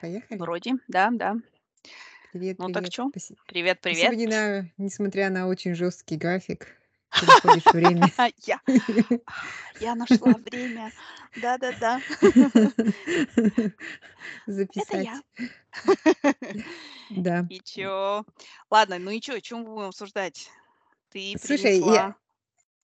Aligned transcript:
Поехали? 0.00 0.38
Вроде, 0.38 0.74
да, 0.88 1.10
да. 1.12 1.36
Привет, 2.32 2.58
Ну 2.58 2.70
так 2.70 2.84
привет. 2.84 2.90
чё? 2.90 3.10
Спаси 3.10 3.36
Привет, 3.46 3.80
привет. 3.80 4.14
не 4.16 4.26
на 4.26 4.70
несмотря 4.76 5.30
на 5.30 5.48
очень 5.48 5.74
жесткий 5.74 6.16
график, 6.16 6.76
ты 7.16 7.26
находишь 7.26 7.72
время. 7.72 8.12
Я 8.46 8.60
я 9.80 9.94
нашла 9.94 10.38
время. 10.38 10.92
Да-да-да. 11.34 12.02
Это 14.76 14.94
я. 14.94 15.22
Записать. 15.22 15.24
Да. 17.10 17.48
И 17.48 17.60
чё? 17.60 18.24
Ладно, 18.70 18.98
ну 18.98 19.10
и 19.10 19.20
чё, 19.20 19.40
чё 19.40 19.58
мы 19.58 19.64
будем 19.64 19.88
обсуждать? 19.88 20.50
Ты 21.10 21.36
Слушай, 21.36 21.78
я 21.80 22.06
принесла 22.06 22.12
в 22.12 22.27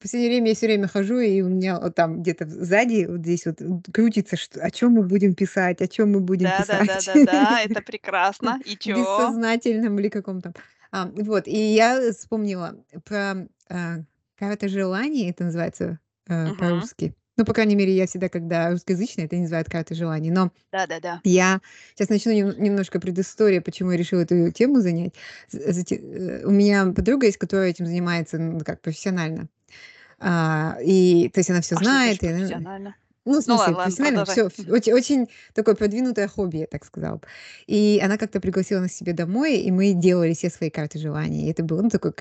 последнее 0.05 0.30
время 0.32 0.50
я 0.50 0.55
всё 0.57 0.66
время 0.68 0.89
хожу, 0.89 1.18
и 1.21 1.43
у 1.43 1.48
меня 1.50 1.80
вот 1.80 1.96
там 1.96 2.23
где-то 2.23 2.46
сзади, 2.46 3.07
вот 3.09 3.21
здесь 3.23 3.46
вот, 3.46 3.59
крутится, 3.93 4.36
что 4.39 4.61
о 4.62 4.71
чём 4.71 4.93
мы 4.95 5.04
будем 5.04 5.34
писать, 5.34 5.82
о 5.82 5.89
чём 5.89 6.12
мы 6.12 6.21
будем 6.21 6.53
писать. 6.53 7.09
Да-да-да-да-да, 7.14 7.62
это 7.62 7.80
прекрасно. 7.82 8.61
И 8.64 8.76
чё? 8.76 9.35
бессознательном 9.36 9.98
или 10.00 10.09
каком 10.11 10.40
там. 10.43 10.54
А, 10.93 11.07
вот, 11.17 11.48
и 11.48 11.57
я 11.75 12.12
вспомнила 12.12 12.76
про, 13.04 13.48
а, 13.71 13.98
"Карта 14.39 14.68
желаний" 14.68 15.31
это 15.31 15.45
называется, 15.45 16.00
э, 16.29 16.53
Мгм. 16.53 16.54
по-русски. 16.54 17.14
Ну, 17.39 17.45
по 17.46 17.54
крайней 17.54 17.76
мере, 17.76 17.95
я 17.96 18.07
всегда, 18.07 18.29
когда 18.31 18.71
русскоязычные, 18.73 19.26
это 19.26 19.36
называют 19.36 19.68
"Картой 19.71 19.96
желаний". 19.96 20.31
Но 20.32 20.53
Да-да-да. 20.73 21.23
я 21.25 21.61
щас 21.98 22.09
начну 22.11 22.32
нем 22.32 22.53
немножко 22.62 23.00
предыстория, 23.00 23.61
почему 23.62 23.93
я 23.93 23.98
решила 23.98 24.23
эту 24.23 24.53
тему 24.53 24.81
занять. 24.82 25.14
Зате 25.53 25.96
э, 25.96 26.46
у 26.46 26.50
меня 26.53 26.86
подруга 26.95 27.26
есть, 27.26 27.39
которая 27.39 27.71
этим 27.71 27.86
занимается, 27.86 28.39
ну, 28.39 28.61
как 28.61 28.82
профессионально. 28.82 29.48
А, 30.26 30.78
и 30.82 31.28
то 31.28 31.40
есть 31.40 31.50
она 31.50 31.60
всё 31.60 31.76
А 31.76 31.82
что 31.82 31.84
знает, 31.84 32.19
значит 32.19 32.22
и 32.22 32.28
профессионально? 32.38 32.96
Ну, 33.24 33.41
в 33.41 33.44
Ну 33.46 33.55
смысле, 33.55 33.72
ладно, 33.72 33.77
профессионально 33.83 34.20
Мгм. 34.22 34.74
очень 34.74 34.92
очень 34.92 35.28
такое 35.55 35.74
продвинутое 35.74 36.28
хобби, 36.28 36.58
я 36.58 36.66
так 36.66 36.84
сказала. 36.84 37.20
И 37.66 38.00
она 38.02 38.16
как-то 38.19 38.41
пригласила 38.41 38.80
нас 38.80 38.92
себе 38.92 39.12
домой, 39.12 39.56
и 39.58 39.70
мы 39.70 39.92
делали 39.92 40.34
все 40.34 40.50
свои 40.50 40.70
карты 40.70 40.98
желаний. 40.98 41.47
И 41.47 41.50
это 41.50 41.62
был, 41.62 41.83
ну, 41.83 41.91
такой 41.91 42.12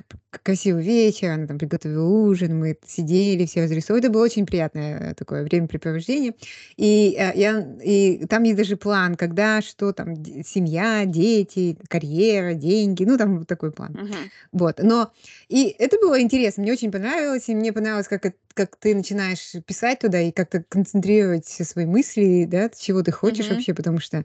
красивый 0.43 0.83
вечер, 0.83 1.31
она 1.31 1.47
там 1.47 1.57
приготовила 1.57 2.05
ужин, 2.07 2.57
мы 2.57 2.77
сидели, 2.85 3.45
все 3.45 3.63
разрисовывали. 3.63 4.05
Это 4.05 4.13
было 4.13 4.23
очень 4.23 4.45
приятное, 4.45 5.11
э, 5.11 5.13
такое 5.15 5.43
времяпрепровождение. 5.43 6.33
И, 6.77 7.15
э, 7.17 7.31
я 7.35 7.65
и 7.83 8.25
там 8.27 8.43
есть 8.43 8.57
даже 8.57 8.77
план, 8.77 9.15
когда, 9.15 9.61
что 9.61 9.93
там, 9.93 10.15
семья, 10.43 11.05
дети, 11.05 11.77
карьера, 11.89 12.53
деньги, 12.53 13.03
ну, 13.03 13.17
там 13.17 13.45
такой 13.45 13.71
план. 13.71 13.97
Мгм. 13.97 14.31
Вот, 14.51 14.79
но 14.81 15.11
и 15.49 15.75
это 15.79 15.97
было 15.99 16.21
интересно, 16.21 16.63
мне 16.63 16.73
очень 16.73 16.91
понравилось, 16.91 17.49
и 17.49 17.55
мне 17.55 17.73
понравилось, 17.73 18.07
как 18.07 18.23
как 18.55 18.75
ты 18.75 18.93
начинаешь 18.93 19.53
писать 19.65 19.97
туда 19.99 20.21
и 20.21 20.31
как-то 20.31 20.63
концентрировать 20.93 21.45
все 21.47 21.63
свои 21.63 21.85
мысли, 21.87 22.45
да, 22.49 22.69
чего 22.69 23.01
ты 23.03 23.11
хочешь 23.11 23.49
Мгм. 23.49 23.49
вообще, 23.49 23.73
потому 23.73 23.99
что 23.99 24.23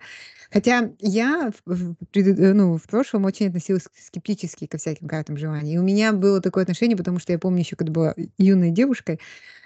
хотя 0.52 0.90
я 1.00 1.50
в 1.66 1.94
в 1.94 1.96
э, 2.14 2.52
ну, 2.54 2.76
в 2.78 2.84
прошлом 2.84 3.24
очень 3.24 3.48
относилась 3.48 3.84
скептически 3.98 4.66
ко 4.66 4.78
всяким 4.78 5.08
картам 5.08 5.36
желаний. 5.38 5.74
И 5.74 5.78
у 5.78 5.82
меня 5.82 6.12
было 6.12 6.40
такое 6.42 6.64
отношение, 6.64 6.96
потому 6.96 7.18
что 7.20 7.32
я 7.32 7.38
помню 7.38 7.60
еще, 7.60 7.76
когда 7.76 7.92
была 7.92 8.14
юной 8.38 8.70
девушкой, 8.70 9.20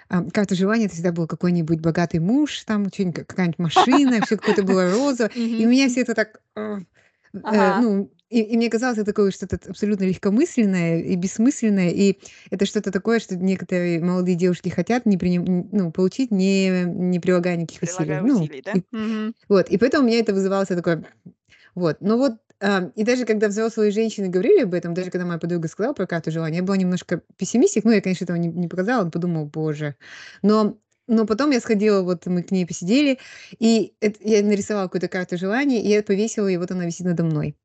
ам, 0.09 0.29
карта 0.31 0.55
желаний- 0.55 0.85
это 0.87 0.95
всегда 0.95 1.11
был 1.13 1.27
какой-нибудь 1.27 1.81
богатый 1.81 2.19
муж, 2.19 2.63
там 2.65 2.85
какая-нибудь 2.89 3.59
машина, 3.59 4.21
всё 4.21 4.37
какое-то 4.37 4.63
было 4.63 4.91
розовое. 4.91 5.31
И 5.57 5.65
у 5.65 5.69
меня 5.69 5.89
м. 5.89 5.89
всё 5.89 6.01
это 6.01 6.15
так, 6.15 6.41
э, 6.57 6.77
э, 7.33 7.41
Ага. 7.43 7.73
ну, 7.75 8.11
и 8.39 8.41
и 8.53 8.57
мне 8.57 8.69
казалось, 8.69 8.97
это 8.97 9.07
такое 9.07 9.31
что-то 9.31 9.59
абсолютно 9.69 10.05
легкомысленное 10.05 10.99
и 11.01 11.15
бессмысленное, 11.15 11.89
и 11.89 12.19
это 12.51 12.65
что-то 12.65 12.91
такое, 12.91 13.19
что 13.19 13.35
некоторые 13.37 13.99
молодые 14.01 14.35
девушки 14.35 14.69
хотят, 14.69 15.05
не 15.05 15.17
приним 15.17 15.69
ну, 15.71 15.91
получить, 15.91 16.31
не 16.31 16.83
не 16.85 17.19
прилагая 17.19 17.55
никаких 17.57 17.81
усилий. 17.83 18.17
прилагая 18.17 18.23
Ну, 18.23 18.49
усилий, 18.49 18.61
да? 18.61 18.75
и 18.75 18.83
Мгм. 18.91 19.33
вот, 19.49 19.69
и 19.69 19.77
поэтому 19.77 20.05
у 20.05 20.07
меня 20.07 20.19
это 20.19 20.33
вызывало 20.33 20.65
такое 20.65 21.05
вот. 21.75 21.97
Но 22.01 22.17
вот, 22.17 22.33
а, 22.61 22.91
и 22.95 23.03
даже 23.03 23.25
когда 23.25 23.47
взрослые 23.49 23.91
женщины 23.91 24.27
говорили 24.29 24.63
об 24.63 24.73
этом, 24.73 24.93
даже 24.93 25.11
когда 25.11 25.25
моя 25.25 25.39
подруга 25.39 25.67
сказала 25.67 25.93
про 25.93 26.07
карту 26.07 26.31
желаний, 26.31 26.57
я 26.57 26.63
была 26.63 26.77
немножко 26.77 27.21
пессимистик. 27.37 27.83
Ну, 27.85 27.91
я, 27.91 28.01
конечно, 28.01 28.25
этого 28.25 28.37
не 28.37 28.49
не 28.49 28.67
показала, 28.67 29.03
но 29.05 29.11
подумала: 29.11 29.45
"Боже". 29.45 29.95
Но 30.43 30.77
но 31.07 31.25
потом 31.27 31.51
я 31.51 31.59
сходила, 31.59 32.01
вот 32.03 32.25
мы 32.27 32.43
к 32.43 32.51
ней 32.51 32.65
посидели, 32.65 33.19
и 33.59 33.95
эт 34.01 34.17
я 34.21 34.41
нарисовала 34.43 34.85
какую-то 34.85 35.09
карту 35.09 35.37
желаний, 35.37 35.81
и 35.81 35.89
я 35.89 36.03
повесила, 36.03 36.47
и 36.47 36.57
вот 36.57 36.71
она 36.71 36.85
висит 36.85 37.05
надо 37.05 37.23
мной. 37.25 37.57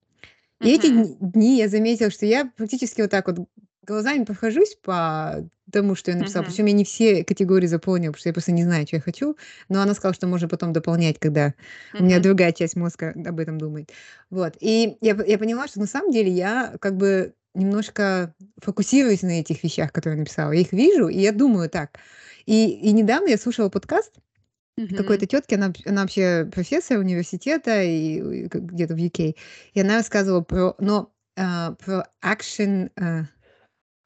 И 0.63 0.71
эти 0.71 0.89
дни 1.21 1.59
я 1.59 1.69
заметила, 1.69 2.11
что 2.11 2.27
я 2.27 2.51
практически 2.57 3.01
вот 3.01 3.11
так 3.11 3.27
вот 3.29 3.49
глазами 3.87 4.25
прохожусь 4.25 4.77
по 4.83 5.49
тому, 5.73 5.95
что 5.95 6.11
я 6.11 6.17
написала. 6.17 6.45
Причем 6.45 6.67
я 6.67 6.73
не 6.73 6.85
все 6.85 7.25
категории 7.25 7.67
заполнила, 7.67 8.13
потому 8.13 8.21
что 8.21 8.29
я 8.29 8.33
просто 8.35 8.53
не 8.53 8.65
знаю, 8.65 8.87
чё 8.87 8.97
я 8.97 9.03
хочу. 9.03 9.37
Но 9.69 9.81
она 9.81 9.95
сказала, 9.95 10.15
что 10.15 10.27
можно 10.27 10.49
потом 10.49 10.73
дополнять, 10.73 11.19
когда 11.19 11.55
у 11.99 12.05
меня 12.05 12.21
другая 12.21 12.53
часть 12.53 12.77
мозга 12.77 13.15
об 13.27 13.41
этом 13.41 13.59
думает. 13.59 13.91
Вот, 14.31 14.57
и 14.61 14.97
я 15.01 15.17
я 15.27 15.39
поняла, 15.39 15.69
что 15.69 15.81
на 15.81 15.87
самом 15.87 16.11
деле 16.13 16.31
я 16.31 16.77
как 16.81 16.97
бы 16.97 17.35
немножко 17.55 18.35
фокусируюсь 18.63 19.23
на 19.23 19.41
этих 19.41 19.63
вещах, 19.65 19.93
которые 19.93 20.17
я 20.17 20.21
написала. 20.21 20.53
Я 20.53 20.61
их 20.61 20.73
вижу, 20.73 21.09
и 21.09 21.19
я 21.21 21.33
думаю 21.33 21.71
так. 21.71 21.99
И 22.47 22.69
и 22.69 22.93
недавно 22.93 23.29
я 23.29 23.39
слушала 23.39 23.69
подкаст 23.69 24.13
Мгм. 24.79 24.97
какой-то 24.97 25.27
тётки, 25.27 25.55
она 25.55 25.73
она 25.87 26.03
вообще 26.03 26.49
профессор 26.53 26.99
университета 26.99 27.83
и 27.83 28.43
и 28.45 28.49
где-то 28.49 28.95
в 28.95 28.99
UK. 28.99 29.37
И 29.75 29.81
она 29.81 29.97
рассказывала 29.97 30.41
про 30.43 30.75
но, 30.79 31.13
а, 31.37 31.73
про 31.73 32.05
action, 32.25 32.91
а, 32.97 33.25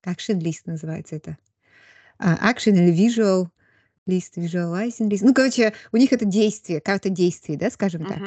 action 0.07 0.39
list 0.41 0.63
называется 0.67 1.17
это. 1.17 1.39
А, 2.19 2.53
action 2.53 2.73
или 2.73 2.93
visual 2.93 3.49
list, 4.09 4.37
visualizing 4.37 5.09
list. 5.11 5.21
Ну, 5.23 5.35
короче, 5.35 5.75
у 5.93 5.97
них 5.99 6.13
это 6.13 6.25
действие, 6.25 6.81
карта 6.81 7.11
действий, 7.11 7.57
да, 7.57 7.71
скажем 7.71 8.07
так. 8.07 8.19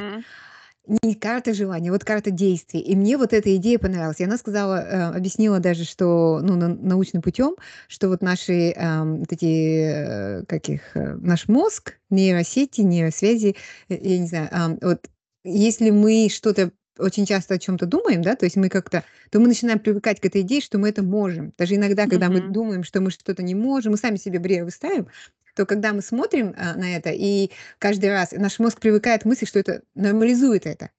Не 0.87 1.15
карта 1.15 1.53
желаний, 1.53 1.89
а 1.89 1.91
вот 1.93 2.03
карта 2.03 2.29
действий. 2.31 2.79
И 2.79 2.95
мне 2.95 3.17
вот 3.17 3.33
эта 3.33 3.55
идея 3.55 3.79
понравилась. 3.79 4.19
И 4.19 4.23
она 4.23 4.37
сказала, 4.37 4.75
э, 4.81 5.17
объяснила 5.17 5.59
даже, 5.59 5.83
что, 5.83 6.39
ну, 6.43 6.55
на 6.55 6.67
научным 6.67 7.21
путём, 7.23 7.55
что 7.87 8.07
вот 8.09 8.21
наши, 8.21 8.71
ам, 8.77 9.19
вот 9.19 9.31
эти, 9.31 10.41
э, 10.41 10.43
как 10.47 10.69
их, 10.69 10.81
э, 10.95 11.15
наш 11.15 11.47
мозг, 11.47 11.93
нейросети, 12.11 12.81
нейросвязи, 12.81 13.55
я 13.89 14.19
не 14.19 14.27
знаю, 14.27 14.77
вот 14.81 15.07
если 15.43 15.89
мы 15.89 16.27
что-то 16.29 16.71
очень 16.97 17.25
часто 17.25 17.55
о 17.55 17.57
чём-то 17.57 17.85
думаем, 17.87 18.21
да, 18.21 18.35
то 18.35 18.45
есть 18.45 18.55
мы 18.55 18.69
как-то, 18.69 19.03
то 19.29 19.39
мы 19.39 19.47
начинаем 19.47 19.79
привыкать 19.79 20.19
к 20.21 20.25
этой 20.25 20.41
идее, 20.41 20.61
что 20.61 20.77
мы 20.77 20.89
это 20.89 21.03
можем. 21.03 21.51
Даже 21.57 21.75
иногда, 21.75 22.07
когда 22.07 22.29
мы 22.29 22.39
Мгм. 22.39 22.53
думаем, 22.53 22.83
что 22.83 23.01
мы 23.01 23.11
что-то 23.11 23.43
не 23.43 23.53
можем, 23.55 23.91
мы 23.93 23.97
сами 23.97 24.15
себе 24.17 24.39
барьеры 24.39 24.69
ставим, 24.71 25.07
то 25.55 25.65
когда 25.65 25.93
мы 25.93 26.01
смотрим, 26.01 26.53
а, 26.57 26.75
на 26.75 26.95
это, 26.95 27.11
и 27.11 27.51
каждый 27.79 28.11
раз 28.11 28.31
наш 28.33 28.59
мозг 28.59 28.79
привыкает 28.79 29.23
к 29.23 29.25
мысли, 29.25 29.45
что 29.45 29.59
это 29.59 29.81
нормализует 29.95 30.65
это. 30.67 30.91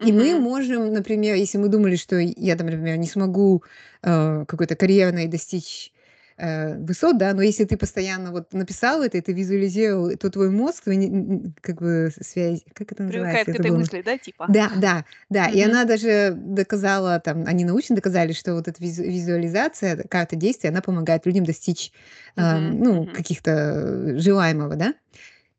И 0.00 0.12
мы 0.12 0.34
Мгм. 0.34 0.42
можем, 0.42 0.92
например, 0.92 1.36
если 1.36 1.58
мы 1.58 1.68
думали, 1.68 1.96
что 1.96 2.16
я 2.18 2.56
там, 2.56 2.68
например, 2.68 2.96
не 2.98 3.08
смогу, 3.08 3.64
э, 4.02 4.44
какой-то 4.46 4.76
карьерной 4.76 5.26
достичь, 5.28 5.92
э, 6.38 6.78
высот, 6.78 7.18
да, 7.18 7.34
но 7.34 7.42
если 7.42 7.64
ты 7.64 7.76
постоянно 7.76 8.32
вот 8.32 8.52
написал 8.52 9.02
это, 9.02 9.18
и 9.18 9.20
ты 9.20 9.32
визуализировал, 9.32 10.16
то 10.16 10.30
твой 10.30 10.50
мозг, 10.50 10.84
твой 10.84 11.54
как 11.60 11.76
бы 11.80 12.10
связь, 12.20 12.64
как 12.74 12.92
это 12.92 13.02
Привыкает 13.06 13.46
называется, 13.46 13.50
к 13.50 13.54
я 13.54 13.58
этой 13.60 13.70
мысли, 13.70 14.02
да, 14.02 14.18
типа? 14.18 14.46
Да, 14.48 14.70
да, 14.76 15.04
да. 15.30 15.48
И 15.48 15.60
Мгм. 15.60 15.70
она 15.70 15.84
даже 15.84 16.32
доказала, 16.36 17.20
там, 17.20 17.44
они 17.46 17.64
научно 17.64 17.96
доказали, 17.96 18.32
что 18.32 18.54
вот 18.54 18.66
эта 18.68 18.82
визу 18.82 19.02
визуализация, 19.04 20.04
карта 20.08 20.36
действий, 20.36 20.70
она 20.70 20.80
помогает 20.80 21.26
людям 21.26 21.44
достичь, 21.44 21.92
Мгм, 22.36 22.82
ну, 22.82 23.02
мгм. 23.02 23.12
каких-то, 23.12 23.50
э, 23.52 24.18
желаемого, 24.18 24.76
да. 24.76 24.94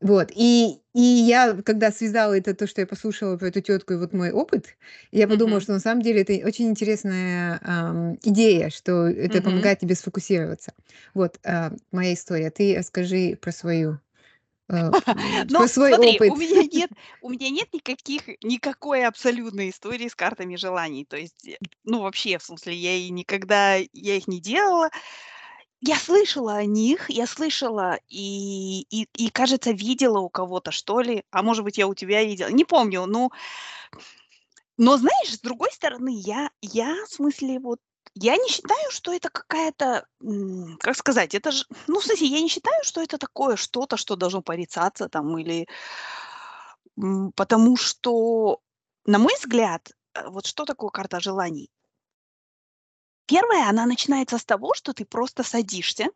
Вот, 0.01 0.31
и 0.33 0.79
и 0.93 1.01
я, 1.01 1.53
когда 1.63 1.91
связала 1.91 2.37
это, 2.37 2.53
то, 2.55 2.67
что 2.67 2.81
я 2.81 2.87
послушала 2.87 3.37
про 3.37 3.47
эту 3.49 3.61
тётку, 3.61 3.93
и 3.93 3.97
вот 3.97 4.13
мой 4.13 4.31
опыт, 4.31 4.77
я 5.11 5.27
подумала, 5.27 5.59
Мгм. 5.59 5.61
что 5.61 5.73
на 5.73 5.79
самом 5.79 6.01
деле 6.01 6.21
это 6.21 6.33
очень 6.47 6.69
интересная, 6.69 7.59
ам, 7.63 8.17
идея, 8.23 8.69
что 8.69 9.07
это 9.07 9.41
Мгм. 9.41 9.41
помогает 9.41 9.79
тебе 9.79 9.95
сфокусироваться. 9.95 10.73
Вот, 11.13 11.37
а, 11.45 11.73
моя 11.91 12.13
история. 12.13 12.49
Ты 12.49 12.75
расскажи 12.77 13.37
про 13.41 13.51
свою, 13.51 13.99
э, 14.69 14.91
м, 15.13 15.49
Ну, 15.49 15.57
про 15.57 15.67
свой 15.67 15.95
смотри, 15.95 16.21
у 16.25 16.35
опыт. 16.35 16.35
меня 16.35 16.65
нет 16.65 16.89
у 17.21 17.29
меня 17.29 17.49
нет 17.49 17.67
никаких 17.73 18.23
никакой 18.43 19.05
абсолютной 19.05 19.69
истории 19.69 20.07
с 20.07 20.15
картами 20.15 20.55
желаний. 20.55 21.05
То 21.05 21.17
есть, 21.17 21.47
э, 21.47 21.57
ну, 21.83 22.01
вообще, 22.01 22.37
в 22.37 22.43
смысле, 22.43 22.73
я 22.75 22.95
и 22.95 23.09
никогда 23.09 23.75
я 23.75 24.15
их 24.15 24.27
не 24.27 24.41
делала. 24.41 24.89
Я 25.81 25.95
слышала 25.97 26.55
о 26.55 26.65
них, 26.65 27.09
я 27.09 27.25
слышала 27.25 27.97
и 28.09 28.81
и 28.89 29.07
и, 29.15 29.29
кажется, 29.29 29.71
видела 29.71 30.19
у 30.19 30.29
кого-то, 30.29 30.71
что 30.71 30.99
ли, 30.99 31.23
а 31.31 31.41
может 31.41 31.63
быть, 31.63 31.77
я 31.77 31.87
у 31.87 31.93
тебя 31.93 32.23
видела, 32.23 32.49
не 32.49 32.65
помню, 32.65 33.05
ну 33.05 33.31
но, 34.77 34.97
знаешь, 34.97 35.33
с 35.33 35.39
другой 35.41 35.71
стороны, 35.71 36.11
я 36.13 36.49
я, 36.61 36.95
в 37.05 37.09
смысле, 37.09 37.59
вот 37.59 37.79
я 38.15 38.35
не 38.37 38.47
считаю, 38.49 38.91
что 38.91 39.13
это 39.13 39.29
какая-то, 39.29 40.05
как 40.79 40.95
сказать, 40.95 41.35
это 41.35 41.51
ж 41.51 41.65
ну, 41.87 41.99
в 41.99 42.05
смысле, 42.05 42.27
я 42.27 42.41
не 42.41 42.47
считаю, 42.49 42.81
что 42.83 43.01
это 43.01 43.17
такое 43.17 43.55
что-то, 43.55 43.97
что 43.97 44.15
должно 44.15 44.41
порицаться 44.41 45.09
там 45.09 45.37
или 45.37 45.67
потому 47.35 47.77
что, 47.77 48.59
на 49.05 49.19
мой 49.19 49.33
взгляд, 49.39 49.91
э, 50.15 50.27
вот 50.29 50.45
что 50.45 50.65
такое 50.65 50.89
карта 50.89 51.19
желаний? 51.19 51.69
Первое, 53.29 53.69
она 53.69 53.85
начинается 53.85 54.37
с 54.37 54.43
того, 54.45 54.73
что 54.73 54.91
ты 54.93 55.05
просто 55.05 55.43
садишься 55.43 56.07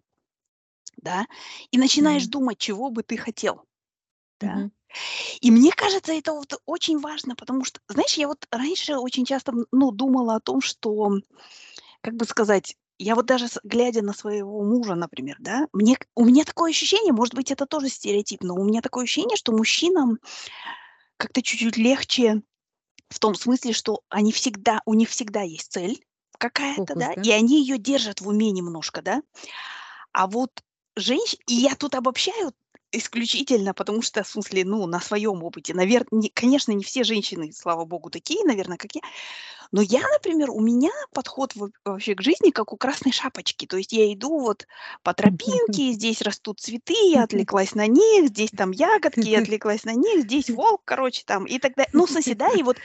да, 0.98 1.25
и 1.71 1.77
начинаешь 1.77 2.25
Мгм. 2.25 2.27
думать, 2.27 2.57
чего 2.57 2.89
бы 2.89 3.04
ты 3.04 3.18
хотел. 3.18 3.63
да. 4.39 4.63
Мгм. 4.63 4.71
И 5.42 5.51
мне 5.51 5.71
кажется, 5.71 6.13
это 6.13 6.33
вот 6.33 6.54
очень 6.65 7.00
важно, 7.00 7.36
потому 7.36 7.63
что, 7.65 7.80
знаешь, 7.89 8.15
я 8.15 8.27
вот 8.27 8.48
раньше 8.51 8.98
очень 8.98 9.25
часто, 9.25 9.54
ну, 9.71 9.92
думала 9.92 10.36
о 10.36 10.39
том, 10.42 10.62
что, 10.62 11.12
как 12.01 12.15
бы 12.15 12.25
сказать, 12.25 12.75
я 13.00 13.15
вот 13.15 13.25
даже 13.27 13.48
глядя 13.63 14.01
на 14.04 14.13
своего 14.13 14.63
мужа, 14.63 14.95
например, 14.95 15.38
да, 15.39 15.68
мне 15.74 15.98
у 16.15 16.25
меня 16.25 16.45
такое 16.45 16.71
ощущение, 16.71 17.13
может 17.13 17.36
быть, 17.36 17.51
это 17.51 17.65
тоже 17.68 17.89
стереотип, 17.89 18.44
но 18.44 18.56
у 18.56 18.65
меня 18.65 18.81
такое 18.81 19.06
ощущение, 19.06 19.38
что 19.38 19.51
мужчинам 19.54 20.19
как-то 21.18 21.42
чуть-чуть 21.42 21.77
легче 21.77 22.42
в 23.10 23.19
том 23.19 23.36
смысле, 23.36 23.74
что 23.74 24.01
они 24.10 24.31
всегда 24.31 24.81
у 24.86 24.94
них 24.95 25.10
всегда 25.10 25.42
есть 25.44 25.71
цель 25.71 26.04
какая-то, 26.44 26.95
да, 26.95 27.13
и 27.13 27.31
они 27.31 27.62
её 27.62 27.78
держат 27.78 28.22
в 28.22 28.28
уме 28.28 28.51
немножко, 28.51 29.01
да. 29.01 29.22
А 30.12 30.28
вот 30.28 30.51
женщ 30.95 31.36
и 31.48 31.54
я 31.56 31.75
тут 31.75 31.95
обобщаю 31.95 32.51
исключительно, 32.92 33.74
потому 33.74 34.01
что, 34.04 34.24
в 34.24 34.28
смысле, 34.28 34.66
ну, 34.66 34.86
на 34.86 35.00
своем 35.00 35.44
опыте. 35.44 35.74
Навер 35.74 36.06
не 36.12 36.30
конечно, 36.30 36.72
не 36.74 36.84
все 36.84 37.04
женщины, 37.04 37.51
слава 37.51 37.86
богу, 37.86 38.10
такие, 38.10 38.44
наверно, 38.45 38.78
как 38.78 38.94
я. 38.94 39.01
Но 39.72 39.81
я, 39.81 40.01
например, 40.01 40.51
у 40.51 40.60
меня 40.60 40.92
подход 41.13 41.54
вообще 41.84 42.13
к 42.13 42.22
жизни 42.22 42.51
как 42.51 42.74
у 42.74 42.78
красной 42.78 43.12
шапочки. 43.12 43.66
То 43.66 43.78
есть 43.78 43.94
я 43.94 44.13
иду 44.13 44.39
вот 44.39 44.68
по 45.01 45.13
тропинке, 45.16 45.94
здесь 45.94 46.22
растут 46.22 46.60
цветы, 46.60 46.94
я 47.10 47.24
отвлеклась 47.24 47.74
на 47.74 47.88
них, 47.88 48.30
здесь 48.30 48.51
там 48.51 48.69
ягодки, 48.74 49.28
я 49.28 49.39
отвлеклась 49.39 49.86
на 49.86 49.94
них, 49.94 50.25
здесь 50.25 50.50
волк, 50.51 50.81
короче, 50.86 51.24
там 51.25 51.46
и 51.46 51.57
так 51.57 51.74
далее. 51.75 51.89
Ну, 51.94 52.06
в 52.06 52.12
смысле, 52.12 52.36
да, 52.36 52.50
и 52.51 52.62
вот, 52.62 52.78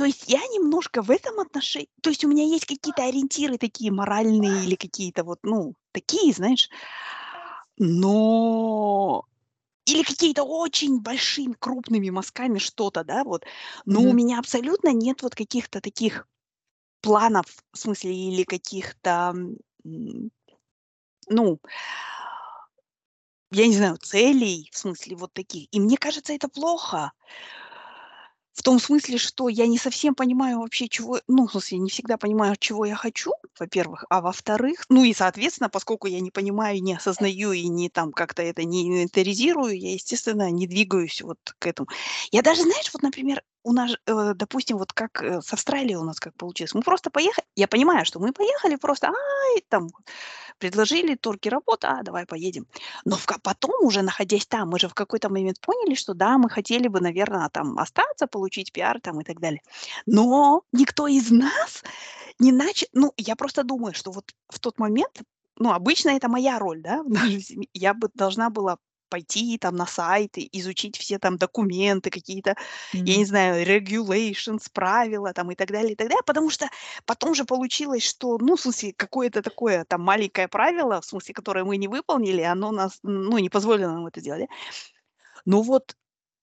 то 0.00 0.06
есть 0.06 0.30
я 0.30 0.40
немножко 0.46 1.02
в 1.02 1.10
этом 1.10 1.38
отношении 1.40 1.90
то 2.02 2.08
есть 2.08 2.24
у 2.24 2.28
меня 2.28 2.42
есть 2.44 2.64
какие-то 2.64 3.04
ориентиры 3.04 3.58
такие 3.58 3.92
моральные 3.92 4.64
или 4.64 4.74
какие-то 4.74 5.24
вот, 5.24 5.40
ну, 5.42 5.74
такие, 5.92 6.32
знаешь. 6.32 6.70
Но 7.78 9.24
или 9.86 10.02
какие-то 10.02 10.44
очень 10.44 11.00
большими, 11.00 11.54
крупными 11.58 12.10
мазками 12.10 12.58
что-то, 12.58 13.04
да, 13.04 13.24
вот. 13.24 13.44
Но 13.86 14.02
у 14.02 14.12
Мгм. 14.12 14.14
меня 14.14 14.38
абсолютно 14.38 14.90
нет 14.92 15.22
вот 15.22 15.34
каких-то 15.34 15.80
таких 15.80 16.28
планов, 17.02 17.46
в 17.72 17.78
смысле, 17.78 18.14
или 18.14 18.44
каких-то, 18.44 19.34
ну 21.28 21.60
я 23.52 23.66
не 23.66 23.74
знаю, 23.74 23.96
целей, 23.96 24.68
в 24.72 24.78
смысле, 24.78 25.16
вот 25.16 25.32
таких. 25.32 25.66
И 25.72 25.80
мне 25.80 25.96
кажется, 25.96 26.32
это 26.32 26.48
плохо. 26.48 27.12
В 28.52 28.62
том 28.62 28.78
смысле, 28.80 29.16
что 29.16 29.48
я 29.48 29.66
не 29.66 29.78
совсем 29.78 30.14
понимаю 30.14 30.58
вообще, 30.58 30.88
чего 30.88 31.20
ну, 31.28 31.46
в 31.46 31.52
смысле, 31.52 31.78
не 31.78 31.88
всегда 31.90 32.16
понимаю, 32.18 32.56
чего 32.58 32.84
я 32.84 32.96
хочу, 32.96 33.32
во-первых. 33.58 34.04
А 34.10 34.20
во-вторых, 34.20 34.84
ну 34.88 35.04
и, 35.04 35.14
соответственно, 35.14 35.68
поскольку 35.70 36.08
я 36.08 36.20
не 36.20 36.30
понимаю, 36.30 36.82
не 36.82 36.94
осознаю, 36.94 37.52
и 37.52 37.68
не 37.68 37.88
там 37.88 38.12
как-то 38.12 38.42
это 38.42 38.64
не 38.64 38.88
инвентаризирую, 38.88 39.78
я, 39.78 39.92
естественно, 39.92 40.50
не 40.50 40.66
двигаюсь 40.66 41.22
вот 41.22 41.38
к 41.58 41.66
этому. 41.66 41.88
Я 42.32 42.42
даже, 42.42 42.62
знаешь, 42.62 42.90
вот, 42.92 43.02
например, 43.02 43.42
у 43.62 43.72
нас 43.72 43.92
э, 44.06 44.32
допустим, 44.34 44.78
вот 44.78 44.92
как, 44.92 45.22
э, 45.22 45.40
с 45.42 45.52
Австралией 45.52 45.96
у 45.96 46.04
нас 46.04 46.18
как 46.18 46.34
получилось. 46.34 46.74
Мы 46.74 46.82
просто 46.82 47.10
поеха 47.10 47.42
я 47.56 47.68
понимаю, 47.68 48.04
что 48.04 48.18
мы 48.18 48.32
поехали 48.32 48.76
просто, 48.76 49.08
ай, 49.08 49.64
там 49.68 49.88
предложили, 50.60 51.16
турки 51.16 51.48
работа, 51.48 51.88
а, 51.88 52.02
давай 52.02 52.26
поедем. 52.26 52.66
Но 53.04 53.16
в 53.16 53.26
потом, 53.42 53.84
уже 53.84 54.02
находясь 54.02 54.46
там, 54.46 54.68
мы 54.68 54.78
же 54.78 54.88
в 54.88 54.94
какой-то 54.94 55.28
момент 55.28 55.60
поняли, 55.60 55.94
что 55.94 56.14
да, 56.14 56.38
мы 56.38 56.48
хотели 56.48 56.88
бы, 56.88 57.00
наверно, 57.00 57.48
там 57.50 57.78
остаться, 57.78 58.26
получить 58.26 58.72
пиар 58.72 59.00
там 59.00 59.20
и 59.20 59.24
так 59.24 59.40
далее. 59.40 59.62
Но 60.06 60.62
никто 60.72 61.08
из 61.08 61.30
нас 61.30 61.82
не 62.38 62.52
нача 62.52 62.86
ну, 62.92 63.12
я 63.16 63.36
просто 63.36 63.64
думаю, 63.64 63.94
что 63.94 64.12
вот 64.12 64.32
в 64.48 64.58
тот 64.60 64.78
момент, 64.78 65.22
ну, 65.56 65.72
обычно 65.72 66.10
это 66.10 66.28
моя 66.28 66.58
роль, 66.58 66.82
да, 66.82 67.02
в 67.02 67.10
нашей 67.10 67.40
семье. 67.40 67.68
Я 67.74 67.94
бы 67.94 68.08
должна 68.14 68.50
была 68.50 68.78
пойти 69.10 69.58
там 69.58 69.76
на 69.76 69.86
сайты, 69.86 70.48
изучить 70.52 70.96
все 70.98 71.18
там 71.18 71.36
документы, 71.36 72.10
какие-то, 72.10 72.54
я 73.04 73.16
не 73.18 73.24
знаю, 73.26 73.66
regulations, 73.66 74.68
правила 74.72 75.32
там 75.34 75.50
и 75.50 75.54
так 75.56 75.70
далее, 75.70 75.92
и 75.92 75.96
так 75.96 76.08
далее. 76.08 76.22
Потому 76.26 76.50
что 76.50 76.68
потом 77.06 77.34
же 77.34 77.44
получилось, 77.44 78.04
что, 78.04 78.38
ну, 78.38 78.56
в 78.56 78.60
смысле, 78.60 78.94
какое-то 78.96 79.42
такое 79.42 79.84
там 79.84 80.02
маленькое 80.02 80.48
правило, 80.48 81.00
в 81.00 81.04
смысле, 81.04 81.34
которое 81.34 81.64
мы 81.64 81.76
не 81.76 81.88
выполнили, 81.88 82.42
оно 82.42 82.72
нас, 82.72 83.00
ну, 83.02 83.38
не 83.38 83.50
позволило 83.50 83.92
нам 83.92 84.06
это 84.06 84.20
сделать, 84.20 84.42
да. 84.42 84.46
Но 85.46 85.62
вот, 85.62 85.96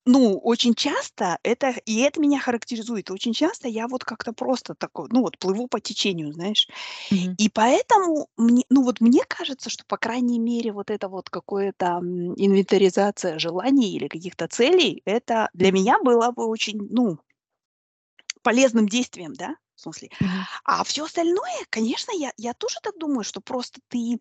ну, 0.08 0.40
очень 0.40 0.74
часто 0.76 1.40
это 1.44 1.70
и 1.86 2.00
это 2.02 2.20
меня 2.22 2.40
характеризует. 2.40 3.12
Очень 3.12 3.34
часто 3.34 3.68
я 3.68 3.88
вот 3.88 4.04
как-то 4.06 4.34
просто 4.34 4.76
такой, 4.76 5.10
ну, 5.12 5.22
вот 5.22 5.38
плыву 5.40 5.68
по 5.68 5.80
течению, 5.82 6.34
знаешь. 6.34 6.68
Мгм. 7.12 7.38
И 7.38 7.50
поэтому 7.50 8.30
мне 8.38 8.64
ну, 8.70 8.84
вот 8.84 9.02
мне 9.02 9.24
кажется, 9.28 9.70
что, 9.70 9.86
по 9.88 9.98
крайней 9.98 10.40
мере, 10.40 10.74
вот 10.74 10.92
это 10.92 11.10
вот 11.10 11.30
какое-то, 11.30 11.86
м, 12.02 12.34
инвентаризация 12.38 13.40
желаний 13.40 13.94
или 13.96 14.08
каких-то 14.10 14.48
целей- 14.48 15.02
это 15.06 15.50
для 15.54 15.72
меня 15.72 16.00
было 16.04 16.32
бы 16.32 16.48
очень, 16.48 16.88
ну 16.92 17.20
полезным 18.44 18.88
действием, 18.88 19.34
да, 19.34 19.56
в 19.76 19.82
смысле. 19.82 20.10
Мгм. 20.20 20.48
А 20.66 20.84
всё 20.84 21.06
остальное, 21.06 21.66
конечно, 21.70 22.12
я 22.14 22.32
я 22.38 22.54
тоже 22.54 22.78
так 22.84 22.98
думаю, 23.00 23.24
что 23.24 23.42
просто 23.42 23.80
ты 23.90 24.20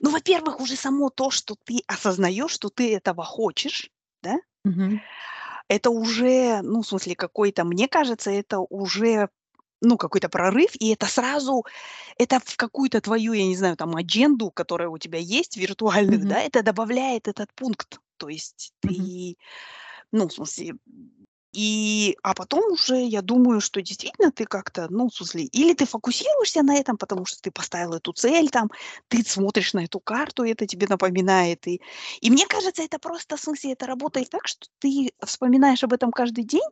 ну, 0.00 0.10
во-первых, 0.10 0.60
уже 0.60 0.76
само 0.76 1.10
то, 1.10 1.30
что 1.30 1.56
ты 1.64 1.82
осознаешь, 1.88 2.52
что 2.52 2.70
ты 2.70 2.94
этого 2.96 3.24
хочешь, 3.24 3.90
да 4.22 4.38
Мгм. 4.64 5.02
это 5.68 5.90
уже, 5.90 6.60
ну, 6.62 6.82
в 6.82 6.86
смысле, 6.86 7.14
какой-то, 7.16 7.64
мне 7.64 7.88
кажется, 7.88 8.30
это 8.30 8.58
уже, 8.60 9.28
ну, 9.80 9.96
какой-то 9.96 10.28
прорыв, 10.28 10.70
и 10.80 10.90
это 10.92 11.06
сразу 11.06 11.64
это 12.18 12.40
в 12.44 12.56
какую-то 12.56 13.00
твою, 13.00 13.32
я 13.34 13.46
не 13.46 13.56
знаю, 13.56 13.76
там 13.76 13.96
адженду, 13.96 14.50
которая 14.50 14.88
у 14.88 14.98
тебя 14.98 15.18
есть, 15.18 15.56
виртуальную, 15.56 16.24
Мгм. 16.24 16.26
да, 16.26 16.40
это 16.40 16.62
добавляет 16.62 17.28
этот 17.28 17.52
пункт. 17.54 18.00
То 18.18 18.28
есть 18.28 18.72
Мгм. 18.84 19.12
ты, 19.12 19.36
ну, 20.12 20.28
в 20.28 20.32
смысле, 20.34 20.74
и 21.52 22.16
а 22.22 22.34
потом 22.34 22.72
уже 22.72 22.96
я 23.04 23.22
думаю, 23.22 23.60
что 23.60 23.82
действительно 23.82 24.30
ты 24.32 24.44
как-то, 24.46 24.86
ну, 24.90 25.10
смысле, 25.10 25.44
или 25.44 25.74
ты 25.74 25.86
фокусируешься 25.86 26.62
на 26.62 26.76
этом, 26.76 26.96
потому 26.96 27.26
что 27.26 27.40
ты 27.42 27.50
поставил 27.50 27.94
эту 27.94 28.12
цель 28.12 28.48
там, 28.50 28.70
ты 29.08 29.22
смотришь 29.24 29.74
на 29.74 29.84
эту 29.84 30.00
карту, 30.00 30.44
и 30.44 30.50
это 30.52 30.66
тебе 30.66 30.86
напоминает. 30.88 31.66
И 31.68 31.80
и 32.20 32.30
мне 32.30 32.46
кажется, 32.46 32.82
это 32.82 32.98
просто, 32.98 33.36
в 33.36 33.40
смысле, 33.40 33.72
это 33.72 33.86
работает 33.86 34.30
так, 34.30 34.46
что 34.48 34.66
ты 34.80 35.12
вспоминаешь 35.24 35.84
об 35.84 35.92
этом 35.92 36.10
каждый 36.12 36.44
день, 36.44 36.68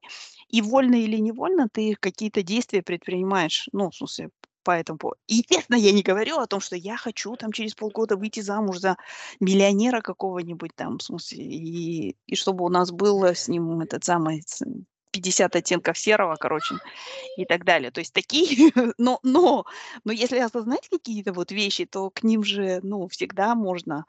и 0.49 0.63
вольно 0.63 0.97
или 0.97 1.17
невольно 1.19 1.69
ты 1.73 1.95
какие-то 1.99 2.43
действия 2.43 2.83
предпринимаешь, 2.83 3.69
ну, 3.73 3.91
в 3.91 3.95
смысле, 3.97 4.31
по 4.63 4.73
этому 4.73 4.99
поводу. 4.99 5.19
Естественно, 5.29 5.77
я 5.77 5.93
не 5.93 6.03
говорю 6.03 6.39
о 6.39 6.47
том, 6.47 6.61
что 6.61 6.77
я 6.77 6.97
хочу 6.97 7.37
там 7.37 7.53
через 7.53 7.75
полгода 7.75 8.17
выйти 8.17 8.41
замуж 8.41 8.79
за 8.79 8.97
миллионера 9.41 10.01
какого-нибудь 10.01 10.73
там, 10.75 10.99
в 10.99 11.03
смысле, 11.03 11.45
и 11.45 12.17
и 12.27 12.35
чтобы 12.37 12.65
у 12.65 12.69
нас 12.69 12.91
было 12.93 13.35
с 13.35 13.49
ним 13.49 13.81
этот 13.81 14.05
самый 14.05 14.43
ц 14.43 14.65
50 15.13 15.57
оттенков 15.57 15.99
серого, 15.99 16.37
короче, 16.37 16.77
и 17.37 17.45
так 17.45 17.65
далее. 17.65 17.91
То 17.91 18.01
есть 18.01 18.13
такие, 18.15 18.73
но 18.99 19.21
но 19.23 19.65
но 20.05 20.13
если 20.13 20.39
осознать 20.39 20.89
какие-то 20.91 21.33
вот 21.33 21.53
вещи, 21.53 21.87
то 21.87 22.11
к 22.11 22.23
ним 22.23 22.45
же, 22.45 22.81
ну, 22.83 23.09
всегда 23.09 23.55
можно 23.55 24.05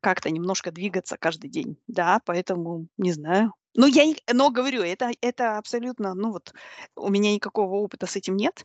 как-то 0.00 0.30
немножко 0.30 0.70
двигаться 0.70 1.16
каждый 1.18 1.50
день. 1.50 1.78
Да, 1.88 2.20
поэтому 2.24 2.88
не 2.98 3.12
знаю. 3.12 3.52
Но 3.74 3.86
я 3.86 4.04
но 4.32 4.50
говорю, 4.50 4.82
это 4.82 5.10
это 5.20 5.58
абсолютно, 5.58 6.14
ну, 6.14 6.30
вот 6.32 6.52
у 6.96 7.08
меня 7.10 7.32
никакого 7.34 7.76
опыта 7.76 8.06
с 8.06 8.16
этим 8.16 8.36
нет. 8.36 8.64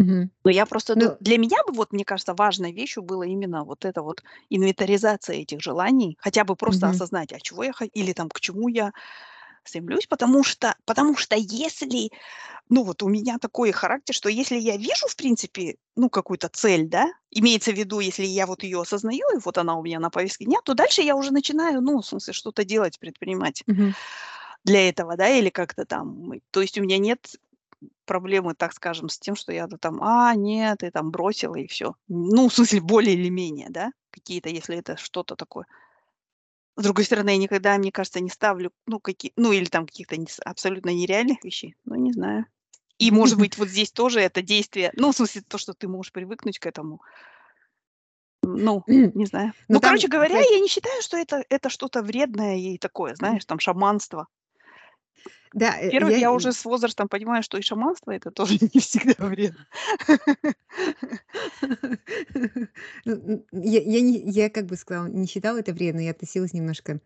Мгм. 0.00 0.30
Но 0.44 0.50
я 0.50 0.66
просто 0.66 0.96
ду 0.96 1.06
Ну 1.06 1.16
для 1.20 1.38
меня 1.38 1.58
бы, 1.66 1.74
вот 1.74 1.92
мне 1.92 2.04
кажется, 2.04 2.34
важной 2.34 2.72
вещью 2.72 3.02
было 3.02 3.24
именно 3.24 3.64
вот 3.64 3.84
эта 3.84 4.02
вот 4.02 4.22
инвентаризация 4.50 5.36
этих 5.36 5.60
желаний. 5.62 6.16
Хотя 6.20 6.44
бы 6.44 6.56
просто 6.56 6.88
Мгм. 6.88 6.90
осознать, 6.90 7.32
а 7.32 7.40
чего 7.40 7.64
я 7.64 7.72
хо 7.72 7.84
или 7.84 8.12
там 8.14 8.28
к 8.30 8.40
чему 8.40 8.68
я 8.68 8.92
стремлюсь. 9.64 10.06
Потому 10.08 10.44
что 10.44 10.74
потому 10.86 11.16
что 11.16 11.36
если, 11.36 12.10
ну, 12.70 12.84
вот 12.84 13.02
у 13.02 13.08
меня 13.10 13.38
такой 13.40 13.72
характер, 13.72 14.14
что 14.14 14.28
если 14.30 14.56
я 14.58 14.76
вижу, 14.78 15.08
в 15.08 15.16
принципе, 15.16 15.76
ну, 15.96 16.10
какую-то 16.10 16.48
цель, 16.50 16.88
да, 16.88 17.08
имеется 17.32 17.72
в 17.72 17.76
виду, 17.78 18.00
если 18.00 18.24
я 18.26 18.46
вот 18.46 18.62
её 18.64 18.82
осознаю, 18.82 19.24
и 19.36 19.40
вот 19.44 19.58
она 19.58 19.76
у 19.76 19.82
меня 19.84 20.00
на 20.00 20.10
повестке 20.10 20.46
дня, 20.46 20.58
то 20.64 20.74
дальше 20.74 21.02
я 21.02 21.16
уже 21.16 21.32
начинаю, 21.32 21.82
ну, 21.82 22.00
в 22.02 22.06
смысле, 22.06 22.34
что-то 22.34 22.64
делать, 22.64 22.98
предпринимать 23.00 23.64
Мгм. 23.66 23.94
для 24.64 24.88
этого, 24.88 25.16
да, 25.16 25.28
или 25.28 25.48
как-то 25.50 25.86
там. 25.86 26.32
То 26.50 26.60
есть 26.60 26.76
у 26.78 26.82
меня 26.82 26.98
нет 26.98 27.36
проблемы, 28.10 28.54
так 28.54 28.72
скажем, 28.72 29.08
с 29.08 29.18
тем, 29.18 29.36
что 29.36 29.52
я, 29.52 29.68
там: 29.68 30.02
"А, 30.02 30.34
нет", 30.34 30.82
и 30.82 30.90
там 30.90 31.10
бросила, 31.12 31.54
и 31.56 31.68
всё. 31.68 31.94
Ну, 32.08 32.48
в 32.50 32.54
смысле, 32.54 32.80
более 32.80 33.14
или 33.14 33.30
менее, 33.30 33.68
да, 33.70 33.92
какие-то, 34.10 34.48
если 34.48 34.76
это 34.76 34.96
что-то 34.96 35.36
такое. 35.36 35.66
С 36.76 36.82
другой 36.82 37.04
стороны, 37.04 37.30
я 37.30 37.36
никогда, 37.36 37.76
мне 37.78 37.92
кажется, 37.92 38.20
не 38.20 38.30
ставлю, 38.30 38.72
ну, 38.86 38.98
какие 39.00 39.32
ну, 39.36 39.52
или 39.52 39.66
там 39.66 39.86
каких-то 39.86 40.16
нес 40.16 40.40
абсолютно 40.44 40.90
нереальных 40.90 41.44
вещей. 41.44 41.74
Ну, 41.84 41.94
не 41.96 42.12
знаю. 42.12 42.46
И, 42.98 43.10
может 43.10 43.38
быть, 43.38 43.56
вот 43.58 43.68
здесь 43.68 43.90
тоже 43.92 44.20
это 44.20 44.42
действие, 44.42 44.92
ну, 44.94 45.12
в 45.12 45.16
смысле, 45.16 45.42
то, 45.48 45.58
что 45.58 45.72
ты 45.74 45.88
можешь 45.88 46.12
привыкнуть 46.12 46.58
к 46.58 46.66
этому. 46.66 47.00
Ну, 48.42 48.82
не 49.14 49.26
знаю. 49.26 49.52
Но 49.68 49.74
Ну, 49.74 49.80
там 49.80 49.90
короче 49.90 50.08
говоря, 50.08 50.38
я 50.50 50.60
не 50.60 50.68
считаю, 50.68 51.00
что 51.02 51.16
это 51.16 51.44
это 51.48 51.70
что-то 51.70 52.02
вредное 52.02 52.56
и 52.56 52.78
такое, 52.78 53.14
знаешь, 53.14 53.44
там, 53.44 53.58
шаманство. 53.58 54.26
Да, 55.52 55.76
э, 55.80 55.86
Во-первых, 55.86 56.12
я, 56.12 56.18
я 56.18 56.32
уже 56.32 56.52
с 56.52 56.64
возрастом 56.64 57.08
понимаю, 57.08 57.42
что 57.42 57.58
и 57.58 57.62
шаманство- 57.62 58.12
это 58.12 58.30
тоже 58.30 58.54
не 58.74 58.80
всегда 58.80 59.14
вредно. 59.26 59.66
Ну, 63.04 63.44
я 63.52 63.80
я 63.80 64.00
не 64.00 64.18
я, 64.30 64.50
как 64.50 64.66
бы 64.66 64.76
сказала, 64.76 65.06
не 65.06 65.26
считала 65.26 65.58
это 65.58 65.72
вредно, 65.72 66.00
я 66.00 66.10
относилась 66.12 66.52
немножко 66.52 67.00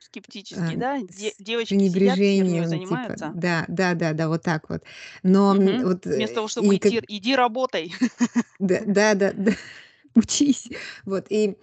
скептически, 0.00 0.74
а, 0.74 0.76
да? 0.76 0.98
Де 1.00 1.32
девочки 1.38 1.74
сидят, 1.74 1.92
хернёй 1.92 1.92
пренебрежением, 1.92 2.62
типа, 2.64 2.68
занимаются. 2.68 3.32
да, 3.34 3.64
да-да-да, 3.68 4.28
вот 4.28 4.42
так 4.42 4.68
вот. 4.70 4.82
Но, 5.22 5.54
Мгм. 5.54 5.84
вот, 5.84 6.04
Вместо 6.06 6.32
э, 6.32 6.34
того, 6.36 6.48
чтобы 6.48 6.74
и 6.74 6.78
как 6.78 6.92
идти 6.92 7.04
иди 7.08 7.34
работай. 7.36 7.92
Да, 8.58 8.80
да-да-да, 8.86 9.52
учись. 10.14 10.68
Вот, 11.04 11.26
и 11.30 11.56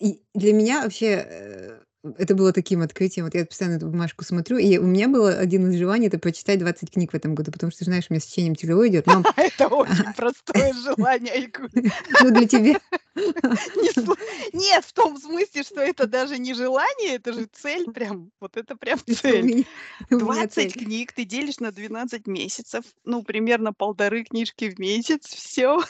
и 0.00 0.22
для 0.34 0.52
меня 0.52 0.82
вообще, 0.82 1.24
э, 1.28 1.80
это 2.18 2.34
было 2.34 2.52
таким 2.52 2.82
открытием. 2.82 3.24
Вот 3.26 3.34
я 3.34 3.46
постоянно 3.46 3.76
эту 3.76 3.86
бумажку 3.88 4.24
смотрю, 4.24 4.58
и 4.58 4.76
у 4.78 4.84
меня 4.84 5.08
было 5.08 5.30
один 5.30 5.70
из 5.70 5.76
желаний- 5.78 6.06
это 6.08 6.18
прочитать 6.18 6.58
20 6.58 6.90
книг 6.92 7.12
в 7.12 7.16
этом 7.16 7.34
году, 7.34 7.50
потому 7.52 7.72
что, 7.72 7.84
знаешь, 7.84 8.06
у 8.10 8.12
меня 8.12 8.20
с 8.20 8.26
чтением 8.26 8.54
тяжело 8.54 8.86
идет, 8.86 9.06
но 9.06 9.24
Это 9.36 9.68
очень 9.68 10.04
Ага. 10.04 10.14
простое 10.14 10.72
желание, 10.74 11.32
Айгуль. 11.34 11.70
Ну, 12.20 12.30
для 12.30 12.46
тебя 12.46 12.80
нет, 14.52 14.84
в 14.84 14.92
том 14.92 15.18
смысле, 15.18 15.62
что 15.62 15.80
это 15.80 16.06
даже 16.06 16.38
не 16.38 16.54
желание, 16.54 17.16
это 17.16 17.32
же 17.32 17.46
цель 17.52 17.88
прям, 17.88 18.30
вот 18.40 18.56
это 18.56 18.76
прям 18.76 18.98
цель. 19.10 19.52
меня 19.54 19.64
у 20.10 20.16
меня 20.16 20.48
20 20.48 20.48
цель. 20.48 20.76
книг 20.76 21.12
ты 21.12 21.24
делишь 21.24 21.60
на 21.60 21.72
12 21.72 22.26
месяцев, 22.26 22.84
ну, 23.04 23.22
примерно 23.24 23.72
1,5 23.72 24.24
книжки 24.24 24.70
в 24.70 24.78
месяц, 24.80 25.26
всё. 25.26 25.82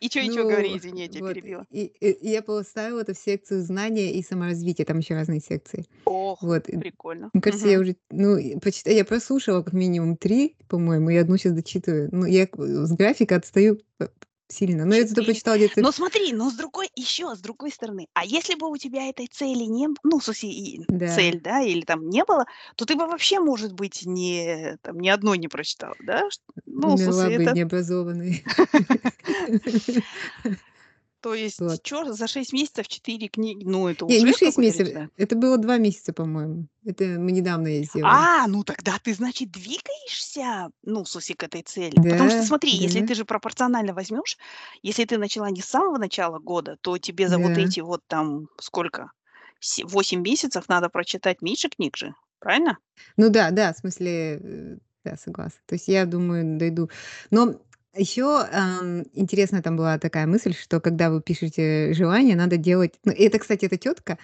И 0.00 0.08
чё 0.10 0.20
и 0.22 0.30
говори, 0.46 0.76
Ну, 0.76 0.78
извини, 0.78 1.08
я 1.12 1.22
вот, 1.22 1.22
перебила. 1.22 1.66
я 1.70 2.42
поставила 2.42 3.00
это 3.00 3.14
в 3.14 3.18
секцию 3.18 3.62
знания 3.62 4.12
и 4.14 4.22
саморазвития, 4.22 4.83
там 4.84 4.98
еще 4.98 5.14
разные 5.14 5.40
секции. 5.40 5.86
Ох, 6.06 6.40
Вот, 6.40 6.68
прикольно. 6.78 7.30
мне 7.34 7.42
кажется, 7.42 7.68
я 7.68 7.78
Мгм. 7.78 7.80
уже, 7.80 7.96
ну, 8.10 8.36
и 8.38 8.58
почита 8.60 8.90
я 8.92 9.04
прослушала 9.04 9.62
как 9.62 9.74
минимум 9.74 10.16
3, 10.18 10.56
по-моему, 10.68 11.10
и 11.10 11.16
1 11.16 11.38
щас 11.38 11.52
дочитываю. 11.54 12.08
Ну, 12.12 12.26
я 12.26 12.46
к 12.48 12.58
с 12.60 12.92
графика 12.92 13.36
отстаю 13.36 13.78
сильно, 14.48 14.84
но 14.86 14.94
я 14.96 15.06
зато 15.06 15.24
4. 15.24 15.24
прочитала 15.24 15.56
где-то 15.56 15.80
Но 15.80 15.92
смотри, 15.92 16.32
но 16.32 16.50
с 16.50 16.54
другой 16.54 16.88
ещё 16.94 17.34
с 17.34 17.40
другой 17.40 17.70
стороны, 17.70 18.06
а 18.14 18.24
если 18.24 18.54
бы 18.54 18.68
у 18.70 18.76
тебя 18.76 19.08
этой 19.08 19.26
цели 19.26 19.64
не 19.64 19.88
б 19.88 19.94
ну, 20.02 20.18
в 20.18 20.24
смысле, 20.24 20.50
и 20.50 20.86
Да. 20.88 21.04
цель, 21.04 21.40
да, 21.40 21.60
или 21.62 21.82
там 21.82 22.08
не 22.08 22.24
было, 22.24 22.44
то 22.76 22.84
ты 22.86 22.94
бы 22.96 23.06
вообще, 23.06 23.40
может 23.40 23.72
быть, 23.72 24.02
не 24.06 24.76
там 24.82 24.98
ни 24.98 25.08
одной 25.08 25.38
не 25.38 25.48
прочитала, 25.48 25.96
да? 26.00 26.28
Ну, 26.66 26.96
Умерла 26.96 27.30
смысле, 27.30 27.36
бы 27.36 27.46
это 27.46 27.50
необразованной. 27.50 28.44
То 31.24 31.32
есть 31.32 31.60
Вот. 31.60 31.80
чё 31.82 32.12
за 32.12 32.26
6 32.28 32.52
месяцев 32.52 32.86
4 32.86 33.28
книги? 33.28 33.64
Ну, 33.64 33.88
это 33.88 34.04
Не, 34.08 34.20
не 34.22 34.32
уже 34.32 34.34
6 34.34 34.58
какой-то 34.58 34.58
месяцев, 34.58 34.84
результат. 34.84 35.10
это 35.16 35.34
было 35.36 35.56
2 35.58 35.78
месяца, 35.78 36.12
по-моему. 36.12 36.68
Это 36.84 37.04
мы 37.18 37.32
недавно 37.32 37.68
её 37.68 37.84
сделали. 37.84 38.28
А, 38.42 38.46
ну 38.48 38.64
тогда 38.64 38.98
ты, 39.02 39.14
значит, 39.14 39.50
двигаешься, 39.50 40.70
ну, 40.82 41.04
смысле, 41.04 41.34
к 41.36 41.42
этой 41.44 41.62
цели. 41.62 42.02
Потому 42.08 42.30
что 42.30 42.42
Да, 42.42 42.44
смотри, 42.44 42.72
если 42.72 43.00
да. 43.00 43.02
ты 43.02 43.14
же 43.14 43.24
пропорционально 43.24 43.94
возьмёшь, 43.94 44.36
если 44.82 45.04
ты 45.04 45.18
начала 45.18 45.50
не 45.50 45.60
с 45.62 45.66
самого 45.66 45.98
начала 45.98 46.38
года, 46.38 46.76
то 46.80 46.98
тебе 46.98 47.28
за 47.28 47.38
вот 47.38 47.58
Да. 47.58 47.58
эти 47.58 47.80
вот 47.80 48.00
там 48.06 48.48
сколько, 48.60 49.10
се 49.60 49.84
8 49.84 50.20
месяцев 50.22 50.68
надо 50.68 50.88
прочитать 50.88 51.42
меньше 51.42 51.68
книг 51.68 51.96
же, 51.96 52.14
правильно? 52.40 52.78
Ну 53.18 53.30
да, 53.30 53.50
да, 53.50 53.72
в 53.72 53.76
смысле, 53.78 54.38
э, 54.42 54.76
да, 55.04 55.16
согласна. 55.16 55.60
То 55.66 55.74
есть 55.74 55.88
я 55.88 56.04
думаю, 56.06 56.58
дойду. 56.58 56.90
Но 57.30 57.60
ещё, 57.96 58.44
ам, 58.52 59.04
интересная 59.14 59.62
там 59.62 59.76
была 59.76 59.98
такая 59.98 60.26
мысль, 60.26 60.54
что 60.54 60.80
когда 60.80 61.10
вы 61.10 61.20
пишете 61.22 61.92
желание, 61.94 62.36
надо 62.36 62.56
делать 62.56 62.94
ну, 63.04 63.12
это, 63.12 63.38
кстати, 63.38 63.66
эта 63.66 63.76
тётка, 63.78 64.18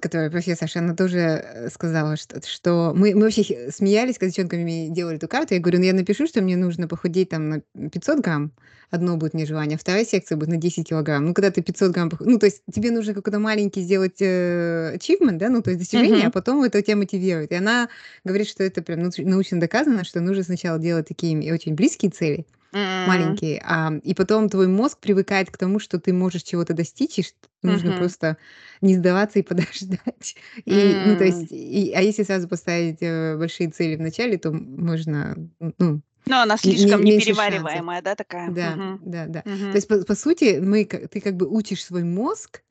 которая 0.00 0.30
профессорша, 0.30 0.78
она 0.80 0.94
тоже, 0.94 1.18
э, 1.18 1.68
сказала, 1.70 2.16
что 2.16 2.40
что 2.46 2.92
мы 2.96 3.14
мы 3.14 3.22
вообще 3.22 3.70
смеялись, 3.70 4.16
когда 4.18 4.28
девчонками 4.30 4.88
делали 4.90 5.16
эту 5.16 5.28
карту. 5.28 5.54
Я 5.54 5.60
говорю: 5.60 5.78
"Ну, 5.80 5.84
я 5.84 5.92
напишу, 5.92 6.26
что 6.26 6.40
мне 6.42 6.56
нужно 6.56 6.88
похудеть 6.88 7.28
там 7.30 7.48
на 7.48 7.60
500 7.90 8.20
грамм". 8.20 8.52
Одно 8.90 9.16
будет 9.16 9.34
мне 9.34 9.46
желание, 9.46 9.76
а 9.76 9.78
вторая 9.78 10.04
секция 10.04 10.36
будет 10.36 10.48
на 10.50 10.56
10 10.56 10.88
килограмм. 10.88 11.26
Ну, 11.26 11.34
когда 11.34 11.50
ты 11.50 11.62
500 11.62 11.92
грамм 11.92 12.10
пох 12.10 12.20
ну, 12.20 12.38
то 12.38 12.46
есть 12.46 12.62
тебе 12.74 12.90
нужно 12.90 13.14
какой-то 13.14 13.38
маленький 13.38 13.82
сделать, 13.82 14.16
э, 14.20 14.96
achievement, 14.96 15.38
да, 15.38 15.48
ну, 15.50 15.62
то 15.62 15.70
есть 15.70 15.80
достижение, 15.80 16.26
а 16.26 16.30
Мгм. 16.30 16.32
потом 16.32 16.62
это 16.62 16.80
тя 16.82 16.96
мотивирует. 16.96 17.52
И 17.52 17.54
она 17.54 17.88
говорит, 18.24 18.48
что 18.48 18.62
это 18.64 18.82
прям 18.82 19.00
науч 19.00 19.18
научно 19.18 19.60
доказано, 19.60 20.04
что 20.04 20.20
нужно 20.20 20.42
сначала 20.44 20.78
делать 20.78 21.08
такие, 21.08 21.52
очень 21.54 21.74
близкие 21.74 22.10
цели, 22.10 22.46
М. 22.74 22.82
маленькие, 23.04 23.60
ам, 23.64 23.98
и 23.98 24.14
потом 24.14 24.48
твой 24.48 24.68
мозг 24.68 24.98
привыкает 25.00 25.50
к 25.50 25.58
тому, 25.58 25.78
что 25.80 25.98
ты 26.00 26.12
можешь 26.12 26.42
чего-то 26.44 26.74
достичь, 26.74 27.18
и 27.18 27.22
что 27.24 27.36
нужно 27.62 27.92
Мгм. 27.92 27.94
просто 27.94 28.36
не 28.80 28.96
сдаваться 28.96 29.38
и 29.40 29.42
подождать. 29.42 30.36
И, 30.66 30.98
ну, 31.02 31.16
то 31.16 31.24
есть, 31.24 31.48
и, 31.52 31.92
а 31.96 32.00
если 32.02 32.22
сразу 32.24 32.48
поставить, 32.48 32.98
э, 33.02 33.36
большие 33.38 33.70
цели 33.70 33.96
в 33.96 34.00
начале, 34.00 34.38
то 34.38 34.52
можно, 34.52 35.36
ну, 35.78 36.02
Ну, 36.26 36.36
она 36.40 36.56
слишком 36.56 37.02
шансов. 37.36 37.82
неперевариваемая, 37.84 38.00
да, 38.02 38.14
такая? 38.14 38.54
Да, 38.54 38.80
Мгм. 38.80 39.00
да-да. 39.00 39.42
То 39.42 39.44
Мгм. 39.44 39.78
есть, 39.78 39.88
по 39.88 40.04
по 40.04 40.14
сути, 40.16 40.60
мы 40.60 40.84
ты 40.86 41.20
как 41.20 41.36
бы 41.36 41.46
учишь 41.48 41.84
свой 41.84 42.04
мозг 42.04 42.62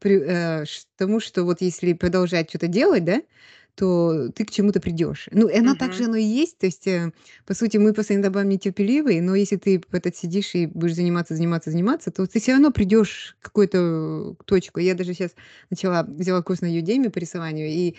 при 0.00 0.20
э, 0.22 0.64
тому, 0.98 1.20
что 1.20 1.44
вот 1.44 1.60
если 1.62 1.94
продолжать 1.94 2.50
чё-то 2.50 2.68
делать, 2.68 3.04
да, 3.04 3.22
то 3.76 4.28
ты 4.34 4.44
к 4.44 4.50
чему-то 4.50 4.80
придёшь. 4.80 5.28
Ну, 5.32 5.48
и 5.48 5.56
оно 5.58 5.74
так 5.74 5.92
же 5.92 6.04
оно 6.04 6.16
и 6.16 6.22
есть. 6.24 6.58
То 6.58 6.66
есть, 6.66 6.86
э, 6.86 7.12
по 7.46 7.54
сути, 7.54 7.76
мы 7.78 7.92
просто 7.94 8.14
иногда 8.14 8.30
бываем 8.30 8.48
нетерпеливые, 8.50 9.22
но 9.22 9.34
если 9.34 9.56
ты 9.56 9.82
этот 9.92 10.16
сидишь 10.16 10.54
и 10.54 10.66
будешь 10.66 10.94
заниматься 10.96 11.34
заниматься 11.34 11.70
заниматься, 11.70 12.10
то 12.10 12.26
ты 12.26 12.40
всё 12.40 12.52
равно 12.52 12.70
придёшь 12.72 13.36
к 13.40 13.46
какой-то 13.46 14.36
точку. 14.46 14.80
Я 14.80 14.94
даже 14.94 15.14
щас 15.14 15.32
начала 15.70 16.04
взяла 16.04 16.42
курс 16.42 16.60
на 16.62 16.66
Udemy 16.66 17.10
по 17.10 17.18
рисованию, 17.18 17.68
и, 17.68 17.96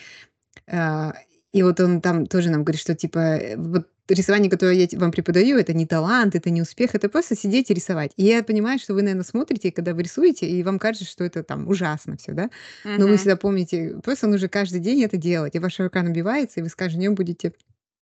а, 0.67 1.13
и 1.53 1.63
вот 1.63 1.79
он 1.81 2.01
там 2.01 2.25
тоже 2.27 2.51
нам 2.51 2.63
говорит, 2.65 2.81
что 2.81 2.95
типа, 2.95 3.19
э, 3.19 3.57
вот 3.57 3.87
рисование, 4.09 4.49
которое 4.51 4.75
я 4.75 4.87
вам 4.99 5.11
преподаю, 5.11 5.57
это 5.57 5.73
не 5.73 5.85
талант, 5.85 6.35
это 6.35 6.49
не 6.49 6.61
успех, 6.61 6.95
это 6.95 7.09
просто 7.09 7.35
сидеть 7.35 7.71
и 7.71 7.73
рисовать. 7.73 8.11
И 8.17 8.23
я 8.25 8.43
понимаю, 8.43 8.79
что 8.79 8.93
вы, 8.93 9.01
наверно, 9.01 9.23
смотрите, 9.23 9.71
когда 9.71 9.93
вы 9.93 10.03
рисуете, 10.03 10.47
и 10.49 10.63
вам 10.63 10.79
кажется, 10.79 11.05
что 11.09 11.23
это 11.23 11.43
там 11.43 11.67
ужасно 11.67 12.17
всё, 12.17 12.33
да. 12.33 12.49
Но 12.97 13.07
вы 13.07 13.17
всегда 13.17 13.35
помните, 13.37 13.95
просто 14.03 14.27
нужно 14.27 14.49
каждый 14.49 14.79
день 14.79 15.03
это 15.03 15.17
делать, 15.17 15.55
и 15.55 15.59
ваша 15.59 15.83
рука 15.83 16.03
набивается, 16.03 16.59
и 16.59 16.63
вы 16.63 16.69
с 16.69 16.75
каждым 16.75 17.01
днём 17.01 17.15
будете, 17.15 17.53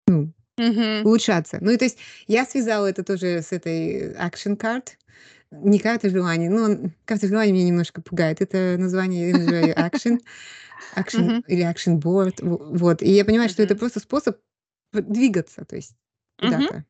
ну, 0.07 0.33
Мгм. 0.57 1.05
улучшаться. 1.05 1.59
Ну, 1.61 1.71
и 1.71 1.77
то 1.77 1.85
есть 1.85 1.97
я 2.27 2.45
связала 2.45 2.87
это 2.87 3.03
тоже 3.03 3.41
с 3.41 3.51
этой 3.53 4.13
action 4.15 4.57
card. 4.57 4.89
Не 5.51 5.79
карта 5.79 6.09
желаний, 6.09 6.49
но 6.49 6.91
карта 7.05 7.27
желаний 7.27 7.53
меня 7.53 7.65
немножко 7.67 8.01
пугает. 8.01 8.41
Это 8.41 8.77
название 8.79 9.29
я 9.31 9.35
называю 9.35 9.75
action 9.75 10.19
action 10.97 11.31
Мгм. 11.31 11.43
или 11.47 11.63
action 11.69 11.99
board. 11.99 12.37
Вот. 12.41 13.01
И 13.03 13.09
я 13.11 13.25
понимаю, 13.25 13.49
что 13.49 13.63
это 13.63 13.75
просто 13.75 13.99
способ 14.01 14.37
двигаться, 14.93 15.65
то 15.65 15.75
есть 15.75 15.95
куда-то. 16.37 16.85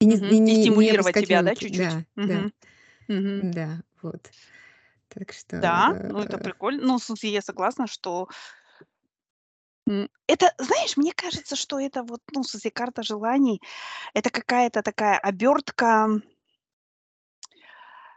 И 0.00 0.06
не 0.06 0.16
и 0.16 0.38
И 0.46 0.52
не 0.54 0.54
не 0.56 0.56
стимулировать 0.56 0.90
опускать 0.90 1.28
тебя, 1.28 1.42
да, 1.42 1.54
руки. 1.54 1.56
чуть-чуть? 1.56 1.86
Да, 1.86 2.06
да. 2.24 2.46
Да, 3.38 3.82
вот. 4.02 4.30
Так 5.08 5.32
что, 5.32 5.56
Да, 5.56 5.94
ну, 6.08 6.20
это 6.20 6.38
э 6.38 6.38
прикольно. 6.38 6.82
Ну, 6.86 6.98
в 6.98 7.02
смысле, 7.04 7.30
я 7.30 7.42
согласна, 7.42 7.86
что 7.86 8.28
это, 10.28 10.52
знаешь, 10.58 10.96
мне 10.96 11.12
кажется, 11.14 11.56
что 11.56 11.78
это 11.78 12.02
вот, 12.02 12.20
ну, 12.32 12.42
в 12.42 12.46
смысле, 12.48 12.70
карта 12.70 13.02
желаний- 13.02 13.60
это 14.14 14.30
какая-то 14.30 14.82
такая 14.82 15.18
обёртка 15.18 16.08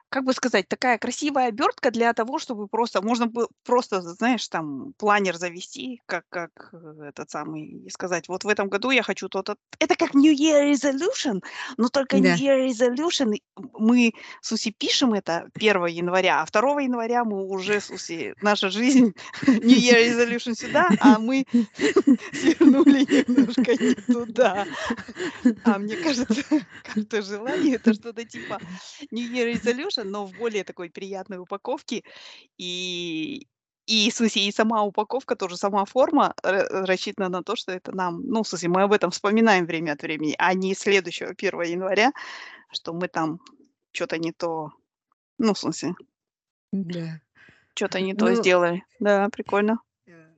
как 0.10 0.24
бы 0.24 0.34
сказать, 0.34 0.68
такая 0.70 0.98
красивая 0.98 1.48
обёртка 1.50 1.92
для 1.92 2.14
того, 2.14 2.40
чтобы 2.40 2.68
просто 2.68 3.02
можно 3.02 3.28
было 3.28 3.48
просто, 3.66 4.02
знаешь, 4.02 4.48
там 4.48 4.94
планер 4.98 5.36
завести, 5.36 6.02
как 6.06 6.24
как, 6.30 6.70
э, 6.74 7.10
этот 7.10 7.30
самый, 7.30 7.64
и 7.86 7.90
сказать: 7.90 8.30
"Вот 8.30 8.44
в 8.46 8.48
этом 8.48 8.70
году 8.70 8.90
я 8.92 9.04
хочу 9.04 9.28
то-то". 9.28 9.58
Это 9.80 9.96
как 9.96 10.14
New 10.14 10.34
Year 10.34 10.72
Resolution, 10.72 11.42
но 11.78 11.90
только 11.90 12.20
New 12.20 12.32
Да. 12.32 12.34
Year 12.34 12.68
Resolution 12.70 13.34
мы, 13.74 14.14
смысле, 14.42 14.74
пишем 14.78 15.14
это 15.14 15.50
1 15.54 15.92
января, 15.92 16.42
а 16.42 16.46
2 16.46 16.86
января 16.86 17.24
мы 17.26 17.46
уже, 17.46 17.82
смысле, 17.82 18.34
наша 18.42 18.70
жизнь 18.70 19.14
New 19.62 19.78
Year 19.78 20.08
Resolution 20.10 20.56
сюда, 20.56 20.94
а 21.00 21.20
мы 21.20 21.46
свернули 22.34 23.08
немножко 23.28 23.74
не 23.80 23.96
туда. 24.10 24.68
А 25.64 25.80
мне 25.80 25.98
кажется, 25.98 26.44
карта 26.84 27.22
желаний- 27.22 27.76
это 27.76 27.94
что-то 27.94 28.26
типа 28.26 28.62
New 29.12 29.24
Year 29.26 29.54
Resolution, 29.54 29.97
но 30.06 30.26
в 30.26 30.34
более 30.36 30.64
такой 30.64 30.90
приятной 30.90 31.40
упаковке. 31.40 32.04
И 32.58 33.48
и, 33.88 34.12
в 34.12 34.16
смысле, 34.16 34.48
и 34.48 34.52
сама 34.54 34.84
упаковка, 34.84 35.36
тоже 35.36 35.58
сама 35.58 35.86
форма 35.86 36.36
ра 36.44 36.86
рассчитана 36.88 37.30
на 37.30 37.44
то, 37.44 37.56
что 37.58 37.72
это 37.74 37.92
нам, 37.96 38.22
ну, 38.24 38.44
в 38.44 38.48
смысле, 38.50 38.70
мы 38.70 38.84
об 38.84 38.94
этом 38.94 39.12
вспоминаем 39.12 39.66
время 39.66 39.94
от 39.94 40.04
времени, 40.04 40.36
а 40.40 40.54
не 40.56 40.76
следующего 40.76 41.34
1 41.36 41.68
января, 41.68 42.12
что 42.74 42.94
мы 42.94 43.08
там 43.10 43.40
чё-то 43.94 44.18
не 44.20 44.34
то, 44.34 44.72
ну, 45.40 45.54
в 45.56 45.60
смысле 45.60 45.96
Да. 46.74 47.22
чё-то 47.78 48.02
не 48.02 48.16
то 48.16 48.34
Ну 48.34 48.34
сделали. 48.34 48.84
Да, 49.00 49.30
прикольно. 49.30 49.80
Э, 50.08 50.36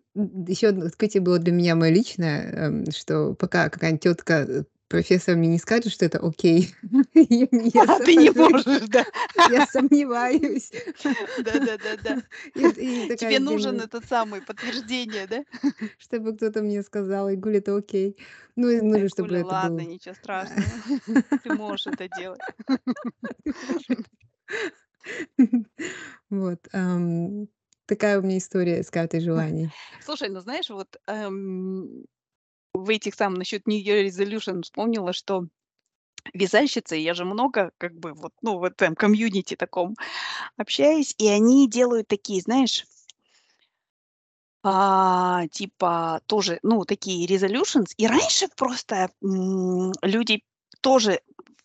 одно 0.70 0.86
открытие 0.86 1.22
было 1.22 1.40
для 1.40 1.54
меня 1.54 1.76
мое 1.76 1.92
личное, 1.92 2.52
эм, 2.52 2.92
что 2.92 3.34
пока 3.36 3.70
какая-нибудь 3.70 4.04
тётка, 4.04 4.34
э, 4.48 4.64
профессор 4.90 5.36
мне 5.38 5.48
не 5.50 5.60
скажет, 5.60 5.92
что 5.94 6.06
это 6.06 6.20
окей, 6.20 6.74
А 7.88 8.00
ты 8.00 8.16
не 8.16 8.30
можешь, 8.32 8.88
да? 8.90 9.06
я 9.48 9.62
сомневаюсь. 9.62 10.72
И 12.56 12.68
и 13.04 13.06
такая 13.08 13.30
Тебе 13.30 13.40
нужен 13.40 13.80
этот 13.82 14.06
самый 14.08 14.42
подтверждение, 14.42 15.28
да? 15.28 15.44
Чтобы 15.98 16.36
кто-то 16.36 16.62
мне 16.62 16.82
сказал: 16.84 17.28
"Айгуль, 17.28 17.58
это 17.58 17.76
окей". 17.76 18.18
Ну, 18.56 18.70
и 18.70 18.82
нужно, 18.82 19.10
чтобы 19.10 19.36
это 19.38 19.46
ладно, 19.46 19.84
был 19.84 19.90
ничего 19.90 20.14
страшного. 20.16 20.74
Ты 21.44 21.52
можешь 21.52 21.88
это 21.88 22.08
делать. 22.08 22.42
Вот, 26.30 26.68
такая 27.86 28.20
у 28.20 28.22
меня 28.24 28.38
история 28.38 28.84
с 28.84 28.90
картой 28.92 29.20
желаний. 29.20 29.74
Слушай, 30.00 30.30
ну 30.30 30.40
знаешь, 30.40 30.70
вот, 30.70 30.98
эм, 31.08 32.06
в 32.74 32.90
этих 32.90 33.16
самых 33.16 33.40
насчет 33.40 33.68
New 33.68 33.78
Year 33.84 34.06
Resolution 34.08 34.62
вспомнила, 34.64 35.14
что 35.14 35.46
вязальщицы, 36.34 36.96
я 36.98 37.14
же 37.16 37.26
много 37.26 37.72
как 37.78 37.94
бы 37.96 38.14
вот, 38.14 38.34
ну, 38.42 38.60
в 38.60 38.66
этом 38.66 38.96
комьюнити 38.96 39.56
таком 39.56 39.96
общаюсь, 40.58 41.16
и 41.20 41.28
они 41.30 41.70
делают 41.70 42.08
такие, 42.10 42.42
знаешь 42.42 42.86
а, 44.64 45.48
типа 45.52 46.22
тоже, 46.28 46.60
ну, 46.64 46.84
такие 46.86 47.26
resolutions. 47.28 47.88
И 47.98 48.08
раньше 48.08 48.48
просто, 48.58 49.10
м, 49.24 49.92
люди 50.02 50.44
тоже 50.82 51.22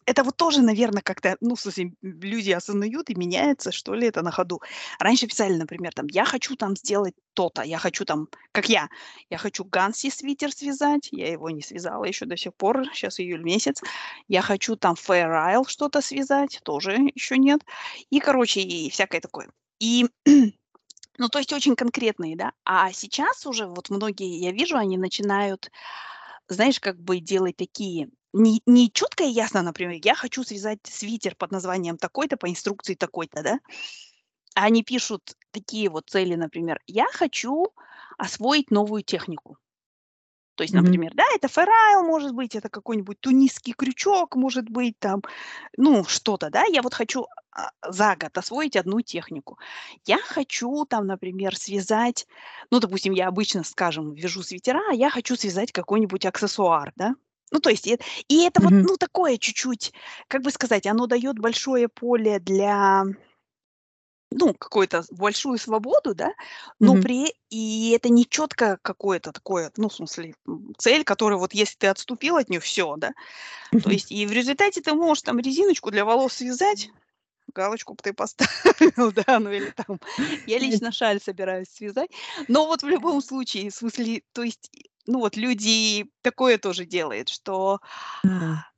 это 0.06 0.22
вот 0.24 0.36
тоже, 0.36 0.62
наверно, 0.62 1.02
как-то, 1.02 1.36
ну, 1.40 1.56
смысле, 1.56 1.92
люди 2.02 2.50
осознают 2.52 3.10
и 3.10 3.14
меняется, 3.14 3.72
что 3.72 3.94
ли, 3.94 4.08
это 4.08 4.22
на 4.22 4.30
ходу. 4.30 4.60
Раньше 4.98 5.26
писали, 5.26 5.54
например, 5.56 5.92
там: 5.94 6.06
"Я 6.08 6.24
хочу 6.24 6.56
там 6.56 6.76
сделать 6.76 7.14
то-то, 7.34 7.62
я 7.62 7.78
хочу 7.78 8.04
там", 8.04 8.28
как 8.52 8.68
я, 8.68 8.88
я 9.30 9.38
хочу 9.38 9.64
Ганси 9.64 10.10
свитер 10.10 10.52
связать, 10.52 11.08
я 11.12 11.30
его 11.32 11.50
не 11.50 11.62
связала 11.62 12.04
еще 12.04 12.26
до 12.26 12.36
сих 12.36 12.54
пор, 12.54 12.84
сейчас 12.92 13.20
июль 13.20 13.42
месяц. 13.42 13.80
Я 14.28 14.42
хочу 14.42 14.76
там 14.76 14.94
Fair 14.94 15.28
Isle 15.54 15.64
что-то 15.68 16.00
связать, 16.02 16.60
тоже 16.64 16.92
еще 17.14 17.38
нет. 17.38 17.60
И, 18.10 18.20
короче, 18.20 18.60
и 18.60 18.90
всякое 18.90 19.20
такое. 19.20 19.50
И 19.80 20.06
Ну, 21.18 21.28
то 21.28 21.38
есть 21.38 21.52
очень 21.52 21.76
конкретные, 21.76 22.36
да. 22.36 22.52
А 22.64 22.92
сейчас 22.92 23.46
уже 23.46 23.66
вот 23.66 23.90
многие, 23.90 24.38
я 24.40 24.52
вижу, 24.52 24.76
они 24.76 24.98
начинают, 24.98 25.70
знаешь, 26.48 26.80
как 26.80 27.00
бы 27.00 27.20
делать 27.20 27.56
такие 27.56 28.08
не 28.34 28.62
не 28.66 28.90
чётко 28.92 29.24
и 29.24 29.28
ясно, 29.30 29.62
например: 29.62 30.00
"Я 30.04 30.14
хочу 30.16 30.44
связать 30.44 30.80
свитер 30.84 31.36
под 31.36 31.52
названием 31.52 31.98
такой-то 31.98 32.36
по 32.38 32.50
инструкции 32.50 32.94
такой-то", 32.96 33.42
да. 33.44 33.60
А 34.56 34.64
они 34.66 34.82
пишут 34.84 35.36
такие 35.52 35.90
вот 35.90 36.10
цели, 36.10 36.34
например: 36.36 36.80
"Я 36.86 37.06
хочу 37.12 37.68
освоить 38.18 38.70
новую 38.72 39.02
технику". 39.04 39.58
То 40.58 40.62
есть, 40.64 40.74
например, 40.74 41.12
да, 41.14 41.24
это 41.34 41.48
Isle 41.48 42.02
может 42.04 42.32
быть, 42.32 42.54
это 42.54 42.68
какой-нибудь 42.68 43.18
тунисский 43.20 43.72
крючок 43.72 44.36
может 44.36 44.68
быть 44.70 44.96
там, 45.00 45.22
ну, 45.76 46.04
что-то, 46.04 46.50
да. 46.50 46.64
Я 46.66 46.82
вот 46.82 46.94
хочу, 46.94 47.26
а, 47.52 47.70
за 47.88 48.16
год 48.16 48.36
освоить 48.38 48.76
одну 48.76 49.00
технику. 49.02 49.58
Я 50.06 50.18
хочу 50.18 50.84
там, 50.86 51.06
например, 51.06 51.56
связать, 51.56 52.26
ну, 52.70 52.80
допустим, 52.80 53.12
я 53.14 53.28
обычно, 53.28 53.64
скажем, 53.64 54.14
вяжу 54.14 54.42
свитера, 54.44 54.80
а 54.90 54.94
я 54.94 55.10
хочу 55.10 55.36
связать 55.36 55.72
какой-нибудь 55.72 56.26
аксессуар, 56.26 56.92
да. 56.96 57.14
Ну, 57.52 57.60
то 57.60 57.70
есть, 57.70 57.86
и 57.86 57.92
эт 57.94 58.02
и 58.28 58.42
это 58.44 58.60
вот, 58.60 58.74
Мгм. 58.74 58.88
ну, 58.88 58.96
такое 58.96 59.36
чуть-чуть, 59.38 59.92
как 60.28 60.42
бы 60.42 60.50
сказать, 60.50 60.86
оно 60.86 61.06
даёт 61.06 61.38
большое 61.38 61.88
поле 61.88 62.38
для 62.40 63.04
ну, 64.32 64.54
какую-то 64.54 65.04
большую 65.10 65.58
свободу, 65.58 66.14
да, 66.14 66.32
но 66.80 66.96
Мгм. 66.96 66.96
при 66.96 67.34
и 67.50 67.90
это 67.92 68.08
не 68.08 68.24
чётко 68.26 68.78
какое-то 68.82 69.32
такое, 69.32 69.70
ну, 69.76 69.88
в 69.88 69.94
смысле, 69.94 70.34
цель, 70.78 71.04
которая 71.04 71.38
вот 71.38 71.54
если 71.54 71.76
ты 71.78 71.86
отступил 71.88 72.36
от 72.36 72.48
неё- 72.48 72.60
всё, 72.60 72.96
да. 72.96 73.12
То 73.82 73.90
Мгм. 73.90 73.94
есть 73.94 74.12
и 74.12 74.26
в 74.26 74.32
результате 74.32 74.80
ты 74.82 74.94
можешь 74.94 75.22
там 75.22 75.38
резиночку 75.40 75.90
для 75.90 76.04
волос 76.04 76.34
связать, 76.34 76.90
галочку 77.54 77.94
б 77.94 78.00
ты 78.02 78.12
поставил, 78.14 79.12
да, 79.26 79.40
ну 79.40 79.52
или 79.52 79.70
там 79.72 80.00
я 80.46 80.58
лично 80.60 80.92
шаль 80.92 81.20
собираюсь 81.20 81.68
связать. 81.70 82.10
Но 82.48 82.66
вот 82.66 82.82
в 82.84 82.88
любом 82.88 83.22
случае, 83.22 83.70
в 83.70 83.74
смысле, 83.76 84.22
то 84.34 84.42
есть, 84.44 84.70
ну, 85.06 85.20
вот 85.20 85.36
люди 85.36 86.06
такое 86.22 86.58
тоже 86.58 86.84
делают, 86.86 87.28
что 87.28 87.80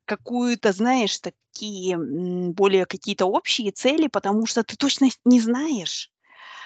какую-то, 0.07 0.73
знаешь, 0.73 1.19
такие, 1.19 1.99
более 1.99 2.87
какие-то 2.87 3.27
общие 3.27 3.73
цели, 3.73 4.07
потому 4.07 4.47
что 4.47 4.63
ты 4.63 4.77
точно 4.77 5.09
не 5.25 5.41
знаешь. 5.41 6.11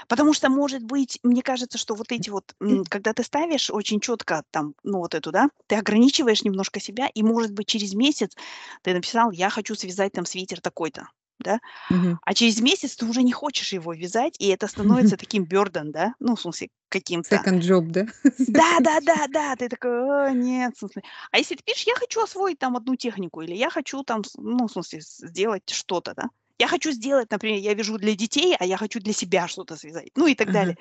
Потому 0.09 0.35
что, 0.35 0.51
может 0.51 0.83
быть, 0.85 1.19
мне 1.23 1.43
кажется, 1.43 1.79
что 1.79 1.95
вот 1.95 2.13
эти 2.13 2.31
вот, 2.31 2.55
когда 2.91 3.15
ты 3.15 3.25
ставишь 3.25 3.71
очень 3.71 4.01
чётко 4.01 4.45
там, 4.53 4.75
ну, 4.85 4.99
вот 5.01 5.15
эту, 5.15 5.33
да, 5.33 5.51
ты 5.69 5.77
ограничиваешь 5.77 6.45
немножко 6.45 6.81
себя, 6.81 7.09
и, 7.15 7.23
может 7.23 7.53
быть, 7.55 7.69
через 7.69 7.95
месяц 7.95 8.37
ты 8.83 8.95
написал: 8.95 9.31
"Я 9.33 9.51
хочу 9.51 9.75
связать 9.77 10.13
там 10.13 10.27
свитер 10.27 10.61
такой-то", 10.61 11.09
да. 11.41 11.61
Мгм. 11.91 12.19
А 12.23 12.35
через 12.35 12.61
месяц 12.61 12.97
ты 12.97 13.07
уже 13.07 13.23
не 13.23 13.33
хочешь 13.33 13.73
его 13.73 13.95
вязать, 13.95 14.37
и 14.41 14.49
это 14.49 14.67
становится 14.69 15.17
таким 15.19 15.45
burden, 15.45 15.93
да, 15.93 16.15
ну, 16.21 16.37
в 16.37 16.41
смысле, 16.43 16.69
каким-то. 16.91 17.47
Second 17.47 17.61
job, 17.63 17.91
да? 17.93 18.07
Да 18.47 18.81
да 18.81 19.01
да 19.01 19.27
да, 19.29 19.57
ты 19.57 19.69
такой: 19.69 19.91
"О, 19.91 20.31
нет", 20.33 20.75
в 20.77 20.79
смысле. 20.81 21.03
А 21.31 21.39
если 21.39 21.55
ты 21.57 21.63
пишешь: 21.65 21.87
"Я 21.87 21.95
хочу 21.95 22.23
освоить 22.23 22.59
там 22.59 22.77
одну 22.77 22.97
технику", 22.97 23.43
или 23.43 23.55
"Я 23.55 23.71
хочу 23.71 24.03
там 24.03 24.23
ну, 24.37 24.67
в 24.67 24.73
смысле, 24.73 25.01
сделать 25.03 25.69
что-то", 25.71 26.15
да. 26.15 26.31
"Я 26.61 26.69
хочу 26.69 26.93
сделать", 26.93 27.31
например, 27.31 27.59
я 27.61 27.73
вяжу 27.75 27.97
для 27.99 28.15
детей, 28.15 28.55
а 28.61 28.67
я 28.67 28.77
хочу 28.77 29.01
для 29.01 29.15
себя 29.15 29.49
что-то 29.49 29.77
связать, 29.77 30.11
ну 30.15 30.27
и 30.27 30.35
так 30.35 30.51
далее. 30.53 30.77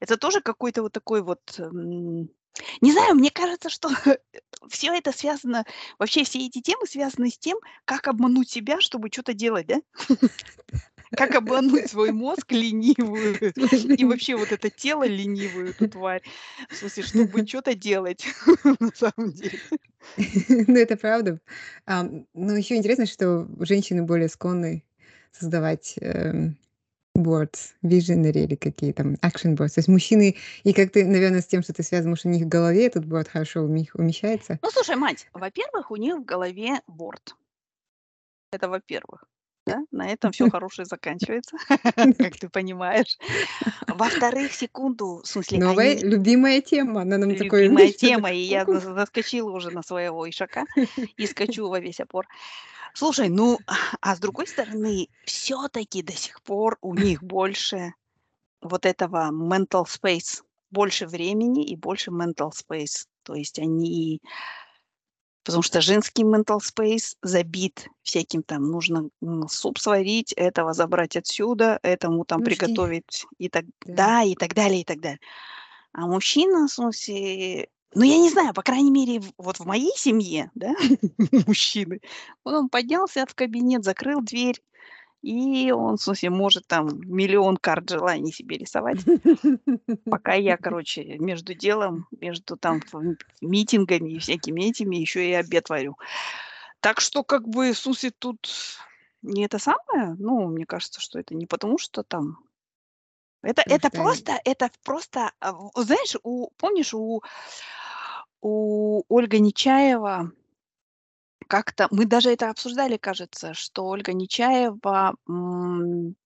Это 0.00 0.16
тоже 0.16 0.40
какой-то 0.40 0.82
вот 0.82 0.92
такой 0.92 1.22
вот, 1.22 1.40
м, 1.58 2.28
не 2.80 2.92
знаю, 2.92 3.16
мне 3.16 3.30
кажется, 3.32 3.68
что 3.70 3.88
всё 4.70 4.92
это 4.94 5.12
связано, 5.12 5.64
вообще 5.98 6.22
все 6.24 6.38
эти 6.46 6.60
темы 6.62 6.86
связаны 6.86 7.30
с 7.30 7.38
тем, 7.38 7.58
как 7.84 8.08
обмануть 8.08 8.50
себя, 8.50 8.80
чтобы 8.80 9.10
чё-то 9.10 9.34
делать, 9.34 9.66
да. 9.66 9.80
Как 11.16 11.34
обмануть 11.36 11.88
свой 11.90 12.12
мозг 12.12 12.52
ленивую 12.52 13.38
и 13.96 14.04
вообще 14.06 14.36
вот 14.36 14.52
это 14.52 14.70
тело 14.70 15.04
ленивую, 15.06 15.70
эту 15.72 15.86
тварь, 15.88 16.22
в 16.70 16.76
смысле, 16.76 17.02
чтобы 17.04 17.42
чё-то 17.44 17.74
делать 17.74 18.26
на 18.80 18.90
самом 18.94 19.32
деле. 19.32 19.60
Ну, 20.68 20.76
это 20.78 20.96
правда. 20.96 21.40
Ам, 21.86 22.26
но 22.34 22.56
ещё 22.56 22.76
интересно, 22.76 23.06
что 23.06 23.48
женщины 23.60 24.02
более 24.02 24.28
склонны 24.28 24.84
создавать, 25.38 25.96
эм, 26.00 26.56
boards, 27.16 27.74
visionary 27.82 28.44
или 28.44 28.54
какие 28.56 28.92
там, 28.92 29.14
action 29.22 29.56
boards. 29.56 29.74
То 29.74 29.78
есть 29.78 29.88
мужчины, 29.88 30.36
и 30.64 30.72
как 30.72 30.90
ты, 30.90 31.04
наверно, 31.06 31.40
с 31.40 31.46
тем, 31.46 31.62
что 31.62 31.72
ты 31.72 31.82
связан, 31.82 32.10
может, 32.10 32.26
у 32.26 32.28
них 32.28 32.44
в 32.44 32.48
голове 32.48 32.86
этот 32.86 33.04
board 33.04 33.28
хорошо 33.28 33.62
умещается? 33.62 34.58
Ну, 34.62 34.70
слушай, 34.70 34.96
мать, 34.96 35.28
во-первых, 35.32 35.90
у 35.90 35.96
них 35.96 36.16
в 36.16 36.24
голове 36.24 36.80
board. 36.88 37.34
Это 38.52 38.68
во-первых, 38.68 39.24
да, 39.66 39.80
на 39.90 40.08
этом 40.10 40.32
всё 40.32 40.46
хорошее 40.48 40.86
заканчивается, 40.86 41.56
как 42.18 42.36
ты 42.38 42.48
понимаешь. 42.48 43.18
Во-вторых, 43.88 44.52
секунду, 44.54 45.22
в 45.24 45.26
смысле, 45.26 45.60
Новая 45.60 45.94
они 45.94 46.02
любимая 46.02 46.60
тема. 46.60 47.02
Она 47.02 47.18
нам 47.18 47.30
Любимая 47.30 47.66
знаешь, 47.68 47.96
тема, 47.96 48.28
это 48.28 48.34
и 48.34 48.38
я 48.40 48.64
заскочила 48.80 49.50
уже 49.50 49.70
на 49.70 49.82
своего 49.82 50.28
ишака 50.28 50.64
и 51.16 51.26
скачу 51.26 51.68
во 51.68 51.80
весь 51.80 52.00
опор. 52.00 52.26
Слушай, 52.94 53.28
ну, 53.28 53.58
а 54.00 54.14
с 54.16 54.20
другой 54.20 54.46
стороны, 54.46 55.08
всё-таки 55.24 56.02
до 56.02 56.12
сих 56.12 56.42
пор 56.42 56.78
у 56.82 56.94
них 56.94 57.22
больше 57.22 57.94
вот 58.62 58.86
этого 58.86 59.30
mental 59.32 59.84
space, 59.86 60.42
больше 60.70 61.06
времени 61.06 61.66
и 61.66 61.76
больше 61.76 62.10
mental 62.10 62.50
space. 62.52 63.06
То 63.24 63.34
есть 63.34 63.58
они 63.58 64.20
Потому 65.44 65.62
что 65.62 65.80
женский 65.82 66.22
mental 66.22 66.58
space 66.58 67.16
забит 67.22 67.88
всяким 68.02 68.42
там: 68.42 68.70
нужно, 68.70 69.10
суп 69.48 69.78
сварить, 69.78 70.32
этого 70.32 70.72
забрать 70.72 71.16
отсюда, 71.16 71.78
этому 71.82 72.24
там 72.24 72.40
Нужди. 72.40 72.56
приготовить 72.56 73.26
и 73.38 73.48
так 73.48 73.64
Да. 73.84 73.94
да, 73.94 74.22
и 74.22 74.34
так 74.34 74.54
далее, 74.54 74.80
и 74.80 74.84
так 74.84 75.00
далее. 75.00 75.20
А 75.92 76.06
мужчина, 76.06 76.66
в 76.66 76.72
смысле, 76.72 77.68
ну, 77.94 78.02
я 78.04 78.18
не 78.18 78.30
знаю, 78.30 78.52
по 78.54 78.62
крайней 78.62 78.90
мере, 78.90 79.22
вот 79.38 79.58
в 79.58 79.66
моей 79.66 79.92
семье, 79.96 80.50
да, 80.54 80.72
мужчины, 81.46 82.00
он 82.42 82.68
поднялся 82.68 83.26
в 83.26 83.34
кабинет, 83.34 83.84
закрыл 83.84 84.20
дверь, 84.22 84.60
и 85.24 85.72
он, 85.72 85.96
в 85.96 86.02
смысле, 86.02 86.28
может 86.28 86.66
там 86.66 87.00
миллион 87.00 87.56
карт 87.56 87.88
желаний 87.88 88.30
себе 88.30 88.58
рисовать. 88.58 88.98
Пока 90.10 90.34
я, 90.34 90.58
короче, 90.58 91.16
между 91.18 91.54
делом, 91.54 92.06
между 92.20 92.56
там 92.58 92.82
митингами 93.40 94.10
и 94.12 94.18
всякими 94.18 94.64
этими 94.68 94.96
ещё 94.96 95.20
и 95.20 95.32
обед 95.32 95.70
варю. 95.70 95.96
Так 96.80 97.00
что, 97.00 97.22
как 97.24 97.48
бы, 97.48 97.72
смысле, 97.72 98.12
тут 98.18 98.50
не 99.22 99.46
это 99.46 99.58
самое, 99.58 100.14
ну, 100.18 100.46
мне 100.48 100.66
кажется, 100.66 101.00
что 101.00 101.18
это 101.18 101.34
не 101.34 101.46
потому, 101.46 101.78
что 101.78 102.02
там 102.02 102.38
это 103.42 103.62
Потому 103.62 103.76
это 103.76 103.88
они 103.92 104.02
просто 104.02 104.40
это 104.44 104.70
просто, 104.84 105.32
а, 105.40 105.54
знаешь, 105.76 106.16
у 106.22 106.50
помнишь, 106.58 106.92
у 106.92 107.22
у 108.42 109.02
Ольга 109.08 109.38
Нечаева 109.38 110.32
как-то 111.48 111.88
мы 111.90 112.06
даже 112.06 112.30
это 112.30 112.50
обсуждали, 112.50 112.96
кажется, 112.96 113.54
что 113.54 113.86
Ольга 113.86 114.12
Нечаева, 114.12 115.14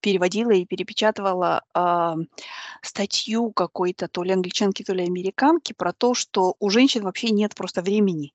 переводила 0.00 0.50
и 0.52 0.66
перепечатывала, 0.66 1.62
а, 1.74 2.16
статью 2.82 3.52
какой-то 3.52 4.08
то 4.08 4.22
ли 4.22 4.32
англичанки, 4.32 4.82
то 4.84 4.94
ли 4.94 5.04
американки 5.04 5.72
про 5.72 5.92
то, 5.92 6.14
что 6.14 6.54
у 6.60 6.70
женщин 6.70 7.02
вообще 7.04 7.30
нет 7.30 7.54
просто 7.54 7.82
времени. 7.82 8.32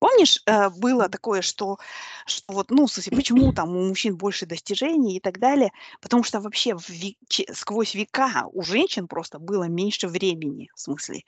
Помнишь, 0.00 0.42
э, 0.46 0.68
было 0.70 1.08
такое, 1.08 1.40
что 1.40 1.78
что 2.26 2.52
вот, 2.52 2.70
ну, 2.70 2.86
в 2.86 2.92
смысле, 2.92 3.12
почему 3.12 3.52
там 3.52 3.74
у 3.76 3.88
мужчин 3.88 4.16
больше 4.16 4.44
достижений 4.46 5.16
и 5.16 5.20
так 5.20 5.38
далее? 5.38 5.70
Потому 6.00 6.22
что 6.24 6.40
вообще 6.40 6.76
в 6.76 6.88
ве 6.88 7.14
че 7.28 7.44
сквозь 7.54 7.94
века 7.94 8.44
у 8.52 8.62
женщин 8.62 9.08
просто 9.08 9.38
было 9.38 9.64
меньше 9.64 10.08
времени, 10.08 10.70
в 10.74 10.80
смысле. 10.80 11.22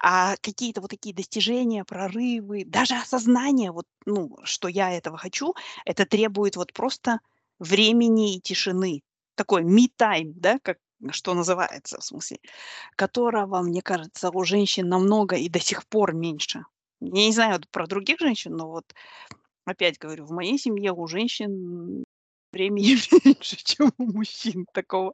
А 0.00 0.36
какие-то 0.42 0.80
вот 0.82 0.90
такие 0.90 1.14
достижения, 1.14 1.84
прорывы, 1.84 2.64
даже 2.66 2.94
осознание, 2.96 3.72
вот, 3.72 3.86
ну, 4.06 4.36
что 4.44 4.68
я 4.68 4.92
этого 4.92 5.18
хочу, 5.18 5.54
это 5.86 6.06
требует 6.06 6.56
вот 6.56 6.72
просто 6.74 7.20
времени 7.60 8.36
и 8.36 8.40
тишины. 8.40 9.02
Такой 9.36 9.62
me 9.64 9.88
time, 9.98 10.32
да, 10.36 10.58
как 10.62 10.78
что 11.12 11.34
называется, 11.34 12.00
в 12.00 12.04
смысле, 12.04 12.38
которого, 12.96 13.62
мне 13.62 13.82
кажется, 13.82 14.30
у 14.32 14.44
женщин 14.44 14.88
намного 14.88 15.36
и 15.36 15.48
до 15.50 15.60
сих 15.60 15.86
пор 15.88 16.14
меньше. 16.14 16.64
Я 17.00 17.26
не 17.26 17.32
знаю 17.32 17.60
про 17.70 17.86
других 17.86 18.18
женщин, 18.20 18.56
но 18.56 18.68
вот 18.68 18.84
опять 19.64 19.98
говорю, 19.98 20.26
в 20.26 20.32
моей 20.32 20.58
семье 20.58 20.92
у 20.92 21.06
женщин 21.06 22.04
времени 22.52 22.96
меньше, 23.24 23.56
чем 23.56 23.92
у 23.98 24.04
мужчин 24.12 24.66
такого. 24.72 25.12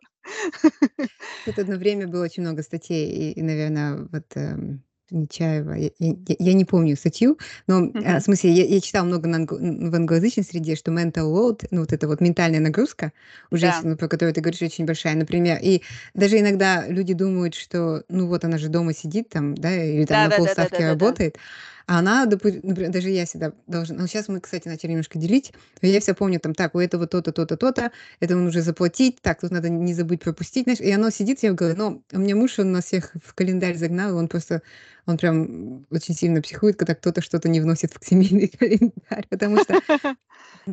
Тут 1.44 1.59
одно 1.59 1.77
время 1.77 2.09
было 2.09 2.25
очень 2.25 2.42
много 2.42 2.62
статей, 2.62 3.09
и, 3.09 3.33
и 3.33 3.42
наверное, 3.42 4.09
вот 4.11 4.25
эм, 4.35 4.83
Нечаева, 5.11 5.75
я, 5.75 5.90
я, 6.01 6.14
я 6.27 6.53
не 6.55 6.64
помню 6.64 6.96
статью, 6.96 7.38
но 7.68 7.85
э, 7.94 8.18
в 8.18 8.22
смысле 8.22 8.51
я, 8.51 8.64
я 8.64 8.81
читала 8.81 9.05
много 9.05 9.29
на, 9.29 9.46
в 9.46 9.94
англоязычной 9.94 10.42
среде, 10.42 10.75
что 10.75 10.90
mental 10.90 11.33
load, 11.33 11.68
ну 11.70 11.81
вот 11.81 11.92
это 11.92 12.09
вот 12.09 12.20
ментальная 12.20 12.59
нагрузка 12.59 13.12
у 13.53 13.57
женщин, 13.57 13.83
да. 13.85 13.90
Ну, 13.90 13.96
про 13.96 14.09
которую 14.09 14.35
ты 14.35 14.40
говоришь, 14.40 14.62
очень 14.62 14.85
большая, 14.85 15.14
например, 15.14 15.61
и 15.62 15.83
даже 16.14 16.40
иногда 16.40 16.88
люди 16.88 17.14
думают, 17.14 17.55
что, 17.55 18.03
ну 18.09 18.27
вот 18.27 18.44
она 18.44 18.59
же 18.59 18.68
дома 18.68 18.92
сидит 18.94 19.29
там, 19.29 19.55
да, 19.55 19.72
или 19.72 20.05
там 20.07 20.16
да, 20.16 20.25
на 20.25 20.31
да, 20.31 20.37
полставки 20.38 20.72
да, 20.72 20.79
да, 20.79 20.88
работает, 20.88 21.35
да, 21.35 21.40
да 21.40 21.44
а 21.87 22.01
она, 22.01 22.25
например, 22.27 22.90
даже 22.90 23.11
я 23.11 23.27
всегда 23.27 23.53
должна... 23.68 23.96
Ну, 23.96 24.07
сейчас 24.09 24.27
мы, 24.27 24.40
кстати, 24.40 24.66
начали 24.66 24.90
немножко 24.90 25.18
делить. 25.18 25.53
Я 25.83 26.01
все 26.01 26.14
помню, 26.14 26.40
там, 26.40 26.53
так, 26.53 26.75
у 26.75 26.81
этого 26.81 27.07
то-то, 27.07 27.33
то-то, 27.33 27.57
то-то, 27.57 27.92
это 28.18 28.35
нужно 28.35 28.61
заплатить, 28.61 29.20
так, 29.22 29.40
тут 29.40 29.53
надо 29.53 29.68
не 29.68 29.94
забыть 29.94 30.22
пропустить, 30.22 30.64
знаешь, 30.64 30.81
и 30.81 30.90
оно 30.90 31.11
сидит, 31.11 31.44
я 31.44 31.53
говорю, 31.53 31.77
но 31.77 32.03
у 32.12 32.18
меня 32.18 32.35
муж, 32.35 32.59
он 32.59 32.72
нас 32.72 32.87
всех 32.87 33.12
в 33.25 33.35
календарь 33.35 33.77
загнал, 33.77 34.16
он 34.16 34.27
просто, 34.27 34.62
он 35.07 35.16
прям 35.16 35.87
очень 35.90 36.14
сильно 36.14 36.42
психует, 36.42 36.77
когда 36.77 36.96
кто-то 36.96 37.20
что-то 37.20 37.49
не 37.49 37.61
вносит 37.61 37.92
в 37.92 38.05
семейный 38.05 38.49
календарь, 38.59 39.27
потому 39.31 39.59
что 39.59 39.81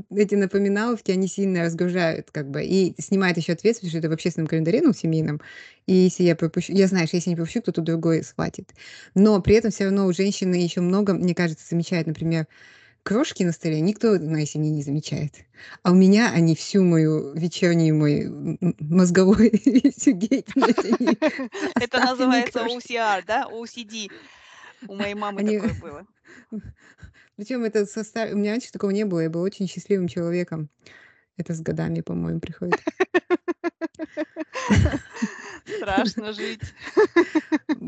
эти 0.10 0.36
напоминаловки, 0.36 1.12
они 1.12 1.28
сильно 1.28 1.64
разгружают, 1.64 2.32
как 2.32 2.50
бы, 2.50 2.64
и 2.64 3.00
снимают 3.02 3.38
еще 3.38 3.54
ответственность, 3.54 3.92
что 3.92 4.00
это 4.00 4.10
в 4.10 4.14
общественном 4.14 4.48
календаре, 4.48 4.82
ну, 4.82 4.94
в 4.94 4.98
семейном. 4.98 5.42
И 5.86 5.94
если 5.94 6.24
я 6.24 6.36
пропущу, 6.36 6.74
я 6.74 6.88
знаю, 6.88 7.08
что 7.08 7.18
если 7.18 7.30
не 7.30 7.36
пропущу, 7.36 7.62
кто-то 7.62 7.82
другой 7.82 8.24
схватит. 8.24 8.72
Но 9.16 9.42
при 9.42 9.56
этом 9.56 9.72
все 9.72 9.86
равно 9.86 10.08
у 10.08 10.14
женщины 10.14 10.56
еще 10.56 10.82
много, 10.82 11.14
мне 11.14 11.36
кажется, 11.36 11.66
замечает, 11.68 12.08
например, 12.08 12.48
крошки 13.04 13.44
на 13.44 13.52
столе 13.52 13.82
никто 13.82 14.18
на 14.18 14.38
если 14.38 14.58
не 14.60 14.82
замечает. 14.82 15.34
А 15.84 15.92
у 15.92 15.96
меня 15.96 16.32
они 16.32 16.56
всю 16.56 16.84
мою 16.84 17.34
вечернюю 17.34 17.96
мой 17.96 18.28
мозговой 18.80 19.52
всю 19.98 20.14
деятельность. 20.14 21.52
Это 21.76 22.00
называется 22.00 22.60
OCR, 22.60 23.24
да? 23.28 23.48
OCD. 23.52 24.10
У 24.88 24.96
моей 24.96 25.14
мамы 25.14 25.44
такое 25.44 25.74
было. 25.80 26.06
Причем 27.36 27.64
это 27.64 27.86
состав... 27.86 28.32
У 28.32 28.38
меня 28.38 28.52
раньше 28.52 28.72
такого 28.72 28.92
не 28.92 29.06
было. 29.06 29.22
Я 29.22 29.30
была 29.30 29.44
очень 29.44 29.68
счастливым 29.68 30.08
человеком. 30.08 30.70
Это 31.38 31.54
с 31.54 31.62
годами, 31.62 32.02
по-моему, 32.02 32.40
приходит. 32.40 32.80
Страшно 35.78 36.34
жить. 36.34 36.62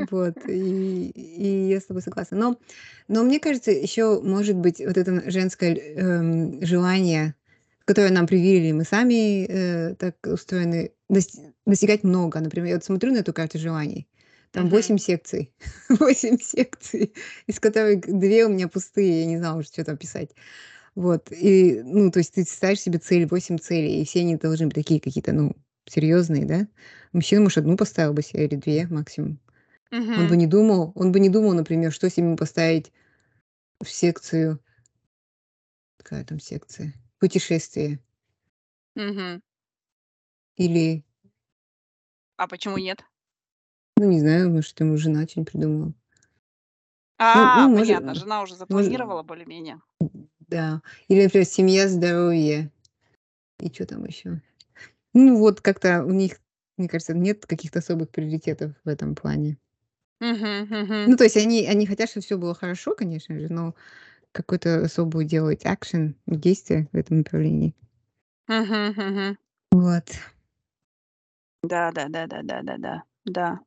Вот, 0.09 0.35
и, 0.47 1.09
и 1.09 1.69
я 1.69 1.79
с 1.79 1.85
тобой 1.85 2.01
согласна. 2.01 2.37
Но, 2.37 2.59
но 3.07 3.23
мне 3.23 3.39
кажется, 3.39 3.71
еще 3.71 4.19
может 4.21 4.55
быть 4.55 4.79
вот 4.79 4.97
это 4.97 5.29
женское 5.29 5.75
эм, 5.75 6.65
желание, 6.65 7.35
которое 7.85 8.11
нам 8.11 8.27
привили, 8.27 8.71
мы 8.71 8.83
сами 8.83 9.45
э, 9.45 9.95
так 9.95 10.15
устроены, 10.25 10.91
достигать 11.65 12.03
много. 12.03 12.39
Например, 12.39 12.69
я 12.69 12.75
вот 12.75 12.83
смотрю 12.83 13.13
на 13.13 13.19
эту 13.19 13.33
карту 13.33 13.59
желаний, 13.59 14.07
там 14.55 14.69
восемь 14.69 14.97
секций. 14.97 15.53
восемь 15.89 16.39
секций, 16.39 17.13
из 17.45 17.59
которых 17.59 18.01
две 18.07 18.45
у 18.45 18.49
меня 18.49 18.69
пустые, 18.69 19.21
я 19.21 19.25
не 19.25 19.37
знала 19.37 19.59
уже, 19.59 19.67
что 19.67 19.83
там 19.83 19.97
писать. 19.97 20.31
Вот. 20.95 21.29
И, 21.29 21.81
ну, 21.83 22.09
то 22.09 22.19
есть 22.19 22.33
ты 22.35 22.45
ставишь 22.45 22.79
себе 22.79 22.97
цель, 22.99 23.27
восемь 23.27 23.57
целей, 23.57 24.01
и 24.01 24.05
все 24.05 24.21
они 24.21 24.37
должны 24.37 24.67
быть 24.67 24.75
такие 24.75 25.01
какие-то, 25.01 25.33
ну, 25.33 25.57
серьезные, 25.87 26.45
да? 26.45 26.67
Мужчина, 27.11 27.41
может, 27.41 27.57
одну 27.57 27.75
поставил 27.75 28.13
бы 28.13 28.21
себе 28.21 28.45
или 28.45 28.55
две 28.55 28.87
максимум. 28.87 29.39
Он 29.91 30.27
бы 30.29 30.37
не 30.37 30.47
думал, 30.47 30.93
он 30.95 31.11
бы 31.11 31.19
не 31.19 31.29
думал, 31.29 31.53
например, 31.53 31.91
что 31.91 32.09
себе 32.09 32.37
поставить 32.37 32.93
в 33.83 33.89
секцию. 33.89 34.61
Какая 35.97 36.23
там 36.23 36.39
секция? 36.39 36.93
Путешествие. 37.19 37.99
Мгм. 38.95 39.41
Или, 40.55 41.03
А 42.37 42.47
почему 42.47 42.77
нет? 42.77 43.03
Ну, 43.97 44.09
не 44.09 44.19
знаю, 44.19 44.51
может, 44.51 44.79
ему 44.79 44.97
жена 44.97 45.27
что-нибудь 45.27 45.51
придумала. 45.51 45.85
Ну, 45.87 45.93
А, 47.17 47.61
ну, 47.61 47.69
может, 47.69 47.87
понятно, 47.87 48.15
жена 48.15 48.41
уже 48.41 48.53
может, 48.53 48.59
запланировала 48.59 49.23
более-менее. 49.23 49.81
да. 50.47 50.81
Или, 51.07 51.23
например, 51.23 51.45
семья, 51.45 51.87
здоровье. 51.87 52.71
И 53.59 53.71
что 53.73 53.85
там 53.85 54.05
еще? 54.05 54.41
Ну, 55.13 55.37
вот 55.37 55.61
как-то 55.61 56.03
у 56.03 56.11
них, 56.11 56.39
мне 56.77 56.89
кажется, 56.89 57.13
нет 57.13 57.45
каких-то 57.45 57.79
особых 57.79 58.09
приоритетов 58.09 58.73
в 58.83 58.87
этом 58.89 59.15
плане. 59.15 59.57
Ну, 60.19 61.15
то 61.17 61.23
есть 61.23 61.37
они, 61.37 61.65
они 61.67 61.85
хотят, 61.85 62.09
чтобы 62.09 62.25
все 62.25 62.37
было 62.37 62.53
хорошо, 62.53 62.95
конечно 62.95 63.39
же, 63.39 63.51
но 63.51 63.75
какой-то 64.31 64.81
особую 64.83 65.25
делать 65.25 65.65
акшен, 65.65 66.15
действие 66.25 66.89
в 66.91 66.97
этом 66.97 67.19
направлении. 67.19 67.73
Мгм, 68.47 68.87
мгм. 68.89 69.37
Вот. 69.71 70.11
Да, 71.63 71.91
да, 71.91 72.07
да, 72.09 72.27
да, 72.27 72.41
да, 72.43 72.61
да, 72.63 72.77
да, 72.77 73.03
да. 73.25 73.59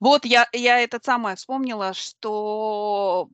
Вот 0.00 0.24
я 0.24 0.48
я 0.52 0.80
этот 0.80 1.04
самое 1.04 1.36
вспомнила, 1.36 1.94
что, 1.94 3.28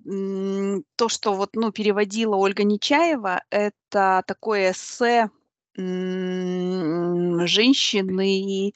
то, 0.97 1.09
что 1.09 1.33
вот, 1.33 1.51
ну, 1.55 1.73
переводила 1.73 2.37
Ольга 2.37 2.63
Нечаева, 2.63 3.43
это 3.49 4.23
такое 4.27 4.73
эссе, 4.73 5.31
женщины, 7.47 8.75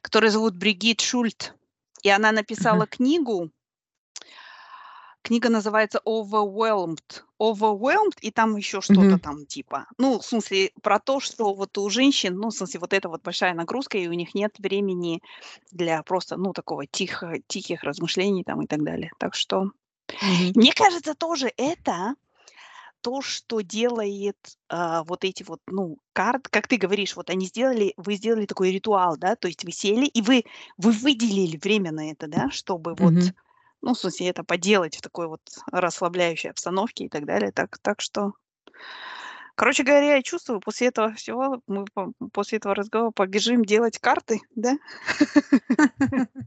которую 0.00 0.30
зовут 0.30 0.56
Бригит 0.56 1.00
Шульт. 1.02 1.54
И 2.02 2.08
она 2.08 2.32
написала 2.32 2.86
книгу 2.86 3.50
Книга 5.24 5.48
называется 5.48 6.02
"Overwhelmed". 6.06 7.22
Overwhelmed, 7.40 8.18
и 8.20 8.30
там 8.30 8.56
еще 8.56 8.82
что-то 8.82 9.16
Мгм. 9.16 9.18
там 9.18 9.46
типа. 9.46 9.86
Ну, 9.96 10.18
в 10.18 10.24
смысле, 10.24 10.70
про 10.82 11.00
то, 11.00 11.18
что 11.18 11.54
вот 11.54 11.78
у 11.78 11.88
женщин, 11.88 12.36
ну, 12.36 12.48
в 12.50 12.54
смысле, 12.54 12.78
вот 12.80 12.92
эта 12.92 13.08
вот 13.08 13.22
большая 13.22 13.54
нагрузка, 13.54 13.96
и 13.96 14.06
у 14.06 14.12
них 14.12 14.34
нет 14.34 14.58
времени 14.58 15.22
для 15.72 16.02
просто, 16.02 16.36
ну, 16.36 16.52
такого 16.52 16.86
тихо 16.86 17.36
тихих 17.46 17.84
размышлений 17.84 18.44
там 18.44 18.60
и 18.62 18.66
так 18.66 18.82
далее. 18.84 19.12
Так 19.18 19.34
что 19.34 19.70
Мгм. 20.20 20.54
мне 20.54 20.72
кажется, 20.74 21.14
тоже 21.14 21.52
это 21.56 22.14
то, 23.02 23.22
что 23.22 23.60
делает, 23.62 24.36
а, 24.68 25.04
вот 25.04 25.24
эти 25.24 25.42
вот, 25.44 25.60
ну, 25.68 25.98
карт, 26.12 26.48
как 26.48 26.68
ты 26.68 26.76
говоришь, 26.78 27.16
вот 27.16 27.30
они 27.30 27.46
сделали, 27.46 27.94
вы 27.96 28.14
сделали 28.16 28.46
такой 28.46 28.72
ритуал, 28.72 29.16
да, 29.18 29.36
то 29.36 29.48
есть 29.48 29.64
вы 29.64 29.72
сели, 29.72 30.06
и 30.06 30.22
вы 30.22 30.44
вы 30.78 30.92
выделили 30.92 31.56
время 31.58 31.92
на 31.92 32.10
это, 32.10 32.28
да, 32.28 32.50
чтобы 32.50 32.94
вот 32.94 33.14
Мгм. 33.14 33.34
Ну, 33.84 33.92
в 33.92 33.98
смысле, 33.98 34.28
это 34.30 34.44
поделать 34.44 34.96
в 34.96 35.02
такой 35.02 35.28
вот 35.28 35.42
расслабляющей 35.70 36.48
обстановке 36.50 37.04
и 37.04 37.08
так 37.10 37.26
далее. 37.26 37.52
Так 37.52 37.78
так 37.78 38.00
что, 38.00 38.32
короче 39.54 39.82
говоря, 39.82 40.16
я 40.16 40.22
чувствую, 40.22 40.60
после 40.60 40.88
этого 40.88 41.12
всего 41.14 41.60
мы 41.66 41.84
по 41.92 42.12
после 42.32 42.58
этого 42.58 42.74
разговора 42.74 43.10
побежим 43.10 43.64
делать 43.64 43.98
карты, 43.98 44.40
да? 44.56 44.76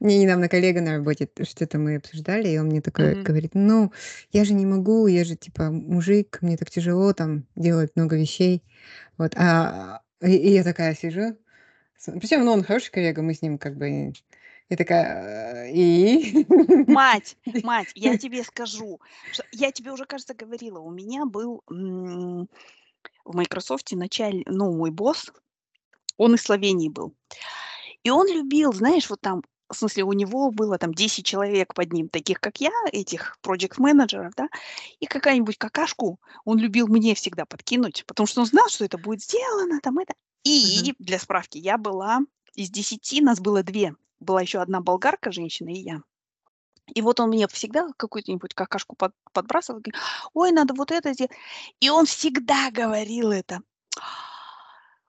Мне 0.00 0.18
недавно 0.18 0.48
коллега 0.48 0.80
на 0.80 0.96
работе, 0.96 1.28
что-то 1.42 1.78
мы 1.78 1.96
обсуждали, 1.96 2.48
и 2.48 2.58
он 2.58 2.66
мне 2.66 2.80
такой 2.80 3.14
говорит: 3.22 3.50
"Ну, 3.54 3.92
я 4.32 4.44
же 4.44 4.54
не 4.54 4.64
могу, 4.64 5.06
я 5.06 5.24
же, 5.24 5.36
типа, 5.36 5.70
мужик, 5.70 6.38
мне 6.40 6.56
так 6.56 6.70
тяжело 6.70 7.12
там 7.12 7.44
делать 7.56 7.92
много 7.94 8.16
вещей". 8.16 8.62
Вот, 9.18 9.34
а, 9.36 10.00
и 10.22 10.34
и 10.34 10.52
я 10.52 10.64
такая 10.64 10.94
сижу, 10.94 11.36
причем, 12.06 12.44
ну, 12.44 12.52
он 12.52 12.62
хороший 12.64 12.90
коллега, 12.90 13.20
мы 13.22 13.34
с 13.34 13.42
ним 13.42 13.58
как 13.58 13.76
бы 13.76 14.12
я 14.70 14.76
такая: 14.76 15.66
"Э, 15.66 15.72
и?" 15.72 16.46
Мать, 16.86 17.36
мать, 17.64 17.88
я 17.94 18.16
тебе 18.16 18.42
скажу, 18.44 19.00
что 19.32 19.44
я 19.52 19.72
тебе 19.72 19.92
уже, 19.92 20.06
кажется, 20.06 20.34
говорила, 20.34 20.78
у 20.78 20.90
меня 20.90 21.26
был, 21.26 21.62
м, 21.70 22.48
в 23.24 23.36
"Майкрософте" 23.36 23.96
началь 23.96 24.42
ну, 24.46 24.72
мой 24.74 24.90
босс, 24.90 25.32
он 26.16 26.34
из 26.34 26.42
Словении 26.42 26.88
был. 26.88 27.14
И 28.04 28.10
он 28.10 28.28
любил, 28.28 28.72
знаешь, 28.72 29.10
вот 29.10 29.20
там, 29.20 29.42
в 29.68 29.76
смысле, 29.76 30.04
у 30.04 30.12
него 30.12 30.50
было 30.50 30.78
там 30.78 30.94
10 30.94 31.24
человек 31.24 31.74
под 31.74 31.92
ним, 31.92 32.08
таких 32.08 32.40
как 32.40 32.60
я, 32.60 32.70
этих 32.92 33.38
проджект-менеджеров, 33.42 34.32
да, 34.36 34.48
и 35.00 35.06
какая-нибудь 35.06 35.58
какашку 35.58 36.20
он 36.44 36.58
любил 36.58 36.88
мне 36.88 37.14
всегда 37.14 37.44
подкинуть, 37.46 38.04
потому 38.06 38.26
что 38.26 38.40
он 38.40 38.46
знал, 38.46 38.68
что 38.68 38.84
это 38.84 38.98
будет 38.98 39.22
сделано, 39.22 39.80
там 39.80 39.98
это. 39.98 40.14
И 40.44 40.94
для 40.98 41.18
справки, 41.18 41.58
я 41.58 41.78
была 41.78 42.20
из 42.54 42.70
10, 42.70 43.20
нас 43.20 43.40
было 43.40 43.62
2. 43.62 43.94
Была 44.20 44.42
еще 44.42 44.60
одна 44.60 44.80
болгарка, 44.80 45.32
женщина, 45.32 45.70
и 45.70 45.80
я. 45.80 46.02
И 46.94 47.02
вот 47.02 47.20
он 47.20 47.30
мне 47.30 47.48
всегда 47.48 47.88
какую-нибудь 47.96 48.54
какашку 48.54 48.96
под 48.96 49.12
подбрасывал, 49.32 49.80
говорит: 49.80 50.00
"Ой, 50.34 50.52
надо 50.52 50.74
вот 50.74 50.90
это 50.90 51.12
сделать". 51.14 51.32
И 51.80 51.90
он 51.90 52.06
всегда 52.06 52.70
говорил 52.70 53.32
это. 53.32 53.60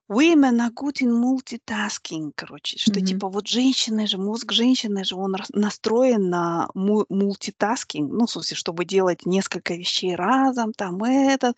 Women 0.10 0.60
are 0.60 0.72
good 0.72 1.02
in 1.02 1.12
multitasking, 1.14 2.32
короче, 2.36 2.78
что 2.78 3.00
Мгм. 3.00 3.06
типа 3.06 3.30
вот 3.30 3.48
женщины 3.48 4.08
же, 4.08 4.18
мозг 4.18 4.52
женщины 4.52 5.06
же, 5.06 5.16
он 5.16 5.36
настроен 5.54 6.30
на 6.30 6.68
му 6.76 7.06
мультитаскинг, 7.10 8.12
ну, 8.12 8.26
в 8.26 8.32
смысле, 8.32 8.58
чтобы 8.58 8.84
делать 8.84 9.26
несколько 9.26 9.74
вещей 9.74 10.16
разом, 10.16 10.74
там 10.74 11.02
это. 11.04 11.54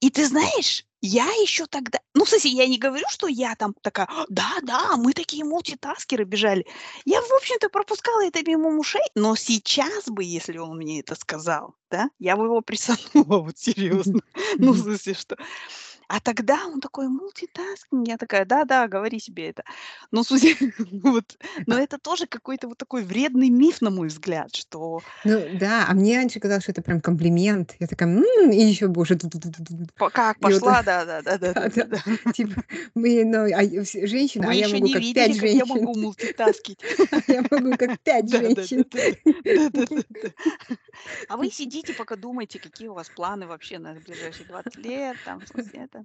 И 0.00 0.10
ты 0.10 0.26
знаешь, 0.26 0.84
я 1.00 1.26
еще 1.26 1.66
тогда, 1.66 2.00
ну, 2.14 2.24
смысле, 2.24 2.50
я 2.50 2.66
не 2.66 2.78
говорю, 2.78 3.04
что 3.08 3.28
я 3.28 3.54
там 3.54 3.74
такая, 3.82 4.08
да-да, 4.28 4.96
мы 4.96 5.12
такие 5.12 5.44
мультитаскеры 5.44 6.24
бежали. 6.24 6.66
Я, 7.04 7.20
в 7.20 7.32
общем-то, 7.32 7.68
пропускала 7.68 8.24
это 8.24 8.42
мимо 8.44 8.68
ушей, 8.78 9.02
но 9.14 9.36
сейчас 9.36 10.08
бы, 10.08 10.24
если 10.24 10.58
он 10.58 10.76
мне 10.76 11.00
это 11.00 11.14
сказал, 11.14 11.74
да, 11.90 12.10
я 12.18 12.36
бы 12.36 12.44
его 12.44 12.60
присанула, 12.60 13.38
вот 13.42 13.58
серьезно. 13.58 14.20
Ну, 14.56 14.72
в 14.72 14.78
смысле, 14.78 15.14
что 15.14 15.36
а 16.08 16.20
тогда 16.20 16.66
он 16.66 16.80
такой 16.80 17.08
мультитаскинг. 17.08 18.08
Я 18.08 18.16
такая: 18.18 18.44
"Да-да, 18.46 18.88
говори 18.88 19.20
себе 19.20 19.50
это". 19.50 19.64
Ну, 20.10 20.22
в 20.22 20.26
смысле, 20.26 20.54
вот, 21.02 21.36
но 21.66 21.78
это 21.78 21.98
тоже 21.98 22.26
какой-то 22.26 22.68
вот 22.68 22.78
такой 22.78 23.04
вредный 23.04 23.50
миф, 23.50 23.80
на 23.82 23.90
мой 23.90 24.08
взгляд, 24.08 24.54
что 24.56 25.02
Ну 25.24 25.48
да, 25.50 25.86
а 25.88 25.94
мне 25.94 26.16
раньше 26.16 26.38
казалось, 26.40 26.62
что 26.62 26.72
это 26.72 26.82
прям 26.82 27.00
комплимент. 27.00 27.74
Я 27.80 27.86
такая: 27.86 28.08
"М", 28.08 28.50
и 28.52 28.56
еще 28.62 28.86
больше 28.88 29.18
как 30.12 30.38
пошла, 30.40 30.82
да 30.82 31.04
да 31.04 31.22
типа, 32.32 32.62
мы, 32.94 33.24
ну, 33.24 33.44
а, 33.54 33.62
женщина, 34.06 34.50
а 34.50 34.50
Вы 34.50 34.54
я 34.54 34.68
еще 34.68 34.68
могу 34.68 34.88
не 34.88 34.94
как 34.94 35.00
видели, 35.00 35.12
5 35.12 35.34
как 35.34 35.52
я 35.54 35.66
женщин. 35.66 35.66
могу 35.66 35.94
мультитаскить. 35.96 36.80
Я 37.28 37.42
могу 37.50 37.76
как 37.76 37.98
5 38.02 38.30
женщин. 38.30 38.84
А 41.28 41.36
вы 41.36 41.50
сидите, 41.50 41.94
пока 41.94 42.16
думаете, 42.16 42.58
какие 42.60 42.88
у 42.88 42.94
вас 42.94 43.10
планы 43.10 43.46
вообще 43.46 43.78
на 43.78 44.00
ближайшие 44.00 44.46
20 44.46 44.76
лет, 44.76 45.18
там, 45.22 45.44
это. 45.72 45.97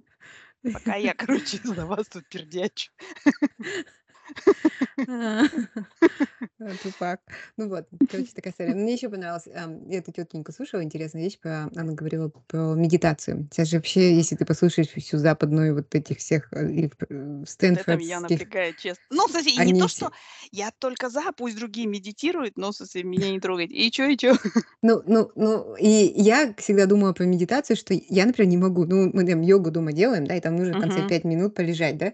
Пока 0.72 0.96
я, 0.96 1.14
короче, 1.14 1.58
за 1.64 1.86
вас 1.86 2.08
тут 2.08 2.28
пердячу. 2.28 2.90
А. 5.08 5.44
Это 6.60 6.92
факт. 6.98 7.22
Ну 7.56 7.68
вот, 7.68 7.88
короче, 8.08 8.32
такая 8.34 8.52
история. 8.52 8.74
Мне 8.74 8.94
еще 8.94 9.08
понравилось, 9.10 9.46
я 9.46 9.68
эту 9.98 10.12
тетеньку 10.12 10.52
слушала, 10.52 10.82
интересная 10.84 11.22
вещь, 11.22 11.38
она 11.76 11.92
говорила 11.94 12.30
про 12.48 12.74
медитацию. 12.74 13.48
Сейчас 13.52 13.68
же 13.68 13.76
вообще, 13.78 14.14
если 14.16 14.36
ты 14.36 14.44
послушаешь 14.46 14.88
всю 14.90 15.18
западную 15.18 15.74
вот 15.74 15.94
этих 15.94 16.18
всех, 16.18 16.48
э, 16.52 16.70
и 16.72 16.88
п 16.88 17.06
э, 17.10 17.44
Вот 17.62 17.76
это 17.76 17.94
меня 17.94 18.20
стэнфордских, 18.20 18.20
напрягает, 18.20 18.76
честно. 18.78 19.04
Ну, 19.10 19.26
в 19.26 19.30
смысле, 19.30 19.52
и 19.52 19.60
не 19.60 19.72
то, 19.72 19.88
что 19.88 20.10
я 20.50 20.70
только 20.78 21.08
за, 21.08 21.22
пусть 21.36 21.56
другие 21.56 21.86
медитируют, 21.86 22.56
но, 22.56 22.72
смысле, 22.72 23.04
меня 23.04 23.30
не 23.30 23.40
трогать. 23.40 23.70
И 23.70 23.90
чё, 23.90 24.06
и 24.08 24.16
чё? 24.16 24.34
Ну 24.82 25.02
ну 25.06 25.30
ну, 25.34 25.74
и 25.76 25.88
я 25.88 26.54
всегда 26.58 26.86
думала 26.86 27.12
про 27.12 27.24
медитацию, 27.24 27.76
что 27.76 27.94
я, 27.94 28.26
например, 28.26 28.50
не 28.50 28.56
могу. 28.58 28.84
Ну, 28.84 29.10
мы 29.12 29.26
там 29.26 29.40
йогу 29.40 29.70
дома 29.70 29.92
делаем, 29.92 30.26
да, 30.26 30.36
и 30.36 30.40
там 30.40 30.56
нужно 30.56 30.74
в 30.74 30.78
конце. 30.78 31.02
5 31.02 31.24
минут 31.24 31.54
полежать, 31.54 31.96
да. 31.98 32.12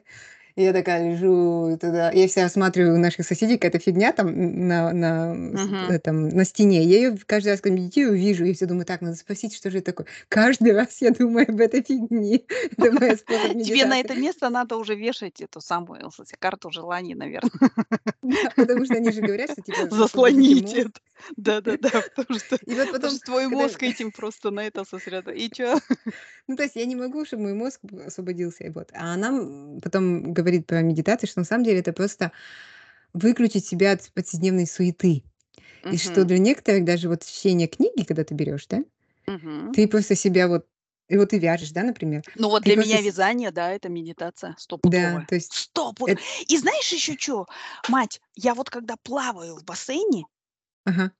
И 0.61 0.63
я 0.63 0.75
такая 0.75 1.11
лежу 1.11 1.79
туда, 1.81 2.11
я 2.11 2.29
всегда 2.29 2.45
осматриваю 2.45 2.99
наших 2.99 3.25
соседей, 3.25 3.57
какая-то 3.57 3.79
фигня 3.79 4.13
там 4.13 4.69
на 4.69 4.93
на 4.93 5.33
Мгм. 5.35 5.91
этом, 5.91 6.29
на 6.29 6.45
стене. 6.45 6.85
Я 6.85 6.97
ее 6.99 7.19
каждый 7.25 7.49
раз, 7.49 7.63
когда 7.63 7.79
медитирую, 7.79 8.19
вижу, 8.19 8.45
и 8.45 8.53
все 8.53 8.67
думаю: 8.67 8.85
"Так, 8.85 9.01
надо 9.01 9.17
спросить, 9.17 9.55
что 9.57 9.71
же 9.71 9.79
это 9.79 9.93
такое". 9.93 10.07
Каждый 10.29 10.73
раз 10.73 11.01
я 11.01 11.13
думаю 11.13 11.49
об 11.49 11.59
этой 11.63 11.83
фигне. 11.83 12.41
Тебе 12.77 13.87
на 13.87 13.99
это 14.01 14.15
место 14.15 14.51
надо 14.51 14.77
уже 14.77 14.95
вешать 14.95 15.41
эту 15.41 15.63
самую, 15.63 16.11
карту 16.39 16.71
желаний, 16.71 17.15
наверно. 17.15 17.49
Да, 18.23 18.53
потому 18.55 18.85
что 18.85 18.97
они 18.97 19.13
же 19.13 19.23
говорят, 19.23 19.51
что 19.53 19.63
типа 19.63 19.79
мозг. 19.91 20.15
это. 20.77 21.01
Да-да-да, 21.37 21.91
потому 22.15 22.39
что 22.39 22.59
И 22.67 22.75
вот 22.77 22.91
потому 22.91 23.09
потом, 23.09 23.11
что 23.11 23.21
твой 23.21 23.49
когда 23.49 23.69
мозг 23.69 23.83
этим 23.83 24.13
просто 24.13 24.51
на 24.51 24.61
это 24.67 24.85
сосредо 24.85 25.33
И 25.33 25.51
чё? 25.51 25.79
Ну, 26.49 26.57
то 26.57 26.63
есть 26.65 26.77
я 26.77 26.85
не 26.87 26.97
могу, 26.97 27.25
чтобы 27.25 27.43
мой 27.45 27.55
мозг 27.55 27.81
освободился, 28.07 28.65
и 28.65 28.71
вот. 28.71 28.91
А 28.95 29.15
она, 29.15 29.29
м, 29.29 29.81
потом 29.83 30.33
говорит 30.33 30.67
про 30.67 30.83
медитацию, 30.83 31.29
что 31.29 31.41
на 31.41 31.45
самом 31.45 31.65
деле 31.65 31.81
это 31.81 31.93
просто 31.93 32.33
выключить 33.15 33.67
себя 33.67 33.93
от 33.93 34.11
повседневной 34.15 34.67
суеты. 34.67 35.25
И 35.91 35.99
что 35.99 36.25
Мгм. 36.25 36.27
для 36.27 36.39
некоторых 36.39 36.85
даже 36.85 37.09
вот 37.11 37.25
чтение 37.25 37.69
книги, 37.69 38.05
когда 38.05 38.25
ты 38.25 38.35
берешь, 38.35 38.67
да, 38.69 38.85
Мгм. 39.27 39.75
ты 39.75 39.89
просто 39.89 40.15
себя 40.17 40.49
вот 40.49 40.67
и 41.09 41.17
вот 41.19 41.31
ты 41.31 41.39
вяжешь, 41.41 41.73
да, 41.73 41.85
например, 41.85 42.25
Ну, 42.35 42.49
вот 42.49 42.63
ты 42.63 42.73
для 42.73 42.75
просто 42.75 42.77
меня 42.77 43.01
с 43.01 43.03
вязание, 43.03 43.51
да, 43.51 43.71
это 43.73 43.89
медитация 43.89 44.55
Да, 44.85 45.21
стопудовая. 45.21 45.27
то 45.27 45.35
есть 45.35 45.53
Стопудо 45.53 46.15
эт 46.15 46.21
И 46.49 46.57
знаешь 46.59 46.93
еще 46.93 47.17
чё, 47.17 47.47
мать, 47.89 48.21
я 48.37 48.55
вот 48.55 48.71
когда 48.71 48.95
плаваю 49.03 49.57
в 49.57 49.65
бассейне 49.65 50.25
Ага. 50.87 51.11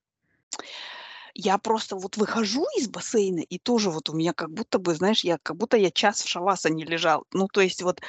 я 1.35 1.59
просто 1.59 1.97
вот 1.97 2.17
выхожу 2.17 2.67
из 2.79 2.89
бассейна, 2.89 3.41
и 3.41 3.59
тоже 3.59 3.91
вот 3.91 4.09
у 4.11 4.15
меня 4.15 4.33
как 4.33 4.51
будто 4.53 4.79
бы, 4.79 4.95
знаешь, 4.95 5.25
я 5.25 5.39
как 5.43 5.57
будто 5.57 5.77
я 5.77 5.91
час 5.91 6.23
в 6.23 6.29
шавасане 6.29 6.85
лежал. 6.85 7.25
Ну, 7.33 7.49
то 7.49 7.61
есть 7.61 7.83
вот, 7.83 8.01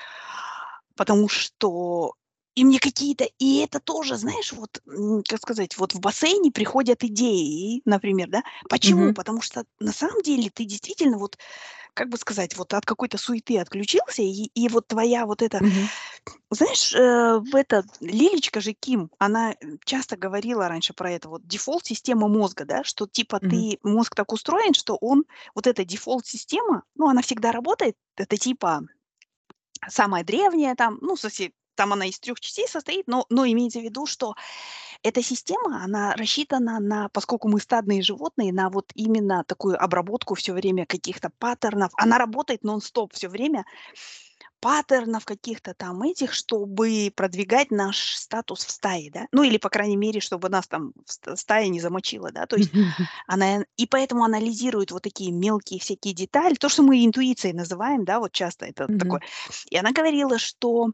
потому 0.96 1.30
что 1.30 2.14
и 2.54 2.66
мне 2.66 2.80
какие-то 2.80 3.24
и 3.40 3.60
это 3.60 3.80
тоже, 3.80 4.18
знаешь, 4.18 4.52
вот, 4.52 4.82
м, 4.86 5.24
как 5.28 5.40
сказать, 5.40 5.78
вот 5.78 5.94
в 5.94 6.02
бассейне 6.02 6.52
приходят 6.52 7.02
идеи, 7.04 7.82
например, 7.86 8.28
да. 8.30 8.44
Почему? 8.68 9.10
Мгм. 9.10 9.14
Потому 9.14 9.42
что 9.42 9.64
на 9.80 9.94
самом 9.94 10.22
деле 10.22 10.50
ты 10.54 10.66
действительно 10.66 11.18
вот, 11.18 11.38
как 11.94 12.10
бы 12.10 12.18
сказать, 12.18 12.58
вот 12.58 12.74
от 12.74 12.86
какой-то 12.86 13.18
суеты 13.20 13.60
отключился, 13.60 14.24
и 14.24 14.50
и 14.56 14.70
вот 14.70 14.88
твоя 14.88 15.26
вот 15.28 15.42
эта 15.44 15.62
Мгм. 15.62 15.92
Знаешь, 16.50 16.94
э, 16.94 17.40
в 17.40 17.56
этот 17.56 17.86
Лилечка 18.02 18.60
же 18.62 18.74
Ким, 18.74 19.10
она, 19.20 19.54
м, 19.62 19.80
часто 19.86 20.18
говорила 20.18 20.68
раньше 20.68 20.94
про 20.94 21.12
это 21.12 21.30
вот 21.30 21.48
дефолт-система 21.48 22.28
мозга, 22.28 22.66
да, 22.66 22.84
что 22.84 23.08
типа 23.08 23.40
Мгм. 23.42 23.66
ты 23.66 23.80
мозг 23.84 24.16
так 24.16 24.32
устроен, 24.34 24.74
что 24.74 24.98
он 25.02 25.24
вот 25.56 25.68
эта 25.68 25.86
дефолт-система, 25.86 26.84
ну, 26.96 27.08
она 27.10 27.22
всегда 27.22 27.52
работает. 27.52 27.96
Это 28.18 28.38
типа 28.38 28.82
самая 29.90 30.24
древняя 30.26 30.76
там, 30.76 31.00
ну, 31.02 31.16
в 31.16 31.22
смысле, 31.22 31.52
там 31.76 31.94
она 31.94 32.08
из 32.08 32.20
3 32.20 32.40
частей 32.40 32.68
состоит, 32.68 33.08
но 33.08 33.26
но 33.30 33.46
имеется 33.48 33.80
в 33.80 33.84
виду, 33.84 34.06
что 34.08 34.36
эта 35.04 35.24
система, 35.24 35.84
она 35.84 36.14
рассчитана 36.16 36.80
на 36.80 37.10
поскольку 37.10 37.50
мы 37.50 37.60
стадные 37.62 38.02
животные, 38.04 38.54
на 38.54 38.70
вот 38.70 38.92
именно 38.96 39.44
такую 39.48 39.82
обработку 39.84 40.36
всё 40.36 40.54
время 40.54 40.86
каких-то 40.88 41.32
паттернов. 41.40 41.92
Она 41.98 42.18
работает 42.20 42.64
нон-стоп 42.64 43.14
всё 43.14 43.30
время. 43.30 43.66
Паттернов 44.62 45.26
каких-то 45.26 45.74
там 45.74 46.04
этих, 46.04 46.34
чтобы 46.34 47.12
продвигать 47.16 47.72
наш 47.72 48.16
статус 48.16 48.64
в 48.64 48.70
стае, 48.72 49.10
да. 49.12 49.28
Ну, 49.32 49.42
или, 49.44 49.58
по 49.58 49.70
крайней 49.70 49.98
мере, 49.98 50.20
чтобы 50.22 50.50
нас 50.50 50.68
там 50.68 50.94
в 51.06 51.12
ст 51.12 51.36
стая 51.38 51.68
не 51.70 51.80
замочила, 51.82 52.32
да. 52.32 52.46
То 52.46 52.58
есть 52.58 52.72
она 53.28 53.66
и 53.78 53.88
поэтому 53.88 54.24
анализирует 54.26 54.92
вот 54.92 55.04
такие 55.04 55.32
мелкие 55.32 55.80
всякие 55.80 56.14
детали. 56.14 56.56
То, 56.56 56.70
что 56.70 56.84
мы 56.84 57.06
интуицией 57.06 57.56
называем, 57.56 58.06
да, 58.06 58.20
вот 58.20 58.34
часто 58.34 58.66
это 58.68 58.90
такое. 58.98 59.20
Мгм. 59.20 59.62
И 59.72 59.78
она 59.78 59.92
говорила, 59.94 60.38
что 60.40 60.90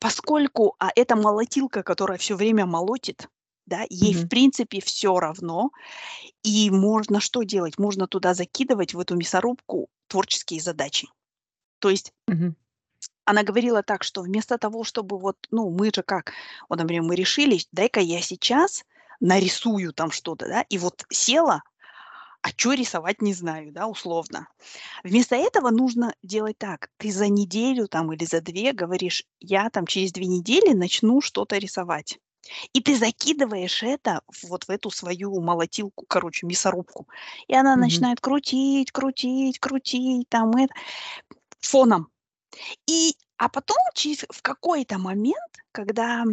поскольку, 0.00 0.76
а, 0.80 0.90
это 0.96 1.16
молотилка, 1.16 1.82
которая 1.84 2.18
всё 2.18 2.36
время 2.36 2.66
молотит, 2.66 3.28
да, 3.66 3.84
ей 3.90 4.14
в 4.14 4.26
Мгм. 4.26 4.30
принципе 4.30 4.80
всё 4.80 5.20
равно, 5.20 5.70
и 6.44 6.70
можно 6.70 7.20
что 7.20 7.42
делать? 7.44 7.78
Можно 7.78 8.08
туда 8.08 8.34
закидывать, 8.34 8.94
в 8.94 9.00
эту 9.00 9.16
мясорубку, 9.16 9.88
творческие 10.08 10.60
задачи. 10.60 11.08
То 11.80 11.90
есть 11.90 12.12
Мгм. 12.28 12.54
Она 13.30 13.42
говорила 13.44 13.82
так, 13.82 14.04
что 14.04 14.22
вместо 14.22 14.58
того, 14.58 14.84
чтобы 14.84 15.18
вот, 15.18 15.36
ну, 15.52 15.70
мы 15.70 15.90
же 15.94 16.02
как, 16.04 16.32
вот, 16.68 16.78
например, 16.80 17.02
мы 17.04 17.16
решились: 17.16 17.68
"Дай-ка 17.72 18.00
я 18.00 18.20
сейчас 18.22 18.84
нарисую 19.20 19.92
там 19.94 20.10
что-то", 20.12 20.48
да, 20.48 20.62
и 20.70 20.78
вот 20.78 21.04
села, 21.10 21.62
а 22.42 22.52
чё 22.52 22.72
рисовать 22.74 23.22
не 23.22 23.34
знаю, 23.34 23.72
да, 23.72 23.86
условно. 23.88 24.48
Вместо 25.04 25.36
этого 25.36 25.70
нужно 25.70 26.14
делать 26.22 26.58
так: 26.58 26.90
ты 26.98 27.12
за 27.12 27.28
неделю 27.28 27.88
там 27.88 28.12
или 28.12 28.24
за 28.26 28.40
2 28.42 28.72
говоришь: 28.74 29.24
"Я 29.40 29.70
там 29.70 29.86
через 29.86 30.12
2 30.12 30.26
недели 30.26 30.74
начну 30.74 31.20
что-то 31.22 31.58
рисовать". 31.58 32.18
И 32.74 32.80
ты 32.82 32.96
закидываешь 32.96 33.82
это 33.84 34.22
вот 34.48 34.64
в 34.64 34.70
эту 34.70 34.90
свою 34.90 35.40
молотилку, 35.40 36.06
короче, 36.08 36.46
мясорубку. 36.46 37.08
И 37.48 37.54
она 37.56 37.76
Мгм. 37.76 37.80
начинает 37.84 38.20
крутить, 38.20 38.92
крутить, 38.92 39.58
крутить 39.60 40.28
там 40.30 40.52
это 40.56 40.74
фоном. 41.60 42.08
И, 42.86 43.14
а 43.38 43.48
потом 43.48 43.78
через 43.94 44.24
в 44.30 44.42
какой-то 44.42 44.98
момент, 44.98 45.52
когда, 45.72 46.24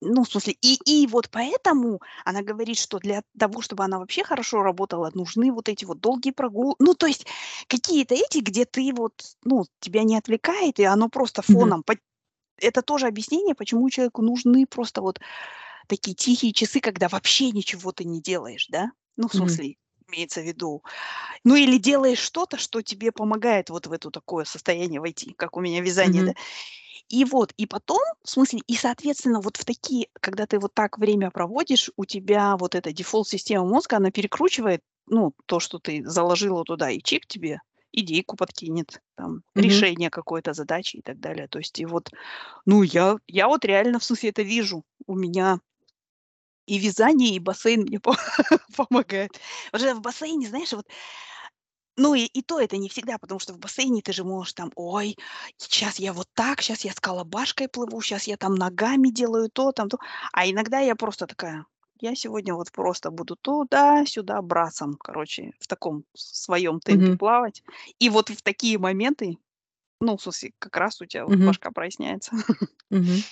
ну, 0.00 0.24
в 0.24 0.28
смысле, 0.28 0.54
и 0.60 0.78
и 0.84 1.06
вот 1.06 1.30
поэтому 1.30 2.00
она 2.24 2.42
говорит, 2.42 2.78
что 2.78 2.98
для 2.98 3.22
того, 3.38 3.62
чтобы 3.62 3.84
она 3.84 3.98
вообще 3.98 4.24
хорошо 4.24 4.62
работала, 4.62 5.10
нужны 5.14 5.52
вот 5.52 5.68
эти 5.68 5.84
вот 5.84 6.00
долгие 6.00 6.30
прогул 6.32 6.76
ну, 6.78 6.94
то 6.94 7.06
есть 7.06 7.26
какие-то 7.68 8.14
эти, 8.14 8.38
где 8.38 8.64
ты 8.64 8.92
вот, 8.94 9.14
ну, 9.44 9.64
тебя 9.80 10.04
не 10.04 10.16
отвлекает, 10.16 10.78
и 10.78 10.84
оно 10.84 11.08
просто 11.08 11.42
фоном 11.42 11.82
пот 11.82 11.98
Это 12.60 12.82
тоже 12.82 13.06
объяснение, 13.08 13.54
почему 13.54 13.90
человеку 13.90 14.22
нужны 14.22 14.66
просто 14.66 15.02
вот 15.02 15.20
такие 15.88 16.14
тихие 16.14 16.52
часы, 16.52 16.80
когда 16.80 17.08
вообще 17.08 17.50
ничего 17.50 17.92
ты 17.92 18.04
не 18.04 18.20
делаешь, 18.20 18.66
да. 18.70 18.92
Ну, 19.16 19.28
в 19.28 19.34
смысле, 19.34 19.76
имеется 20.08 20.40
в 20.40 20.44
виду, 20.44 20.82
ну, 21.44 21.56
или 21.56 21.78
делаешь 21.78 22.18
что-то, 22.20 22.58
что 22.58 22.82
тебе 22.82 23.12
помогает 23.12 23.70
вот 23.70 23.86
в 23.86 23.92
это 23.92 24.10
такое 24.10 24.44
состояние 24.44 25.00
войти, 25.00 25.34
как 25.34 25.56
у 25.56 25.60
меня 25.60 25.80
вязание, 25.82 26.24
да. 26.24 26.32
Мгм. 26.32 26.36
И 27.08 27.24
вот, 27.24 27.52
и 27.56 27.66
потом, 27.66 28.00
в 28.24 28.30
смысле, 28.30 28.60
и, 28.66 28.74
соответственно, 28.76 29.40
вот 29.40 29.56
в 29.56 29.64
такие, 29.64 30.08
когда 30.20 30.46
ты 30.46 30.58
вот 30.58 30.74
так 30.74 30.98
время 30.98 31.30
проводишь, 31.30 31.90
у 31.96 32.04
тебя 32.04 32.56
вот 32.56 32.74
эта 32.74 32.92
дефолт-система 32.92 33.66
мозга, 33.66 33.96
она 33.98 34.10
перекручивает, 34.10 34.82
ну, 35.06 35.32
то, 35.46 35.60
что 35.60 35.78
ты 35.78 36.04
заложила 36.06 36.64
туда, 36.64 36.90
и 36.90 37.00
чик 37.02 37.26
тебе 37.26 37.60
идейку 37.92 38.36
подкинет, 38.36 39.00
там, 39.16 39.42
Мгм. 39.54 39.86
решение 39.86 40.10
какой-то 40.10 40.52
задачи 40.52 40.96
и 40.98 41.02
так 41.02 41.20
далее. 41.20 41.48
То 41.48 41.58
есть 41.58 41.78
и 41.80 41.86
вот, 41.86 42.10
ну, 42.66 42.82
я 42.82 43.18
я 43.28 43.48
вот 43.48 43.64
реально, 43.64 43.98
в 43.98 44.04
смысле, 44.04 44.30
это 44.30 44.42
вижу. 44.42 44.84
У 45.06 45.14
меня 45.16 45.60
и 46.66 46.78
вязание, 46.78 47.30
и 47.36 47.38
бассейн 47.40 47.82
мне 47.82 48.00
по 48.00 48.16
помогает. 48.76 49.40
Уже 49.72 49.94
в 49.94 50.00
бассейне, 50.00 50.48
знаешь, 50.48 50.72
вот 50.72 50.86
Ну 51.98 52.14
и 52.14 52.24
и 52.26 52.42
то 52.42 52.60
это 52.60 52.76
не 52.76 52.88
всегда, 52.90 53.16
потому 53.18 53.38
что 53.40 53.54
в 53.54 53.58
бассейне 53.58 54.02
ты 54.02 54.12
же 54.12 54.22
можешь 54.24 54.52
там: 54.52 54.70
"Ой, 54.76 55.16
сейчас 55.56 55.98
я 55.98 56.12
вот 56.12 56.28
так, 56.34 56.60
сейчас 56.60 56.84
я 56.84 56.92
с 56.92 57.00
колобашкой 57.00 57.68
плыву, 57.68 58.00
сейчас 58.02 58.24
я 58.26 58.36
там 58.36 58.54
ногами 58.54 59.08
делаю 59.08 59.48
то, 59.50 59.72
там 59.72 59.88
то". 59.88 59.98
А 60.32 60.46
иногда 60.48 60.78
я 60.80 60.94
просто 60.94 61.26
такая: 61.26 61.64
"Я 62.00 62.14
сегодня 62.14 62.54
вот 62.54 62.70
просто 62.72 63.10
буду 63.10 63.36
туда-сюда 63.36 64.42
брасом", 64.42 64.96
короче, 64.98 65.52
в 65.58 65.66
таком 65.66 66.04
своем 66.14 66.80
темпе 66.80 67.12
Мгм. 67.12 67.18
плавать. 67.18 67.62
И 67.98 68.10
вот 68.10 68.28
в 68.30 68.42
такие 68.42 68.78
моменты, 68.78 69.38
ну, 70.00 70.16
в 70.18 70.22
смысле, 70.22 70.52
как 70.60 70.76
раз 70.76 71.00
у 71.02 71.06
тебя 71.06 71.26
вот 71.26 71.36
Мгм. 71.36 71.44
башка 71.44 71.70
проясняется. 71.72 72.32
Мгм. 72.90 73.24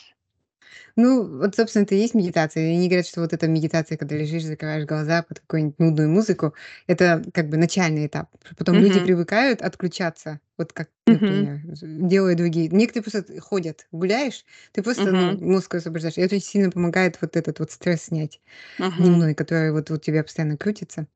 Ну, 0.96 1.38
вот, 1.38 1.57
собственно, 1.57 1.83
это 1.85 1.94
и 1.94 1.98
есть 1.98 2.14
медитация. 2.14 2.64
И 2.72 2.77
они 2.77 2.88
говорят, 2.88 3.07
что 3.07 3.20
вот 3.20 3.33
эта 3.33 3.48
медитация, 3.48 3.98
когда 3.98 4.16
лежишь, 4.16 4.44
закрываешь 4.44 4.85
глаза 4.87 5.22
под 5.22 5.40
какую-нибудь 5.40 5.79
нудную 5.79 6.09
музыку, 6.11 6.55
это 6.87 7.22
как 7.35 7.48
бы 7.48 7.57
начальный 7.57 8.07
этап. 8.07 8.31
Потом 8.57 8.79
люди 8.81 9.00
Мгм. 9.00 9.00
привыкают 9.00 9.62
отключаться, 9.62 10.40
вот 10.59 10.72
как, 10.72 10.90
Мгм. 11.07 11.48
например, 11.48 11.61
з 11.74 11.83
делают 11.87 12.38
другие. 12.38 12.68
Некоторые 12.68 13.03
просто 13.11 13.40
ходят, 13.40 13.87
гуляешь, 13.92 14.44
ты 14.72 14.83
просто, 14.83 15.12
ну, 15.12 15.33
Мгм. 15.33 15.40
мозг 15.40 15.74
освобождаешь. 15.74 16.18
И 16.18 16.20
это 16.22 16.37
очень 16.37 16.44
сильно 16.46 16.70
помогает 16.70 17.18
вот 17.20 17.37
этот 17.37 17.59
вот 17.59 17.70
стресс 17.72 18.03
снять 18.05 18.40
Мгм. 18.79 19.24
дневной, 19.24 19.35
который 19.35 19.72
вот 19.72 19.90
у 19.90 19.98
тебя 19.98 20.24
постоянно 20.24 20.57
крутится. 20.59 21.09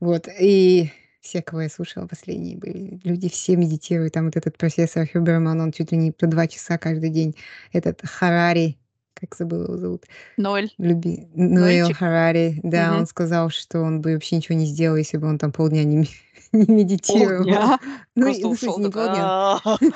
Вот, 0.00 0.28
и 0.28 0.92
все, 1.24 1.40
кого 1.42 1.62
я 1.62 1.68
слушала 1.70 2.06
последние 2.06 2.56
были 2.58 3.00
люди, 3.02 3.28
все 3.30 3.56
медитируют. 3.56 4.12
Там 4.12 4.26
вот 4.26 4.36
этот 4.36 4.56
профессор 4.58 5.08
Хюберман, 5.10 5.58
он 5.60 5.72
чуть 5.72 5.90
ли 5.90 5.96
не 5.98 6.12
по 6.12 6.26
2 6.26 6.46
часа 6.46 6.76
каждый 6.78 7.08
день. 7.10 7.34
Этот 7.72 8.00
Харари, 8.04 8.76
как 9.14 9.34
забыла 9.34 9.64
его 9.64 9.76
зовут, 9.78 10.04
Ноль. 10.36 10.70
люби 10.78 11.26
Ноэл 11.34 11.86
Нольчик. 11.86 11.96
Харари. 11.96 12.60
Да, 12.62 12.90
Мгм. 12.90 13.00
он 13.00 13.06
сказал, 13.06 13.48
что 13.50 13.80
он 13.80 14.00
бы 14.02 14.12
вообще 14.14 14.36
ничего 14.36 14.56
не 14.58 14.66
сделал, 14.66 14.96
если 14.96 15.16
бы 15.16 15.26
он 15.28 15.38
там 15.38 15.50
полдня 15.50 15.82
не 15.84 16.06
не 16.52 16.74
медитировал. 16.74 17.46
Полдня? 17.46 17.78
Ну, 18.16 18.26
Просто 18.26 18.46
ну, 18.46 18.52
ушел 18.52 18.78
не 18.78 18.90
полдня, 18.90 19.24
"А". 19.26 19.78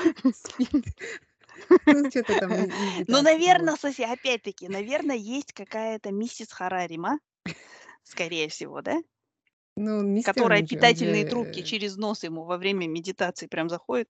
Ну, 1.87 2.11
там 2.35 2.51
Ну, 3.09 3.17
медитация, 3.19 3.19
вот. 3.19 3.25
наверно, 3.25 3.77
слушай, 3.77 4.05
опять-таки, 4.07 4.69
наверно, 4.69 5.13
есть 5.13 5.53
какая-то 5.53 6.11
миссис 6.11 6.51
Харари-ма, 6.53 7.19
скорее 8.05 8.49
всего, 8.49 8.81
да? 8.83 8.99
Ну, 9.79 10.03
мистер, 10.03 10.35
Которая 10.35 10.67
питательные 10.67 11.25
трубки 11.25 11.61
же 11.61 11.65
через 11.65 11.97
нос 11.97 12.25
ему 12.25 12.43
во 12.43 12.59
время 12.59 12.89
медитации 12.89 13.47
прям 13.47 13.69
заходит, 13.69 14.09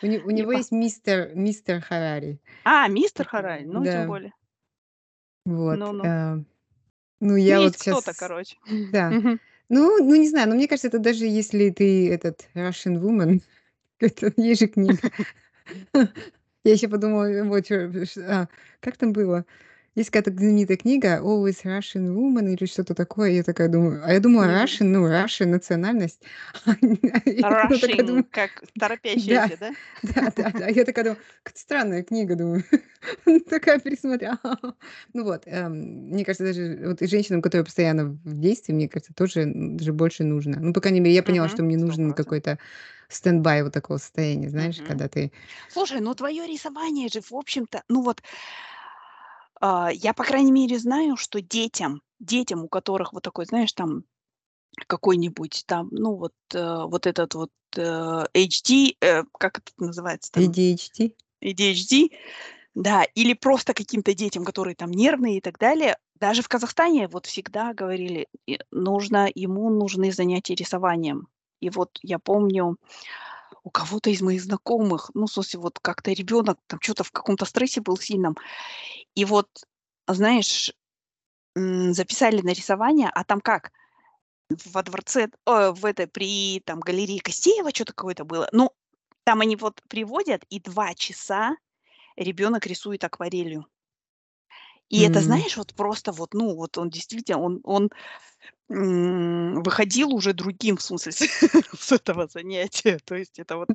У 0.00 0.06
не 0.06 0.18
у 0.18 0.30
и 0.30 0.34
него 0.34 0.52
по 0.52 0.58
есть 0.58 0.70
мистер 0.70 1.34
мистер 1.34 1.80
Харари. 1.80 2.38
А, 2.62 2.86
мистер 2.86 3.26
Харари, 3.26 3.64
ну, 3.64 3.82
тем 3.82 3.84
да. 3.84 4.06
более. 4.06 4.32
Вот, 5.44 5.76
Ну-ну. 5.76 6.04
э, 6.04 6.34
ну, 6.36 6.44
Ну, 7.20 7.36
я 7.36 7.58
есть 7.58 7.84
вот 7.84 7.94
кто-то, 7.94 8.12
щас 8.12 8.16
короче. 8.16 8.56
да. 8.92 9.10
Ну 9.10 9.38
ну, 9.68 10.14
не 10.14 10.28
знаю, 10.28 10.48
но 10.48 10.54
мне 10.54 10.68
кажется, 10.68 10.86
это 10.86 11.00
даже 11.00 11.26
если 11.26 11.70
ты 11.70 12.08
этот 12.08 12.48
Russian 12.54 13.00
woman, 13.00 13.40
это 13.98 14.32
есть 14.36 14.60
же 14.60 14.68
книга. 14.68 15.10
Я 16.64 16.72
еще 16.72 16.88
подумала, 16.88 17.24
э, 17.24 17.42
вот 17.42 17.66
ш 17.66 18.20
а, 18.20 18.48
как 18.80 18.96
там 18.96 19.12
было? 19.12 19.44
Есть 19.96 20.10
какая-то 20.10 20.38
знаменитая 20.38 20.76
книга 20.76 21.20
"Always 21.22 21.64
Russian 21.64 22.14
woman" 22.14 22.52
или 22.52 22.66
что-то 22.66 22.94
такое. 22.94 23.30
Я 23.30 23.42
такая 23.42 23.68
думаю, 23.68 24.02
а 24.04 24.12
я 24.12 24.20
думала. 24.20 24.44
Russian, 24.44 24.84
ну, 24.84 25.08
Russia- 25.08 25.46
национальность. 25.46 26.20
Думаю, 26.66 28.26
как 28.30 28.50
да, 28.76 28.88
торопящаяся, 28.88 29.56
да? 29.58 29.72
да-да-да. 30.02 30.68
Я 30.68 30.84
такая 30.84 31.04
думаю, 31.06 31.18
какая-то 31.42 31.60
странная 31.60 32.02
книга, 32.02 32.36
думаю. 32.36 32.62
Такая 33.48 33.78
пересмотрела. 33.78 34.38
Ну 35.14 35.24
вот, 35.24 35.44
эм, 35.46 36.10
мне 36.10 36.26
кажется, 36.26 36.44
даже 36.44 36.78
вот 36.84 37.00
женщинам, 37.00 37.40
которые 37.40 37.64
постоянно 37.64 38.04
в 38.04 38.38
действии, 38.38 38.74
мне 38.74 38.90
кажется, 38.90 39.14
тоже, 39.14 39.44
даже 39.46 39.94
больше 39.94 40.24
нужно. 40.24 40.58
Ну, 40.60 40.74
по 40.74 40.82
крайней 40.82 41.00
мере, 41.00 41.14
я 41.14 41.22
поняла, 41.22 41.48
что 41.48 41.62
мне 41.62 41.78
нужен 41.78 42.12
какой-то 42.12 42.58
стендбай 43.08 43.62
вот 43.62 43.72
такого 43.72 43.96
состояния, 43.96 44.50
знаешь, 44.50 44.76
когда 44.86 45.08
ты 45.08 45.32
Слушай, 45.70 46.00
ну, 46.00 46.14
твое 46.14 46.46
рисование 46.46 47.08
же, 47.08 47.20
в 47.20 47.32
общем-то, 47.32 47.82
ну 47.88 48.02
вот 48.02 48.22
а, 49.60 49.90
я, 49.92 50.14
по 50.14 50.24
крайней 50.24 50.52
мере, 50.52 50.78
знаю, 50.78 51.16
что 51.16 51.40
детям 51.40 52.02
детям, 52.18 52.64
у 52.64 52.68
которых 52.68 53.12
вот 53.12 53.22
такой, 53.22 53.46
знаешь, 53.46 53.72
там 53.72 54.04
какой-нибудь 54.86 55.64
там, 55.66 55.88
ну, 55.90 56.14
вот, 56.14 56.34
э, 56.54 56.84
вот 56.84 57.06
этот 57.06 57.34
вот, 57.34 57.50
э, 57.76 58.24
HD, 58.34 58.96
э, 59.00 59.24
как 59.38 59.58
это 59.58 59.72
называется 59.78 60.32
там, 60.32 60.44
ADHD? 60.44 61.12
ADHD, 61.42 62.10
да, 62.74 63.04
или 63.14 63.32
просто 63.32 63.72
каким-то 63.72 64.14
детям, 64.14 64.44
которые 64.44 64.74
там 64.74 64.90
нервные 64.90 65.38
и 65.38 65.40
так 65.40 65.58
далее. 65.58 65.96
Даже 66.16 66.42
в 66.42 66.48
Казахстане 66.48 67.08
вот 67.08 67.26
всегда 67.26 67.72
говорили, 67.72 68.26
нужно 68.70 69.30
ему 69.34 69.70
нужны 69.70 70.12
занятия 70.12 70.54
рисованием. 70.54 71.28
И 71.60 71.70
вот 71.70 71.98
я 72.02 72.18
помню, 72.18 72.76
у 73.66 73.70
кого-то 73.70 74.10
из 74.10 74.22
моих 74.22 74.42
знакомых, 74.44 75.10
ну, 75.14 75.26
в 75.26 75.32
смысле, 75.32 75.58
вот 75.60 75.80
как-то 75.80 76.12
ребенок 76.12 76.58
там 76.68 76.78
чё-то 76.80 77.02
в 77.04 77.10
каком-то 77.10 77.46
стрессе 77.46 77.80
был 77.80 77.98
сильном. 77.98 78.36
И 79.16 79.24
вот, 79.26 79.48
знаешь, 80.08 80.72
записали 81.56 82.42
на 82.42 82.50
рисование, 82.50 83.10
а 83.14 83.24
там 83.24 83.40
как? 83.42 83.72
Во 84.66 84.82
дворце, 84.84 85.28
э, 85.46 85.72
в 85.72 85.86
этой, 85.86 86.06
при 86.08 86.60
там 86.66 86.80
галерее 86.80 87.20
Костеева 87.20 87.72
чё-то 87.72 87.92
какое-то 87.94 88.24
было. 88.24 88.48
Ну, 88.52 88.70
там 89.24 89.40
они 89.42 89.56
вот 89.56 89.82
приводят, 89.88 90.44
и 90.50 90.60
2 90.60 90.94
часа 90.94 91.56
ребенок 92.16 92.66
рисует 92.66 93.04
акварелью. 93.04 93.66
И 94.90 95.02
это, 95.02 95.20
знаешь, 95.22 95.56
вот 95.56 95.74
просто 95.74 96.12
вот, 96.12 96.34
ну, 96.34 96.54
вот 96.56 96.78
он 96.78 96.90
действительно, 96.90 97.40
он 97.40 97.60
он, 97.64 97.90
м, 98.70 99.62
выходил 99.62 100.14
уже 100.14 100.32
другим, 100.34 100.76
в 100.78 100.82
смысле, 100.82 101.12
с 101.12 101.20
этого 101.92 102.28
занятия. 102.28 102.98
То 103.04 103.16
есть 103.16 103.38
это 103.40 103.56
вот, 103.58 103.70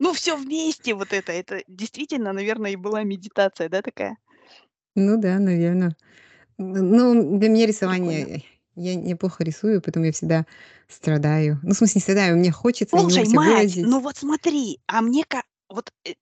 ну, 0.00 0.12
всё 0.14 0.36
вместе 0.36 0.94
вот 0.94 1.12
это. 1.14 1.32
Это 1.32 1.62
действительно, 1.68 2.32
наверно, 2.32 2.68
и 2.68 2.76
была 2.76 3.04
медитация, 3.04 3.68
да, 3.70 3.82
такая? 3.82 4.16
Ну 4.96 5.18
да, 5.20 5.38
наверно. 5.38 5.96
Н 6.58 6.72
ну, 6.90 7.38
для 7.38 7.48
меня 7.50 7.66
Прикольно. 7.84 8.26
рисование 8.26 8.44
я 8.76 8.94
неплохо 8.96 9.44
рисую, 9.44 9.82
поэтому 9.82 10.06
я 10.06 10.12
всегда 10.12 10.46
страдаю. 10.88 11.60
Ну, 11.64 11.72
в 11.74 11.76
смысле, 11.78 11.94
не 12.00 12.02
страдаю, 12.02 12.36
мне 12.38 12.52
хочется, 12.52 12.98
я 12.98 13.04
не 13.04 13.12
могу 13.12 13.26
Слушай, 13.26 13.28
мать, 13.28 13.78
ну 13.82 14.00
выразить. 14.00 14.00
вот 14.00 14.16
смотри, 14.18 14.80
а 14.86 15.00
мне 15.02 15.24
вот, 15.68 15.90
э, 16.04 16.14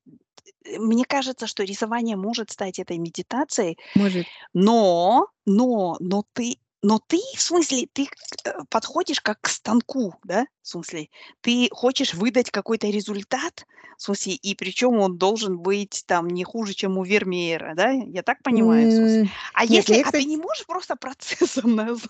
мне 0.66 1.04
кажется, 1.04 1.46
что 1.46 1.64
рисование 1.64 2.16
может 2.16 2.50
стать 2.50 2.78
этой 2.78 2.98
медитацией, 2.98 3.78
Может. 3.94 4.28
но 4.52 5.28
но 5.46 5.96
но 6.00 6.24
ты 6.32 6.58
но 6.82 6.98
ты, 6.98 7.18
в 7.36 7.42
смысле, 7.42 7.88
ты, 7.92 8.08
э, 8.44 8.52
подходишь 8.70 9.20
как 9.20 9.40
к 9.42 9.48
станку, 9.48 10.14
да? 10.24 10.46
В 10.62 10.68
смысле, 10.68 11.08
ты 11.42 11.68
хочешь 11.72 12.14
выдать 12.14 12.50
какой-то 12.50 12.86
результат, 12.88 13.66
в 13.98 14.02
смысле, 14.02 14.32
и 14.34 14.54
причем 14.54 14.98
он 14.98 15.18
должен 15.18 15.58
быть 15.58 16.04
там 16.06 16.28
не 16.28 16.42
хуже, 16.44 16.72
чем 16.72 16.96
у 16.96 17.04
Вермеера, 17.04 17.74
да? 17.74 17.90
Я 17.90 18.22
так 18.22 18.42
понимаю, 18.42 18.88
в 18.88 18.92
смысле? 18.92 19.28
А 19.52 19.66
нет, 19.66 19.88
если 19.88 19.92
я, 19.92 20.00
а 20.02 20.12
ты 20.12 20.24
не 20.24 20.36
кстати 20.36 20.38
можешь 20.38 20.66
просто 20.66 20.96
процессом 20.96 21.74
назва 21.76 22.08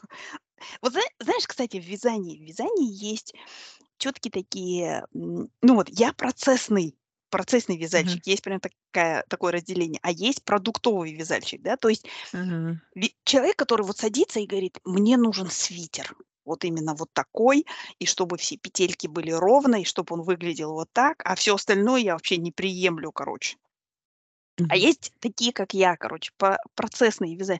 Вот 0.83 0.93
зна 0.93 1.03
знаешь, 1.21 1.47
кстати, 1.47 1.79
в 1.81 1.85
вязании 1.85 2.39
в 2.39 2.47
вязании 2.47 2.93
есть 2.93 3.35
четкие 3.99 4.33
такие, 4.33 5.07
ну, 5.13 5.51
вот 5.63 5.89
я 5.91 6.13
процессный 6.13 6.97
процессный 7.31 7.77
вязальщик, 7.79 8.27
есть 8.27 8.43
прям 8.43 8.61
такая 8.61 9.25
такое 9.29 9.53
разделение, 9.53 10.01
а 10.03 10.11
есть 10.13 10.45
продуктовый 10.45 11.15
вязальщик, 11.15 11.63
да. 11.63 11.77
То 11.77 11.89
есть 11.89 12.07
ви 12.95 13.15
человек, 13.25 13.57
который 13.57 13.83
вот 13.87 13.99
садится 13.99 14.41
и 14.41 14.47
говорит: 14.47 14.79
"Мне 14.85 15.17
нужен 15.19 15.51
свитер, 15.51 16.17
вот 16.45 16.65
именно 16.65 16.95
вот 16.95 17.11
такой, 17.15 17.67
и 18.01 18.07
чтобы 18.07 18.39
все 18.39 18.57
петельки 18.59 19.07
были 19.09 19.33
ровные, 19.33 19.85
чтобы 19.85 20.15
он 20.17 20.23
выглядел 20.23 20.73
вот 20.73 20.89
так, 20.93 21.23
а 21.25 21.35
всё 21.37 21.57
остальное 21.57 22.01
я 22.01 22.15
вообще 22.15 22.39
не 22.39 22.53
приемлю", 22.53 23.13
короче. 23.13 23.57
А 24.69 24.77
Мгм. 24.77 24.77
есть 24.77 25.13
такие, 25.21 25.53
как 25.53 25.75
я, 25.75 25.97
короче, 25.97 26.33
по 26.37 26.59
процессные 26.75 27.35
вяза 27.37 27.59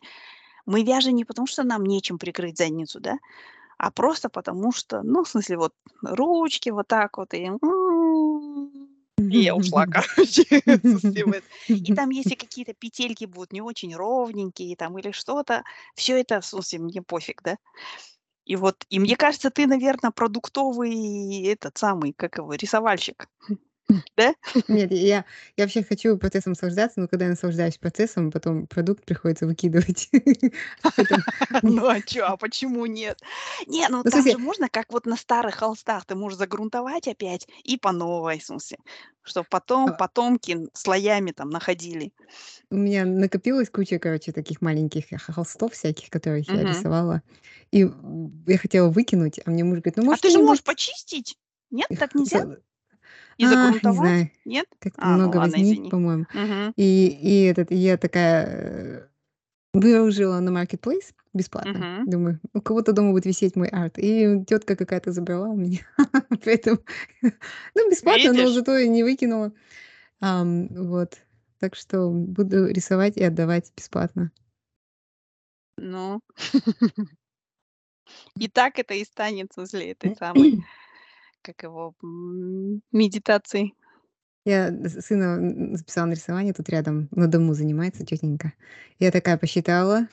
Мы 0.67 0.85
вяжем 0.85 1.15
не 1.17 1.25
потому, 1.27 1.47
что 1.49 1.65
нам 1.65 1.85
нечем 1.85 2.19
прикрыть 2.19 2.59
задницу, 2.59 3.01
да, 3.01 3.19
а 3.79 3.91
просто 3.93 4.29
потому 4.31 4.73
что, 4.73 5.03
ну, 5.05 5.25
в 5.25 5.29
смысле, 5.31 5.59
вот 5.59 5.75
ручки 6.03 6.71
вот 6.71 6.89
так 6.89 7.19
вот 7.19 7.35
и, 7.35 7.51
и 9.35 9.41
я 9.43 9.55
ушла, 9.55 9.87
короче, 9.87 10.45
И 11.85 11.93
там, 11.93 12.11
если 12.11 12.35
какие-то 12.35 12.75
петельки 12.75 13.25
будут 13.27 13.53
не 13.53 13.63
очень 13.63 13.95
ровненькие 13.95 14.77
там 14.77 14.99
или 14.99 15.13
что-то, 15.13 15.65
всё 15.95 16.17
это, 16.17 16.41
в 16.41 16.47
смысле, 16.47 16.81
мне 16.81 17.03
пофиг, 17.03 17.43
да. 17.43 17.57
И 18.47 18.57
вот, 18.57 18.85
и 18.91 19.01
мне 19.01 19.17
кажется, 19.17 19.51
ты, 19.51 19.67
наверно, 19.69 20.13
продуктовый, 20.13 21.45
этот 21.47 21.79
самый, 21.79 22.15
как 22.15 22.39
его, 22.39 22.55
рисовальщик, 22.55 23.29
да? 24.17 24.35
Нет, 24.69 24.91
я 24.93 25.25
я 25.57 25.65
вообще 25.65 25.83
хочу 25.85 26.17
процессом 26.19 26.53
наслаждаться, 26.53 27.01
но 27.01 27.09
когда 27.09 27.27
я 27.27 27.31
наслаждаюсь 27.33 27.79
процессом, 27.79 28.31
потом 28.31 28.67
продукт 28.67 29.05
приходится 29.05 29.47
выкидывать. 29.47 30.11
Ну, 31.63 31.89
а 31.89 32.01
чё, 32.03 32.27
а 32.27 32.37
почему 32.37 32.87
нет? 32.87 33.21
Не, 33.67 33.89
ну 33.89 34.05
Ну, 34.05 34.11
там 34.11 34.29
же 34.29 34.39
можно, 34.39 34.69
как 34.69 34.93
вот 34.93 35.07
на 35.07 35.17
старых 35.17 35.57
холстах, 35.57 36.05
ты 36.07 36.15
можешь 36.15 36.39
загрунтовать 36.39 37.09
опять 37.09 37.47
и 37.65 37.77
по 37.79 37.93
новой, 37.93 38.39
в 38.41 38.45
смысле, 38.45 38.79
чтоб 39.23 39.49
потом 39.49 39.93
А 39.93 39.95
потомки 39.95 40.69
слоями 40.75 41.33
там 41.33 41.51
находили. 41.51 42.13
У 42.73 42.77
меня 42.77 43.05
накопилась 43.05 43.69
куча, 43.69 43.99
короче, 43.99 44.31
таких 44.33 44.61
маленьких 44.61 45.07
холстов 45.21 45.73
всяких, 45.73 46.09
которых 46.09 46.53
я 46.53 46.65
рисовала. 46.65 47.23
И, 47.73 47.89
я 48.47 48.59
хотела 48.59 48.91
выкинуть, 48.91 49.41
а 49.45 49.51
мне 49.51 49.65
муж 49.65 49.79
говорит: 49.81 49.97
"Ну, 49.97 50.05
А 50.09 50.17
может, 50.17 50.23
ты 50.23 50.31
же 50.31 50.39
можешь 50.41 50.63
что-нибудь" 50.63 50.65
почистить. 50.65 51.37
Нет, 51.71 51.89
так 51.97 52.15
нельзя? 52.15 52.41
За 53.47 53.55
И 53.55 53.57
а, 53.57 53.71
не 53.73 53.97
знаю, 53.97 54.31
Нет? 54.45 54.67
как-то 54.79 55.03
А, 55.03 55.11
ну 55.11 55.17
много 55.19 55.37
ладно, 55.37 55.53
возни, 55.53 55.73
извини. 55.73 55.91
по-моему. 55.91 56.27
Мгм. 56.33 56.73
И 56.77 57.07
и 57.09 57.43
этот, 57.45 57.71
и 57.71 57.77
я 57.77 57.97
такая, 57.97 58.47
э, 58.47 59.09
выложила 59.73 60.41
на 60.41 60.51
Marketplace 60.51 61.15
бесплатно. 61.33 61.73
Мгм. 61.73 62.11
Думаю, 62.11 62.41
у 62.55 62.61
кого-то 62.61 62.93
дома 62.93 63.13
будет 63.13 63.27
висеть 63.27 63.57
мой 63.57 63.69
арт. 63.69 63.99
И 63.99 64.45
тетка 64.47 64.77
какая-то 64.77 65.13
забрала 65.13 65.49
у 65.49 65.57
меня. 65.57 65.81
Поэтому, 66.45 66.79
ну, 67.23 67.91
бесплатно, 67.91 68.33
но 68.33 68.39
Видишь? 68.41 68.55
зато 68.55 68.79
и 68.79 68.89
не 68.89 69.05
выкинула. 69.05 69.53
Ам, 70.21 70.69
вот. 70.69 71.19
Так 71.61 71.77
что 71.77 72.11
буду 72.11 72.67
рисовать 72.67 73.17
и 73.17 73.23
отдавать 73.23 73.73
бесплатно. 73.77 74.33
Ну. 75.77 76.21
И 78.39 78.49
так 78.49 78.79
это 78.79 78.95
и 78.95 79.05
станет, 79.05 79.51
в 79.51 79.55
смысле, 79.55 79.93
этой 79.93 80.17
самой, 80.17 80.65
как 81.43 81.63
его, 81.63 81.95
м, 82.03 82.83
медитацией. 82.93 83.75
Я 84.47 84.73
сына 84.89 85.77
записала 85.77 86.07
на 86.07 86.13
рисование, 86.13 86.55
тут 86.55 86.69
рядом 86.71 87.09
на 87.11 87.27
дому 87.27 87.53
занимается 87.55 88.07
тетенька. 88.07 88.55
Я 88.99 89.11
такая 89.11 89.37
посчитала, 89.37 90.09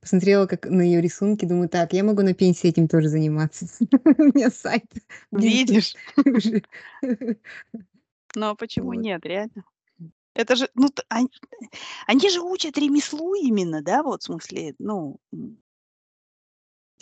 посмотрела, 0.00 0.46
как 0.46 0.66
на 0.66 0.82
ее 0.82 1.00
рисунки, 1.02 1.46
думаю: 1.46 1.68
"Так, 1.68 1.92
я 1.92 2.04
могу 2.04 2.22
на 2.22 2.34
пенсии 2.34 2.68
этим 2.68 2.88
тоже 2.88 3.08
заниматься". 3.08 3.66
У 4.18 4.22
меня 4.24 4.50
сайт 4.50 4.86
Видишь? 5.32 5.94
уже. 6.16 6.62
Ну, 8.34 8.46
а 8.48 8.54
почему 8.54 8.92
нет, 8.94 9.24
реально? 9.26 9.64
Это 10.34 10.56
же, 10.56 10.68
ну, 10.74 10.88
ань 11.10 11.28
они 12.06 12.30
же 12.30 12.40
учат 12.42 12.78
ремеслу 12.78 13.34
именно, 13.34 13.82
да, 13.82 14.02
вот, 14.02 14.22
в 14.22 14.26
смысле, 14.26 14.74
ну, 14.78 15.18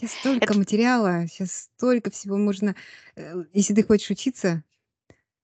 Щас 0.00 0.12
столько 0.12 0.54
Это 0.54 0.54
материала, 0.54 1.26
щас 1.28 1.52
столько 1.76 2.10
всего 2.10 2.36
можно. 2.36 2.74
Э, 3.16 3.44
если 3.52 3.74
ты 3.74 3.84
хочешь 3.84 4.10
учиться, 4.10 4.64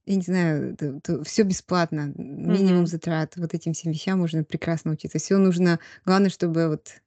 я 0.07 0.17
не 0.17 0.23
знаю, 0.23 0.77
всё 1.25 1.45
бесплатно, 1.45 2.13
минимум 2.17 2.87
Мгм. 2.87 2.89
затрат. 2.89 3.37
Вот 3.37 3.55
этим 3.55 3.75
всем 3.75 3.93
вещам 3.93 4.19
можно 4.21 4.45
прекрасно 4.45 4.93
учиться. 4.93 5.19
Всё 5.19 5.39
нужно, 5.39 5.81
главное, 6.07 6.31
чтобы 6.31 6.69
вот 6.69 7.03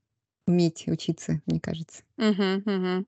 уметь 0.47 0.87
учиться, 0.87 1.41
мне 1.47 1.59
кажется. 1.61 2.03
Мгм, 2.17 2.63
мгм. 2.65 3.05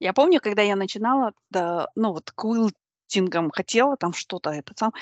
Я 0.00 0.12
помню, 0.12 0.40
когда 0.40 0.62
я 0.62 0.76
начинала, 0.76 1.32
да, 1.50 1.88
ну, 1.96 2.12
вот 2.12 2.30
квилтингом 2.32 3.50
хотела 3.50 3.96
там 3.96 4.12
что-то, 4.12 4.50
этот 4.50 4.78
сам, 4.78 4.92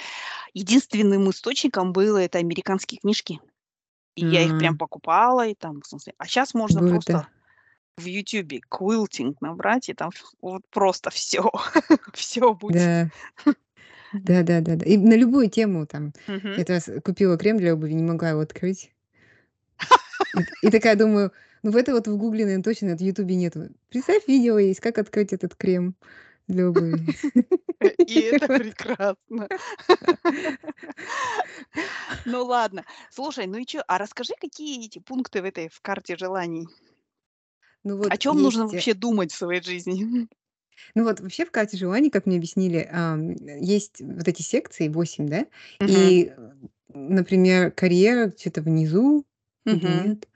единственным 0.55 1.31
источником 1.31 1.93
было 1.93 2.19
это 2.19 2.39
американские 2.39 3.01
книжки. 3.01 3.41
И 4.17 4.25
я 4.25 4.45
их 4.45 4.57
прям 4.57 4.77
покупала, 4.77 5.47
и 5.47 5.55
там, 5.55 5.83
в 5.83 5.87
смысле 5.89 6.15
А 6.19 6.27
щас 6.27 6.55
можно 6.55 6.83
Круто. 6.83 6.85
просто 6.85 7.29
в 7.99 8.05
"Ютюбе" 8.07 8.61
квилтинг 8.69 9.41
набрать, 9.41 9.89
и 9.89 9.95
там 9.95 10.11
вот 10.43 10.63
просто 10.71 11.09
всё, 11.11 11.51
всё 12.15 12.53
будет. 12.55 12.91
Да. 12.91 13.11
Да-да-да-да. 14.13 14.85
И 14.87 14.97
на 14.97 15.15
любую 15.17 15.51
тему 15.51 15.87
там. 15.87 16.13
Мгм. 16.29 16.57
Я 16.57 16.65
раз 16.69 16.89
купила 17.05 17.37
крем 17.39 17.59
для 17.59 17.75
обуви, 17.75 17.93
не 17.95 18.03
могла 18.03 18.31
его 18.31 18.41
открыть. 18.41 18.93
И 20.33 20.47
и 20.61 20.71
такая 20.71 20.97
думаю: 20.97 21.33
"Ну, 21.63 21.71
в 21.71 21.77
это 21.77 21.93
вот 21.93 22.09
в 22.09 22.17
"Гугле", 22.17 22.45
наверно, 22.45 22.63
точно 22.65 22.87
нет, 22.87 23.01
в 23.01 23.05
"Ютубе" 23.05 23.37
нету". 23.37 23.69
Представь, 23.89 24.27
видео 24.29 24.59
есть, 24.59 24.81
как 24.81 24.99
открыть 24.99 25.33
этот 25.33 25.55
крем 25.57 25.97
для 26.49 26.69
обуви. 26.69 27.15
И 28.07 28.21
это 28.21 28.49
прекрасно. 28.51 29.51
Ну 32.25 32.45
ладно. 32.45 32.85
Слушай, 33.11 33.47
ну 33.47 33.59
и 33.59 33.67
чё? 33.67 33.83
А 33.89 33.99
расскажи, 33.99 34.35
какие 34.41 34.85
эти 34.87 34.99
пункты 34.99 35.43
в 35.43 35.45
этой, 35.45 35.69
в 35.69 35.81
карте 35.81 36.17
желаний? 36.17 36.69
Ну 37.87 37.97
О 38.09 38.17
вот 38.17 38.19
чём 38.19 38.41
нужно 38.43 38.67
есть, 38.67 38.73
э 38.73 38.83
вообще 38.83 38.95
думать 38.95 39.33
в 39.33 39.37
своей 39.37 39.63
жизни? 39.63 40.29
Ну 40.95 41.05
вот 41.05 41.21
вообще 41.21 41.45
в 41.45 41.51
карте 41.51 41.77
желаний, 41.77 42.11
как 42.11 42.27
мне 42.27 42.37
объяснили, 42.39 42.89
есть 43.61 44.01
вот 44.01 44.29
эти 44.29 44.43
секции 44.43 44.89
8, 44.89 45.29
да? 45.29 45.47
Мгм. 45.81 46.17
И, 46.17 46.33
например, 46.95 47.71
карьера 47.73 48.31
чё-то 48.31 48.63
внизу 48.63 49.27
Мгм. 49.67 50.13
нет? 50.13 50.29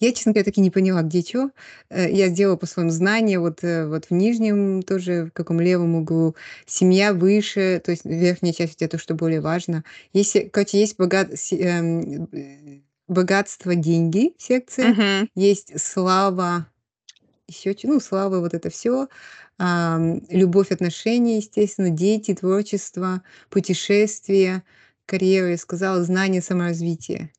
Я, 0.00 0.12
честно 0.12 0.32
говоря, 0.32 0.44
так 0.46 0.58
и 0.58 0.62
не 0.62 0.70
поняла, 0.72 1.02
где 1.02 1.22
чё. 1.22 1.50
Э, 1.90 2.10
я 2.12 2.28
сделала 2.28 2.56
по-своему 2.56 2.90
знания, 2.92 3.40
вот, 3.40 3.64
э, 3.64 3.86
вот 3.88 4.06
в 4.06 4.12
нижнем 4.12 4.82
тоже, 4.82 5.26
в 5.26 5.32
каком 5.32 5.60
левом 5.60 5.96
углу, 5.96 6.36
семья 6.66 7.14
выше, 7.14 7.80
то 7.84 7.92
есть 7.92 8.04
верхняя 8.06 8.52
часть- 8.54 8.82
это 8.82 8.98
то, 8.98 8.98
что 8.98 9.14
более 9.14 9.40
важно. 9.40 9.84
Если, 10.12 10.42
короче, 10.52 10.80
есть 10.80 10.98
богат 10.98 11.30
эм, 11.52 12.28
богатство, 13.08 13.76
деньги 13.76 14.34
секция, 14.38 14.90
Мгм. 14.90 15.28
есть 15.36 15.80
слава, 15.80 16.68
чё 17.52 17.74
ну, 17.84 18.00
слава, 18.00 18.40
вот 18.40 18.54
это 18.54 18.70
всё, 18.70 19.08
ам, 19.58 20.22
любовь, 20.30 20.70
отношения, 20.72 21.38
естественно, 21.38 21.90
дети, 21.90 22.34
творчество, 22.34 23.22
путешествия, 23.50 24.62
карьера, 25.06 25.50
я 25.50 25.58
сказала, 25.58 26.02
знания, 26.04 26.40
саморазвитие. 26.42 27.32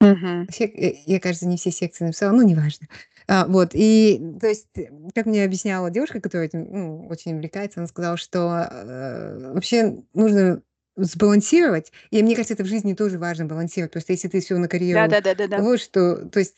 Мгм. 0.00 0.48
Вообще, 0.48 0.64
э, 0.64 0.94
я, 1.06 1.20
кажется, 1.20 1.46
не 1.46 1.56
все 1.58 1.70
секции 1.70 2.04
написала, 2.04 2.32
ну, 2.32 2.42
неважно. 2.42 2.86
А, 3.26 3.46
вот, 3.46 3.70
и, 3.74 4.18
то 4.40 4.46
есть, 4.48 4.68
как 5.14 5.26
мне 5.26 5.44
объясняла 5.44 5.90
девушка, 5.90 6.20
которая 6.20 6.48
этим, 6.48 6.66
ну, 6.70 7.06
очень 7.08 7.34
увлекается, 7.34 7.80
она 7.80 7.86
сказала, 7.86 8.16
что, 8.16 8.66
э, 8.70 9.52
вообще 9.52 9.96
нужно 10.14 10.62
сбалансировать. 10.96 11.92
И 12.10 12.22
мне 12.22 12.34
кажется, 12.34 12.54
это 12.54 12.64
в 12.64 12.66
жизни 12.66 12.94
тоже 12.94 13.18
важно 13.18 13.44
балансировать. 13.44 13.92
Просто 13.92 14.12
если 14.14 14.28
ты 14.28 14.40
всё 14.40 14.56
на 14.58 14.68
карьеру 14.68 15.18
Да-да-да-да-да. 15.48 15.64
вот 15.64 15.80
что, 15.80 16.24
то 16.28 16.38
есть, 16.40 16.56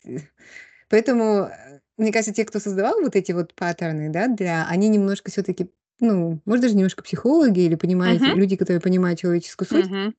поэтому, 0.90 1.46
э, 1.51 1.79
мне 2.01 2.12
кажется, 2.12 2.34
те, 2.34 2.44
кто 2.46 2.61
создавал 2.61 3.01
вот 3.03 3.16
эти 3.16 3.32
вот 3.32 3.55
паттерны, 3.55 4.11
да, 4.11 4.28
для 4.28 4.66
они 4.68 4.88
немножко 4.88 5.30
всё-таки, 5.30 5.70
ну, 6.01 6.40
может, 6.46 6.62
даже 6.64 6.76
немножко 6.76 7.03
психологи 7.05 7.61
или 7.61 7.76
понимаете, 7.76 8.30
Мгм. 8.30 8.34
люди, 8.34 8.57
которые 8.57 8.80
понимают 8.82 9.20
человеческую 9.20 9.68
суть. 9.68 9.92
Мгм. 9.92 10.14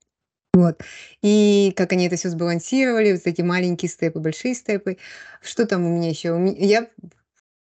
Вот. 0.53 0.81
И 1.23 1.73
как 1.77 1.93
они 1.93 2.07
это 2.07 2.17
всё 2.17 2.29
сбалансировали, 2.29 3.13
вот 3.13 3.21
эти 3.27 3.41
маленькие 3.43 3.89
степы, 3.89 4.19
большие 4.21 4.55
степы. 4.55 4.97
Что 5.41 5.65
там 5.67 5.85
у 5.85 5.89
меня 5.97 6.13
ме 6.39 6.53
я 6.57 6.87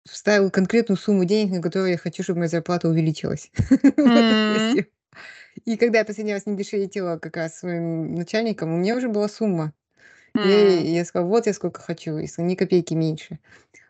вставила 0.06 0.50
конкретную 0.52 0.98
сумму 1.00 1.26
денег, 1.26 1.52
на 1.54 1.62
которую 1.64 1.92
я 1.92 1.98
хочу, 1.98 2.24
чтобы 2.24 2.40
моя 2.40 2.50
зарплата 2.50 2.90
увеличилась. 2.90 3.52
И 5.66 5.78
когда 5.78 6.00
я 6.00 6.06
последний 6.06 6.34
раз 6.34 6.46
недошеретила 6.48 7.18
как 7.20 7.38
раз 7.38 7.60
своим 7.60 8.16
начальникам, 8.16 8.74
у 8.74 8.78
меня 8.78 8.96
уже 8.98 9.10
была 9.10 9.30
сумма. 9.30 9.74
Ей 10.44 10.94
я 10.96 11.06
сказала: 11.06 11.30
"Вот 11.30 11.48
я 11.48 11.54
сколько 11.54 11.82
хочу, 11.82 12.18
если 12.18 12.42
ни 12.44 12.56
копейки 12.56 12.94
меньше". 12.96 13.40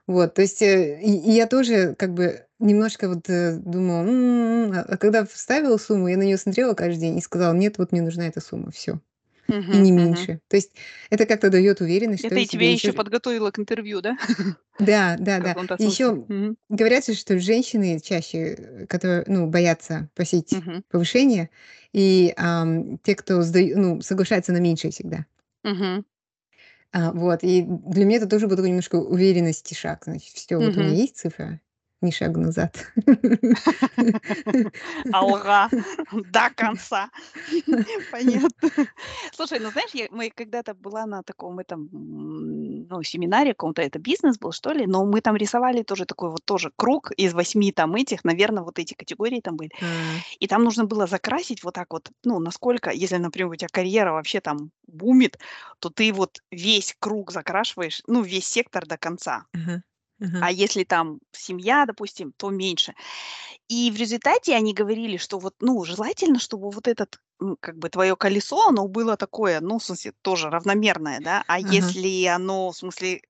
Вот, 0.08 0.36
то 0.36 0.42
есть, 0.42 0.62
э, 0.62 1.02
и 1.02 1.12
и 1.18 1.32
я 1.34 1.48
тоже 1.48 1.94
как 1.98 2.14
бы 2.14 2.46
немножко 2.60 3.10
вот, 3.10 3.30
э, 3.30 3.58
думала: 3.58 4.04
"М". 4.08 4.72
А 4.88 4.96
когда 4.98 5.26
вставила 5.26 5.76
сумму, 5.78 6.08
я 6.08 6.16
на 6.18 6.24
неё 6.24 6.38
смотрела 6.38 6.74
каждый 6.74 7.02
день 7.02 7.18
и 7.18 7.22
сказала: 7.22 7.54
"Нет, 7.54 7.78
вот 7.78 7.92
мне 7.92 8.02
нужна 8.02 8.26
эта 8.26 8.40
сумма, 8.40 8.72
всё". 8.72 9.02
И 9.72 9.78
Мгм, 9.78 9.80
не 9.80 9.92
мгм. 9.96 10.30
меньше. 10.32 10.42
То 10.50 10.58
есть 10.58 10.72
это 11.12 11.26
как-то 11.26 11.50
даёт 11.52 11.82
уверенность, 11.82 12.24
что 12.24 12.36
Это 12.36 12.40
и 12.40 12.46
ещё 12.74 12.92
ж 12.92 12.94
подготовило 12.94 13.52
к 13.52 13.60
интервью, 13.60 14.02
да? 14.02 14.18
Да, 14.80 15.16
И 15.78 15.84
смысле. 15.84 15.86
ещё 15.86 16.28
Мгм. 16.28 16.58
говорят 16.70 17.04
что 17.18 17.40
женщины 17.40 18.00
чаще, 18.00 18.38
э, 18.84 18.86
которые, 18.88 19.24
ну, 19.28 19.48
боятся 19.48 20.10
просить 20.16 20.62
Мгм. 20.62 20.84
повышение, 20.92 21.50
и, 21.94 22.34
те, 23.04 23.16
кто 23.16 23.42
ну, 23.76 24.02
соглашаются 24.02 24.52
на 24.54 24.58
меньшее 24.60 24.92
всегда. 24.92 25.26
А, 26.94 27.12
вот, 27.12 27.40
и 27.44 27.64
для 27.68 28.06
меня 28.06 28.18
это 28.18 28.28
тоже 28.28 28.48
был 28.48 28.56
такой 28.56 28.70
немножко 28.70 28.96
уверенности 28.96 29.74
шаг. 29.74 30.04
Значит, 30.06 30.34
всё, 30.36 30.62
вот 30.62 30.78
у 30.78 30.82
меня 30.82 30.94
есть 30.94 31.18
цифра, 31.18 31.60
ни 32.02 32.12
шагу 32.12 32.40
назад. 32.40 32.78
Алга 35.12 35.72
до 36.12 36.50
конца. 36.56 37.10
Понятно. 38.12 38.50
Слушай, 39.34 39.60
ну, 39.60 39.72
знаешь, 39.72 39.92
я 39.94 40.08
мы 40.12 40.32
когда-то 40.36 40.74
была 40.74 41.06
на 41.06 41.24
таком 41.24 41.60
этом, 41.60 41.90
ну, 41.92 43.04
семинаре 43.04 43.52
каком-то, 43.54 43.82
это 43.82 44.00
бизнес 44.00 44.38
был, 44.40 44.52
что 44.52 44.72
ли, 44.72 44.86
но 44.88 45.06
мы 45.06 45.22
там 45.22 45.36
рисовали 45.38 45.84
тоже 45.84 46.06
такой 46.06 46.30
вот 46.32 46.42
тоже 46.46 46.72
круг 46.76 47.12
из 47.12 47.34
8 47.34 47.72
там 47.72 47.96
этих, 47.96 48.24
наверно, 48.26 48.64
вот 48.64 48.80
эти 48.80 48.94
категории 48.94 49.42
там 49.42 49.58
были. 49.58 49.72
И 50.40 50.48
там 50.48 50.64
нужно 50.64 50.86
было 50.86 51.08
закрасить 51.08 51.64
вот 51.64 51.76
так 51.76 51.88
вот, 51.94 52.12
ну, 52.26 52.40
насколько, 52.40 52.92
если, 52.92 53.18
например, 53.18 53.50
у 53.52 53.56
тя 53.56 53.68
карьера 53.72 54.14
вообще 54.14 54.42
там 54.42 54.72
бумит, 54.88 55.40
то 55.80 55.90
ты 55.90 56.14
вот 56.14 56.40
весь 56.52 56.96
круг 57.00 57.32
закрашиваешь, 57.32 58.02
ну, 58.08 58.22
весь 58.24 58.48
сектор 58.48 58.86
до 58.88 58.98
конца. 58.98 59.46
Ага, 59.54 59.82
ага. 60.22 60.48
А 60.48 60.52
если 60.52 60.84
там 60.84 61.20
семья, 61.32 61.86
допустим, 61.88 62.34
то 62.38 62.50
меньше. 62.52 62.94
И 63.70 63.92
в 63.92 63.98
результате 63.98 64.56
они 64.56 64.74
говорили, 64.74 65.18
что 65.18 65.40
вот, 65.40 65.56
ну, 65.62 65.84
желательно, 65.86 66.40
чтобы 66.40 66.72
вот 66.72 66.88
этот, 66.88 67.20
как 67.62 67.78
бы 67.78 67.90
твоё 67.90 68.16
колесо, 68.18 68.68
оно 68.70 68.88
было 68.88 69.18
такое, 69.18 69.62
ну, 69.62 69.80
в 69.80 69.84
смысле, 69.86 70.14
тоже 70.24 70.50
равномерное, 70.50 71.20
да. 71.22 71.44
А 71.48 71.60
Ага. 71.62 71.98
если 72.00 72.26
оно, 72.26 72.72
в 72.72 72.78
смысле, 72.78 73.22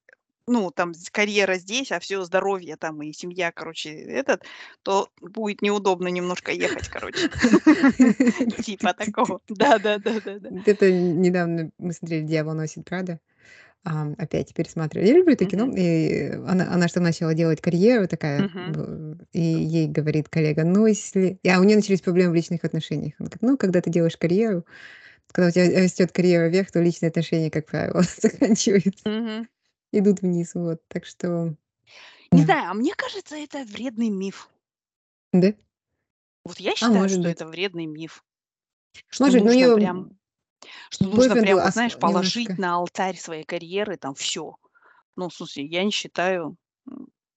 ну, 0.48 0.72
там 0.72 0.93
карьера 1.12 1.56
здесь, 1.58 1.91
а 1.91 2.00
всё 2.00 2.24
здоровье 2.24 2.78
там 2.78 3.02
и 3.04 3.14
семья, 3.14 3.52
короче, 3.52 3.91
этот, 3.91 4.43
то 4.84 5.10
будет 5.22 5.62
неудобно 5.62 6.08
немножко 6.10 6.52
ехать, 6.54 6.89
короче. 6.89 7.30
Типа 8.62 8.93
такого. 8.93 9.41
Да-да-да-да-да. 9.50 10.50
Вот 10.50 10.68
это 10.68 10.91
недавно 10.91 11.72
мы 11.78 11.93
смотрели 11.93 12.24
"Дьявол 12.26 12.54
носит 12.54 12.86
Прада". 12.86 13.20
опять 13.84 14.54
пересматриваю. 14.54 15.08
Я 15.08 15.16
люблю 15.18 15.34
это 15.34 15.45
кино, 15.45 15.66
Мгм. 15.66 15.76
и 15.76 16.30
она 16.48 16.72
она 16.74 16.88
что 16.89 17.00
начала 17.02 17.34
делать 17.34 17.62
карьеру 17.62 18.08
такая, 18.08 18.50
и 19.34 19.41
ей 19.41 19.88
говорит 19.89 20.30
коллега: 20.30 20.64
"Ну, 20.66 20.86
если" 20.88 21.39
А 21.48 21.60
у 21.60 21.64
нее 21.66 21.78
начались 21.78 22.02
проблемы 22.02 22.32
в 22.32 22.36
личных 22.36 22.64
отношениях. 22.66 23.14
Она 23.20 23.28
говорит: 23.30 23.41
"Ну, 23.43 23.58
когда 23.58 23.82
ты 23.82 23.89
делаешь 23.91 24.18
карьеру, 24.18 24.66
когда 25.32 25.50
у 25.50 25.52
тебя 25.52 25.82
растет 25.84 26.12
карьера 26.14 26.50
вверх, 26.50 26.72
то 26.72 26.82
личные 26.82 27.10
отношения, 27.10 27.52
как 27.52 27.68
правило, 27.68 28.04
заканчиваются. 28.22 29.06
Идут 29.94 30.22
вниз". 30.22 30.56
Вот, 30.56 30.82
так 30.88 31.06
что 31.06 31.56
Не 32.32 32.42
знаю, 32.42 32.72
а 32.72 32.74
мне 32.74 32.94
кажется, 32.94 33.36
это 33.38 33.64
вредный 33.64 34.10
миф. 34.10 34.50
Да? 35.34 35.54
Вот 36.46 36.60
я 36.60 36.76
А 36.80 36.90
считаю, 36.90 36.90
может 36.92 37.20
что 37.20 37.28
быть. 37.28 37.44
это 37.44 37.46
вредный 37.46 37.86
миф. 37.86 38.24
Что 39.10 39.32
Может, 39.32 39.44
нужно 39.44 39.68
неё, 39.68 39.70
прям 39.70 40.12
что 40.90 41.06
нужно 41.10 41.38
прям, 41.38 41.64
ос 41.66 41.74
знаешь, 41.74 41.98
положить 41.98 42.52
немножко 42.52 42.60
на 42.60 42.76
алтарь 42.76 43.18
своей 43.18 43.44
карьеры 43.46 43.98
там 43.98 44.16
всё. 44.16 44.58
Ну, 45.18 45.30
в 45.30 45.34
смысле, 45.36 45.66
я 45.66 45.84
не 45.86 45.92
считаю, 45.92 46.58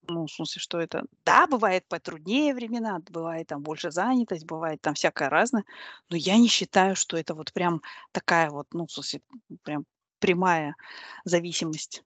ну, 0.09 0.27
в 0.27 0.33
смысле, 0.33 0.61
что 0.61 0.81
это 0.81 1.05
Да, 1.27 1.47
бывает 1.49 1.87
потруднее 1.89 2.55
времена, 2.55 3.01
бывает 3.11 3.49
там 3.49 3.63
больше 3.63 3.91
занятость, 3.93 4.47
бывает 4.47 4.81
там 4.83 4.95
всякое 4.95 5.31
разное, 5.31 5.65
но 6.11 6.17
я 6.17 6.39
не 6.39 6.49
считаю, 6.49 6.97
что 6.97 7.17
это 7.19 7.35
вот 7.35 7.53
прям 7.55 7.83
такая 8.13 8.51
вот, 8.51 8.69
ну, 8.75 8.87
в 8.87 8.93
смысле, 8.93 9.23
прям 9.65 9.87
прямая 10.21 10.77
зависимость. 11.25 12.05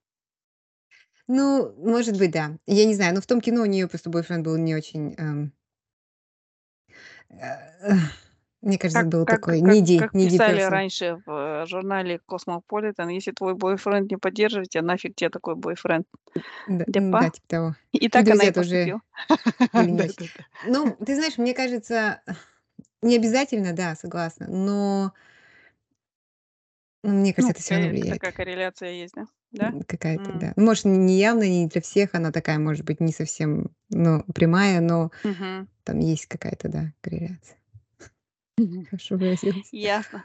Ну, 1.29 1.73
может 1.79 2.19
быть, 2.19 2.31
да. 2.33 2.59
Я 2.67 2.85
не 2.85 2.95
знаю, 2.95 3.15
но 3.15 3.21
в 3.23 3.27
том 3.27 3.41
кино 3.41 3.63
у 3.63 3.67
неё 3.67 3.89
просто 3.89 4.11
бойфренд 4.11 4.45
был 4.45 4.57
не 4.59 4.75
очень, 4.75 5.15
эм 5.17 5.55
э, 7.31 7.37
мне 8.63 8.79
кажется, 8.79 9.05
Как 9.05 9.07
был 9.07 9.27
как 9.27 9.41
такой 9.41 9.61
как 9.63 9.79
needy 9.81 9.97
как 9.97 10.15
needy 10.15 10.41
писали 10.41 10.61
person. 10.61 10.75
раньше 10.75 11.21
в, 11.27 11.31
э, 11.31 11.67
журнале 11.67 12.21
Cosmopolitan: 12.29 13.11
"Если 13.13 13.33
твой 13.33 13.55
бойфренд 13.55 14.11
не 14.11 14.17
поддерживает 14.19 14.69
тя, 14.71 14.83
нафиг 14.83 15.15
те 15.17 15.31
такой 15.31 15.57
бойфренд". 15.57 16.07
Д 16.67 16.87
Депа. 16.87 16.91
м-да, 16.95 17.31
типа 17.31 17.47
того. 17.49 17.77
И 17.93 18.09
И 18.13 18.23
так 18.23 18.31
она 18.31 18.47
и 18.49 18.51
друзья 18.51 18.53
тоже 18.53 18.95
поступила. 18.95 19.01
были 19.73 19.91
не 19.93 20.05
очень. 20.05 20.19
Да-да-да. 20.19 20.47
Ну, 20.63 20.97
ты 21.05 21.17
знаешь, 21.17 21.39
мне 21.39 21.55
кажется, 21.55 22.23
не 23.03 23.17
обязательно, 23.17 23.75
да, 23.75 23.97
согласна, 23.97 24.47
но 24.49 25.15
ну, 27.05 27.11
мне 27.13 27.33
кажется, 27.35 27.53
Ну, 27.53 27.53
это 27.53 27.61
всё 27.63 27.75
равно 27.75 27.89
влияет. 27.89 28.07
такая 28.07 28.33
корреляция 28.33 28.91
есть, 28.91 29.15
да? 29.15 29.27
Да? 29.55 29.73
Какая-то, 29.87 30.33
М. 30.33 30.39
да. 30.41 30.53
Может, 30.57 30.85
не 30.87 31.17
явно, 31.19 31.45
не 31.49 31.69
для 31.69 31.81
всех 31.81 32.11
она 32.15 32.33
такая, 32.33 32.59
может 32.59 32.85
быть, 32.85 33.01
не 33.01 33.13
совсем, 33.13 33.71
ну, 33.91 34.23
прямая, 34.35 34.81
но 34.81 35.11
Мгм. 35.25 35.69
там 35.85 35.99
есть 36.01 36.27
какая-то, 36.27 36.69
да, 36.69 36.93
корреляция. 37.01 37.59
Хорошо 38.91 39.17
выразилась. 39.17 39.69
Ясно. 39.73 40.25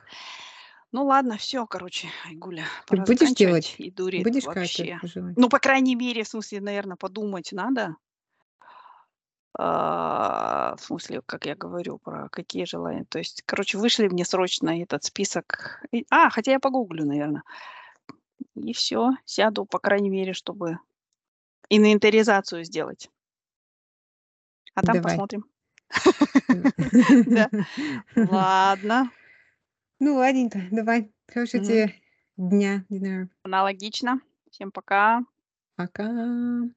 Ну 0.92 1.06
ладно, 1.06 1.38
всё, 1.38 1.68
короче, 1.68 2.08
Айгуля, 2.26 2.66
пора 2.88 3.06
будешь 3.06 3.34
делать? 3.34 3.76
И 3.78 3.92
дурит 3.92 4.26
Будешь 4.26 4.44
вообще. 4.46 5.00
Ну, 5.36 5.50
по 5.50 5.60
крайней 5.60 5.96
мере, 5.96 6.24
в 6.24 6.28
смысле, 6.28 6.62
наверно, 6.62 6.96
подумать 6.98 7.52
надо. 7.52 7.96
А, 9.58 10.76
в 10.78 10.82
смысле, 10.82 11.22
как 11.26 11.46
я 11.46 11.56
говорю, 11.56 11.98
про 11.98 12.30
какие 12.30 12.66
желания. 12.66 13.06
То 13.10 13.20
есть, 13.20 13.44
короче, 13.46 13.78
вышли 13.78 14.08
мне 14.08 14.26
срочно 14.26 14.82
этот 14.82 15.04
список. 15.04 15.82
И 15.92 16.06
а, 16.10 16.30
хотя 16.30 16.52
я 16.54 16.60
погуглю, 16.60 17.06
наверно. 17.06 17.44
И 18.56 18.74
всё. 18.74 19.12
Сяду, 19.26 19.66
по 19.66 19.80
крайней 19.80 20.10
мере, 20.10 20.34
чтобы 20.34 20.80
инвентаризацию 21.70 22.64
сделать. 22.64 23.10
А 24.76 24.82
там 24.82 24.96
Давай. 24.96 25.04
посмотрим. 25.04 25.46
Ладно. 28.16 29.12
Ну, 30.00 30.16
ладненько, 30.16 30.62
давай. 30.72 31.12
Хорошего 31.28 31.64
тебе 31.64 31.94
дня. 32.38 32.86
Аналогично. 33.44 34.22
Всем 34.50 34.72
пока. 34.72 35.22
Пока. 35.76 36.70